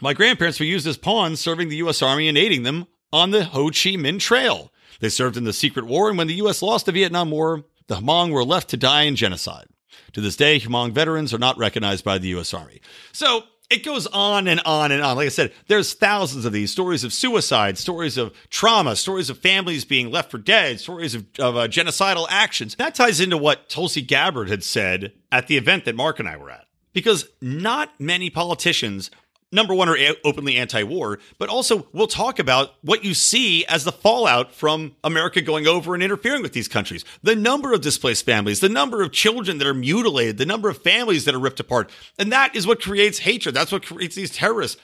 My 0.00 0.12
grandparents 0.12 0.60
were 0.60 0.66
used 0.66 0.86
as 0.86 0.98
pawns 0.98 1.40
serving 1.40 1.68
the 1.68 1.76
U.S. 1.76 2.02
Army 2.02 2.28
and 2.28 2.36
aiding 2.36 2.64
them 2.64 2.86
on 3.12 3.30
the 3.30 3.44
Ho 3.44 3.66
Chi 3.66 3.96
Minh 3.96 4.20
Trail. 4.20 4.72
They 5.00 5.08
served 5.08 5.36
in 5.36 5.44
the 5.44 5.52
secret 5.52 5.86
war, 5.86 6.08
and 6.08 6.18
when 6.18 6.26
the 6.26 6.34
U.S. 6.34 6.62
lost 6.62 6.86
the 6.86 6.92
Vietnam 6.92 7.30
War, 7.30 7.64
the 7.86 7.96
Hmong 7.96 8.30
were 8.30 8.44
left 8.44 8.70
to 8.70 8.76
die 8.76 9.02
in 9.02 9.16
genocide. 9.16 9.66
To 10.12 10.20
this 10.20 10.36
day, 10.36 10.58
Hmong 10.58 10.92
veterans 10.92 11.32
are 11.32 11.38
not 11.38 11.58
recognized 11.58 12.04
by 12.04 12.18
the 12.18 12.28
U.S. 12.28 12.52
Army. 12.52 12.80
So 13.12 13.44
it 13.68 13.84
goes 13.84 14.06
on 14.06 14.48
and 14.48 14.60
on 14.64 14.92
and 14.92 15.02
on. 15.02 15.16
Like 15.16 15.26
I 15.26 15.30
said, 15.30 15.52
there's 15.66 15.94
thousands 15.94 16.44
of 16.44 16.52
these 16.52 16.70
stories 16.70 17.04
of 17.04 17.12
suicide, 17.12 17.78
stories 17.78 18.16
of 18.16 18.32
trauma, 18.48 18.96
stories 18.96 19.30
of 19.30 19.38
families 19.38 19.84
being 19.84 20.10
left 20.10 20.30
for 20.30 20.38
dead, 20.38 20.80
stories 20.80 21.14
of, 21.14 21.26
of 21.38 21.56
uh, 21.56 21.68
genocidal 21.68 22.26
actions. 22.30 22.76
That 22.76 22.94
ties 22.94 23.20
into 23.20 23.36
what 23.36 23.68
Tulsi 23.68 24.02
Gabbard 24.02 24.48
had 24.48 24.62
said 24.62 25.12
at 25.32 25.48
the 25.48 25.56
event 25.56 25.84
that 25.84 25.96
Mark 25.96 26.20
and 26.20 26.28
I 26.28 26.36
were 26.36 26.50
at. 26.50 26.65
Because 26.96 27.28
not 27.42 27.92
many 28.00 28.30
politicians 28.30 29.10
number 29.52 29.74
one, 29.74 29.88
are 29.88 29.96
openly 30.24 30.56
anti 30.56 30.82
war, 30.82 31.18
but 31.38 31.48
also 31.48 31.86
we'll 31.92 32.06
talk 32.06 32.38
about 32.38 32.74
what 32.82 33.04
you 33.04 33.14
see 33.14 33.64
as 33.66 33.84
the 33.84 33.92
fallout 33.92 34.52
from 34.52 34.96
America 35.04 35.40
going 35.40 35.66
over 35.66 35.94
and 35.94 36.02
interfering 36.02 36.42
with 36.42 36.52
these 36.52 36.68
countries. 36.68 37.04
The 37.22 37.36
number 37.36 37.72
of 37.72 37.80
displaced 37.80 38.24
families, 38.24 38.60
the 38.60 38.68
number 38.68 39.02
of 39.02 39.12
children 39.12 39.58
that 39.58 39.66
are 39.66 39.74
mutilated, 39.74 40.38
the 40.38 40.46
number 40.46 40.68
of 40.68 40.82
families 40.82 41.26
that 41.26 41.34
are 41.34 41.38
ripped 41.38 41.60
apart. 41.60 41.90
And 42.18 42.32
that 42.32 42.56
is 42.56 42.66
what 42.66 42.80
creates 42.80 43.20
hatred. 43.20 43.54
That's 43.54 43.72
what 43.72 43.86
creates 43.86 44.14
these 44.14 44.30
terrorists. 44.30 44.80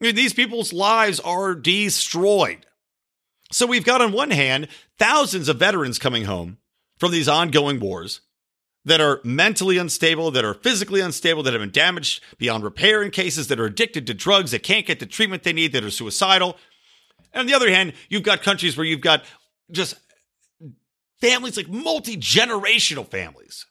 I 0.00 0.06
mean, 0.06 0.14
these 0.14 0.34
people's 0.34 0.72
lives 0.72 1.20
are 1.20 1.54
destroyed. 1.54 2.66
So 3.50 3.66
we've 3.66 3.84
got, 3.84 4.00
on 4.00 4.12
one 4.12 4.30
hand, 4.30 4.68
thousands 4.98 5.48
of 5.48 5.58
veterans 5.58 5.98
coming 5.98 6.24
home 6.24 6.58
from 6.98 7.12
these 7.12 7.28
ongoing 7.28 7.80
wars 7.80 8.20
that 8.84 9.00
are 9.00 9.20
mentally 9.22 9.78
unstable, 9.78 10.30
that 10.32 10.44
are 10.44 10.54
physically 10.54 11.00
unstable, 11.00 11.42
that 11.44 11.52
have 11.52 11.62
been 11.62 11.70
damaged 11.70 12.22
beyond 12.38 12.64
repair 12.64 13.02
in 13.02 13.10
cases, 13.10 13.48
that 13.48 13.60
are 13.60 13.66
addicted 13.66 14.06
to 14.06 14.14
drugs, 14.14 14.50
that 14.50 14.62
can't 14.62 14.86
get 14.86 14.98
the 14.98 15.06
treatment 15.06 15.44
they 15.44 15.52
need, 15.52 15.72
that 15.72 15.84
are 15.84 15.90
suicidal. 15.90 16.56
And 17.32 17.40
on 17.40 17.46
the 17.46 17.54
other 17.54 17.70
hand, 17.70 17.92
you've 18.08 18.24
got 18.24 18.42
countries 18.42 18.76
where 18.76 18.86
you've 18.86 19.00
got 19.00 19.24
just 19.70 19.94
families, 21.20 21.56
like 21.56 21.68
multi 21.68 22.16
generational 22.16 23.06
families, 23.06 23.66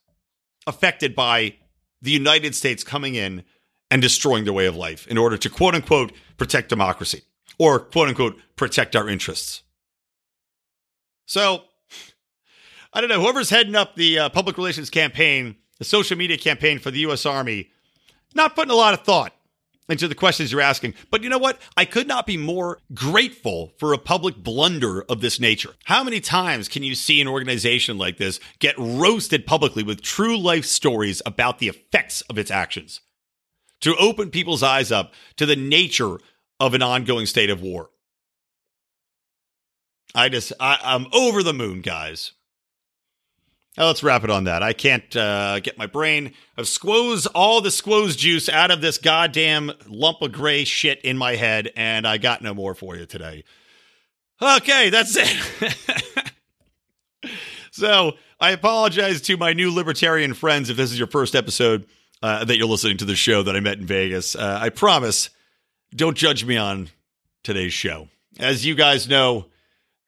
affected 0.66 1.16
by 1.16 1.56
the 2.02 2.12
United 2.12 2.56
States 2.56 2.84
coming 2.84 3.16
in 3.16 3.44
and 3.92 4.02
destroying 4.02 4.46
their 4.46 4.54
way 4.54 4.66
of 4.66 4.76
life 4.76 5.06
in 5.08 5.18
order 5.18 5.38
to 5.38 5.50
quote 5.50 5.76
unquote 5.76 6.14
protect 6.38 6.70
democracy 6.70 7.22
or 7.60 7.80
quote 7.80 8.08
unquote 8.08 8.40
protect 8.56 8.96
our 8.96 9.10
interests. 9.10 9.64
So 11.26 11.66
I 12.94 13.00
don't 13.00 13.10
know, 13.10 13.22
whoever's 13.22 13.50
heading 13.50 13.76
up 13.76 13.96
the 13.96 14.20
uh, 14.20 14.30
public 14.30 14.58
relations 14.58 14.90
campaign, 14.90 15.56
the 15.78 15.86
social 15.86 16.18
media 16.18 16.38
campaign 16.38 16.80
for 16.80 16.92
the 16.92 17.00
U.S. 17.00 17.26
Army, 17.26 17.72
not 18.36 18.56
putting 18.56 18.72
a 18.72 18.76
lot 18.76 18.94
of 18.94 19.02
thought 19.02 19.34
into 19.92 20.08
the 20.08 20.16
questions 20.16 20.52
you're 20.52 20.62
asking. 20.62 20.94
But 21.10 21.24
you 21.24 21.30
know 21.30 21.38
what? 21.38 21.60
I 21.78 21.86
could 21.86 22.08
not 22.08 22.26
be 22.26 22.38
more 22.38 22.80
grateful 22.94 23.74
for 23.78 23.94
a 23.94 23.98
public 23.98 24.38
blunder 24.38 25.04
of 25.04 25.22
this 25.22 25.40
nature. 25.40 25.74
How 25.86 26.04
many 26.04 26.20
times 26.20 26.68
can 26.68 26.84
you 26.84 26.96
see 26.96 27.22
an 27.22 27.28
organization 27.28 27.98
like 27.98 28.18
this 28.18 28.40
get 28.60 28.76
roasted 28.78 29.46
publicly 29.46 29.84
with 29.84 30.02
true 30.02 30.38
life 30.38 30.66
stories 30.66 31.22
about 31.26 31.60
the 31.60 31.68
effects 31.68 32.22
of 32.22 32.38
its 32.38 32.52
actions? 32.52 33.02
To 33.82 33.96
open 33.98 34.30
people's 34.30 34.64
eyes 34.64 34.92
up 34.92 35.14
to 35.38 35.46
the 35.46 35.56
nature 35.56 36.18
of 36.60 36.74
an 36.74 36.84
ongoing 36.84 37.26
state 37.26 37.50
of 37.50 37.62
war. 37.62 37.90
I 40.14 40.30
just, 40.30 40.54
I, 40.60 40.78
I'm 40.84 41.08
over 41.14 41.42
the 41.42 41.54
moon, 41.54 41.82
guys. 41.82 42.34
Now 43.78 43.88
let's 43.88 44.04
wrap 44.04 44.24
it 44.24 44.30
on 44.30 44.44
that. 44.46 44.64
I 44.64 44.74
can't 44.74 45.16
uh, 45.16 45.62
get 45.62 45.78
my 45.78 45.86
brain 45.86 46.34
of 46.58 46.68
squoze 46.68 47.26
all 47.28 47.62
the 47.62 47.72
squoze 47.72 48.18
juice 48.18 48.50
out 48.50 48.70
of 48.70 48.82
this 48.82 48.98
goddamn 48.98 49.72
lump 49.88 50.22
of 50.22 50.34
gray 50.34 50.66
shit 50.66 51.02
in 51.02 51.18
my 51.18 51.36
head, 51.36 51.72
and 51.76 52.06
I 52.06 52.18
got 52.18 52.42
no 52.42 52.54
more 52.54 52.76
for 52.76 52.98
you 52.98 53.06
today. 53.06 53.46
Okay, 54.42 54.90
that's 54.90 55.16
it. 55.18 56.32
so 57.72 58.14
I 58.42 58.52
apologize 58.52 59.22
to 59.22 59.38
my 59.38 59.54
new 59.54 59.74
libertarian 59.74 60.34
friends 60.34 60.70
if 60.70 60.76
this 60.76 60.92
is 60.92 60.98
your 60.98 61.08
first 61.08 61.34
episode 61.34 61.86
uh, 62.22 62.44
that 62.44 62.58
you're 62.58 62.68
listening 62.68 62.98
to 62.98 63.06
the 63.06 63.16
show 63.16 63.44
that 63.44 63.56
I 63.56 63.62
met 63.62 63.78
in 63.78 63.86
Vegas. 63.86 64.36
Uh, 64.36 64.58
I 64.62 64.70
promise, 64.70 65.30
don't 65.96 66.18
judge 66.18 66.44
me 66.44 66.58
on 66.58 66.90
today's 67.44 67.74
show. 67.74 68.10
As 68.40 68.66
you 68.66 68.76
guys 68.76 69.08
know, 69.08 69.46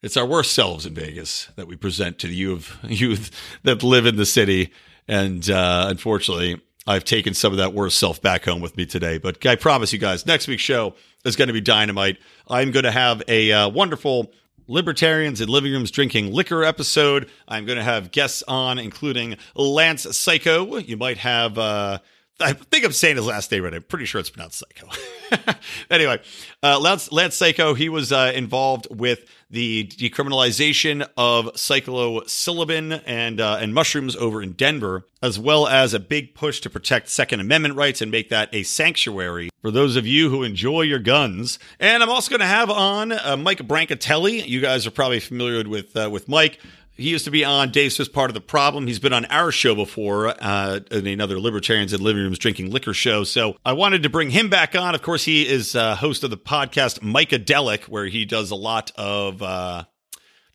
it's 0.03 0.17
our 0.17 0.25
worst 0.25 0.51
selves 0.51 0.85
in 0.85 0.93
Vegas 0.93 1.47
that 1.55 1.65
we 1.65 1.77
present 1.77 2.19
to 2.19 2.27
the 2.27 2.35
youth, 2.35 2.77
youth 2.83 3.31
that 3.63 3.81
live 3.81 4.05
in 4.05 4.17
the 4.17 4.25
city. 4.25 4.71
And 5.07 5.49
uh, 5.49 5.87
unfortunately, 5.89 6.61
I've 6.85 7.05
taken 7.05 7.33
some 7.33 7.53
of 7.53 7.57
that 7.57 7.73
worst 7.73 7.97
self 7.97 8.21
back 8.21 8.43
home 8.45 8.61
with 8.61 8.75
me 8.75 8.85
today. 8.85 9.17
But 9.17 9.43
I 9.45 9.55
promise 9.55 9.93
you 9.93 9.99
guys, 9.99 10.25
next 10.25 10.47
week's 10.47 10.61
show 10.61 10.93
is 11.23 11.37
going 11.37 11.47
to 11.47 11.53
be 11.53 11.61
dynamite. 11.61 12.17
I'm 12.47 12.71
going 12.71 12.83
to 12.83 12.91
have 12.91 13.23
a 13.29 13.51
uh, 13.53 13.69
wonderful 13.69 14.31
libertarians 14.67 15.39
in 15.39 15.47
living 15.49 15.71
rooms 15.71 15.89
drinking 15.89 16.33
liquor 16.33 16.63
episode. 16.63 17.29
I'm 17.47 17.65
going 17.65 17.77
to 17.77 17.83
have 17.83 18.11
guests 18.11 18.43
on, 18.47 18.79
including 18.79 19.37
Lance 19.55 20.03
Psycho. 20.15 20.77
You 20.77 20.97
might 20.97 21.17
have. 21.17 21.57
Uh, 21.57 21.99
I 22.43 22.53
think 22.53 22.85
I'm 22.85 22.91
saying 22.91 23.15
his 23.15 23.25
last 23.25 23.51
name 23.51 23.63
right. 23.63 23.73
I'm 23.73 23.83
pretty 23.83 24.05
sure 24.05 24.19
it's 24.19 24.29
pronounced 24.29 24.63
Psycho. 24.63 25.53
anyway, 25.89 26.19
uh, 26.61 26.79
Lance, 26.79 27.11
Lance 27.11 27.35
Psycho, 27.35 27.73
he 27.73 27.89
was 27.89 28.11
uh, 28.11 28.31
involved 28.35 28.87
with 28.91 29.25
the 29.49 29.85
decriminalization 29.85 31.07
of 31.15 31.45
psilocybin 31.53 33.01
and 33.05 33.39
uh, 33.39 33.57
and 33.61 33.73
mushrooms 33.73 34.15
over 34.15 34.41
in 34.41 34.53
Denver, 34.53 35.05
as 35.21 35.39
well 35.39 35.67
as 35.67 35.93
a 35.93 35.99
big 35.99 36.33
push 36.33 36.59
to 36.61 36.69
protect 36.69 37.07
Second 37.07 37.39
Amendment 37.39 37.75
rights 37.75 38.01
and 38.01 38.11
make 38.11 38.29
that 38.29 38.49
a 38.51 38.63
sanctuary 38.63 39.49
for 39.61 39.71
those 39.71 39.95
of 39.95 40.05
you 40.07 40.29
who 40.29 40.43
enjoy 40.43 40.81
your 40.81 40.99
guns. 40.99 41.59
And 41.79 42.03
I'm 42.03 42.09
also 42.09 42.29
going 42.29 42.41
to 42.41 42.45
have 42.45 42.69
on 42.69 43.11
uh, 43.11 43.37
Mike 43.37 43.59
Brancatelli. 43.59 44.45
You 44.45 44.59
guys 44.59 44.85
are 44.85 44.91
probably 44.91 45.19
familiar 45.19 45.67
with 45.67 45.95
uh, 45.95 46.09
with 46.11 46.27
Mike. 46.27 46.59
He 46.95 47.09
used 47.09 47.25
to 47.25 47.31
be 47.31 47.43
on 47.43 47.71
Dave 47.71 47.91
Smith's 47.91 48.11
Part 48.11 48.29
of 48.29 48.35
the 48.35 48.41
Problem. 48.41 48.85
He's 48.85 48.99
been 48.99 49.13
on 49.13 49.25
our 49.25 49.51
show 49.51 49.73
before, 49.73 50.35
uh, 50.39 50.79
in 50.91 51.07
another 51.07 51.39
Libertarians 51.39 51.91
in 51.91 52.03
Living 52.03 52.21
Rooms 52.21 52.37
Drinking 52.37 52.69
Liquor 52.71 52.93
show. 52.93 53.23
So 53.23 53.57
I 53.65 53.73
wanted 53.73 54.03
to 54.03 54.09
bring 54.09 54.29
him 54.29 54.49
back 54.49 54.75
on. 54.75 54.93
Of 54.93 55.01
course, 55.01 55.25
he 55.25 55.47
is 55.47 55.75
uh, 55.75 55.95
host 55.95 56.23
of 56.23 56.29
the 56.29 56.37
podcast 56.37 56.99
Micadelic, 56.99 57.85
where 57.85 58.05
he 58.05 58.25
does 58.25 58.51
a 58.51 58.55
lot 58.55 58.91
of 58.95 59.41
uh, 59.41 59.85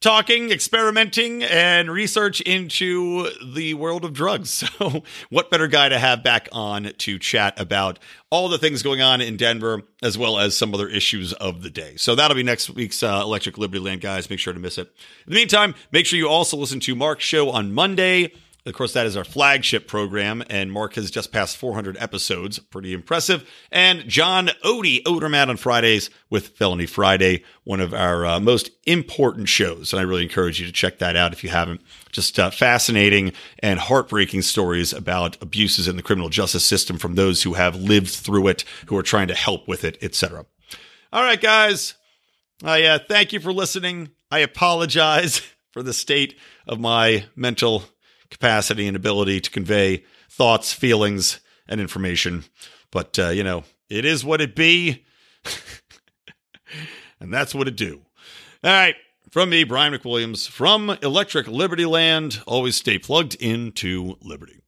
talking, 0.01 0.51
experimenting, 0.51 1.43
and 1.43 1.91
research 1.91 2.41
into 2.43 3.29
the 3.45 3.75
world 3.75 4.05
of 4.05 4.13
drugs. 4.13 4.65
So, 4.79 5.03
what 5.29 5.51
better 5.51 5.67
guy 5.67 5.89
to 5.89 5.99
have 5.99 6.23
back 6.23 6.49
on 6.53 6.93
to 6.99 7.19
chat 7.19 7.59
about 7.59 7.99
all 8.31 8.49
the 8.49 8.59
things 8.59 8.83
going 8.83 9.01
on 9.01 9.21
in 9.21 9.37
Denver, 9.37 9.83
as 10.03 10.17
well 10.17 10.39
as 10.39 10.57
some 10.57 10.73
other 10.73 10.89
issues 10.89 11.33
of 11.33 11.63
the 11.63 11.71
day. 11.71 11.97
So, 11.97 12.15
that'll 12.15 12.37
be 12.37 12.45
next 12.45 12.71
week's 12.71 13.03
uh, 13.03 13.21
Electric 13.25 13.59
Liberty 13.59 13.81
Land, 13.81 14.01
guys. 14.01 14.31
Make 14.31 14.39
sure 14.39 14.53
to 14.53 14.61
miss 14.61 14.79
it. 14.79 14.87
In 15.27 15.33
the 15.33 15.35
meantime, 15.35 15.75
make 15.91 16.07
sure 16.07 16.19
you 16.19 16.29
also 16.29 16.57
listen 16.57 16.79
to 16.81 16.95
Mark's 16.95 17.25
show 17.25 17.51
on 17.51 17.73
Monday 17.73 18.33
Of 18.69 18.75
course, 18.75 18.93
that 18.93 19.07
is 19.07 19.17
our 19.17 19.25
flagship 19.25 19.89
program, 19.89 20.45
and 20.51 20.71
Mark 20.71 20.95
has 20.95 21.11
just 21.11 21.33
passed 21.33 21.57
400 21.57 21.97
episodes. 21.99 22.59
Pretty 22.59 22.93
impressive. 22.93 23.49
And 23.73 24.07
John 24.07 24.49
Odie, 24.63 25.03
Odermatt 25.05 25.49
on 25.49 25.57
Fridays 25.57 26.11
with 26.29 26.49
Felony 26.49 26.85
Friday, 26.85 27.45
one 27.65 27.81
of 27.81 27.95
our 27.95 28.27
uh, 28.27 28.41
most 28.41 28.71
important 28.85 29.49
shows. 29.49 29.95
And 29.95 30.01
I 30.01 30.03
really 30.03 30.23
encourage 30.23 30.61
you 30.61 30.67
to 30.67 30.73
check 30.73 30.99
that 30.99 31.17
out 31.17 31.33
if 31.33 31.43
you 31.43 31.49
haven't. 31.49 31.81
Just 32.13 32.39
uh, 32.39 32.51
fascinating 32.51 33.33
and 33.61 33.81
heartbreaking 33.81 34.43
stories 34.43 34.93
about 34.93 35.41
abuses 35.41 35.89
in 35.89 35.97
the 35.97 36.03
criminal 36.03 36.29
justice 36.29 36.65
system 36.65 36.99
from 36.99 37.15
those 37.15 37.45
who 37.45 37.55
have 37.55 37.75
lived 37.75 38.11
through 38.11 38.49
it, 38.49 38.65
who 38.87 38.99
are 38.99 39.03
trying 39.03 39.29
to 39.29 39.35
help 39.35 39.67
with 39.67 39.83
it, 39.83 39.97
etc. 40.03 40.45
All 41.11 41.23
right, 41.23 41.41
guys. 41.41 41.95
I 42.63 42.85
uh, 42.85 42.99
thank 43.09 43.33
you 43.33 43.41
for 43.41 43.53
listening. 43.53 44.11
I 44.31 44.41
apologize 44.41 45.41
for 45.73 45.83
the 45.83 45.95
state 45.95 46.37
of 46.67 46.79
my 46.79 47.25
mental 47.35 47.85
capacity 48.31 48.87
and 48.87 48.97
ability 48.97 49.41
to 49.41 49.51
convey 49.51 50.05
thoughts, 50.31 50.73
feelings, 50.73 51.41
and 51.67 51.81
information. 51.81 52.45
But, 52.91 53.19
uh, 53.19 53.29
you 53.29 53.45
know, 53.45 53.65
it 53.89 54.05
is 54.05 54.25
what 54.25 54.41
it 54.41 54.55
be. 54.55 55.05
and 57.21 57.33
that's 57.33 57.55
what 57.55 57.69
it 57.69 57.77
do. 57.77 58.03
All 58.65 58.71
right. 58.71 58.97
From 59.31 59.51
me, 59.51 59.65
Brian 59.65 59.93
McWilliams, 59.93 60.49
from 60.49 60.91
Electric 61.03 61.49
Liberty 61.49 61.85
Land, 61.85 62.41
always 62.47 62.77
stay 62.77 62.99
plugged 62.99 63.35
into 63.35 64.17
Liberty. 64.23 64.63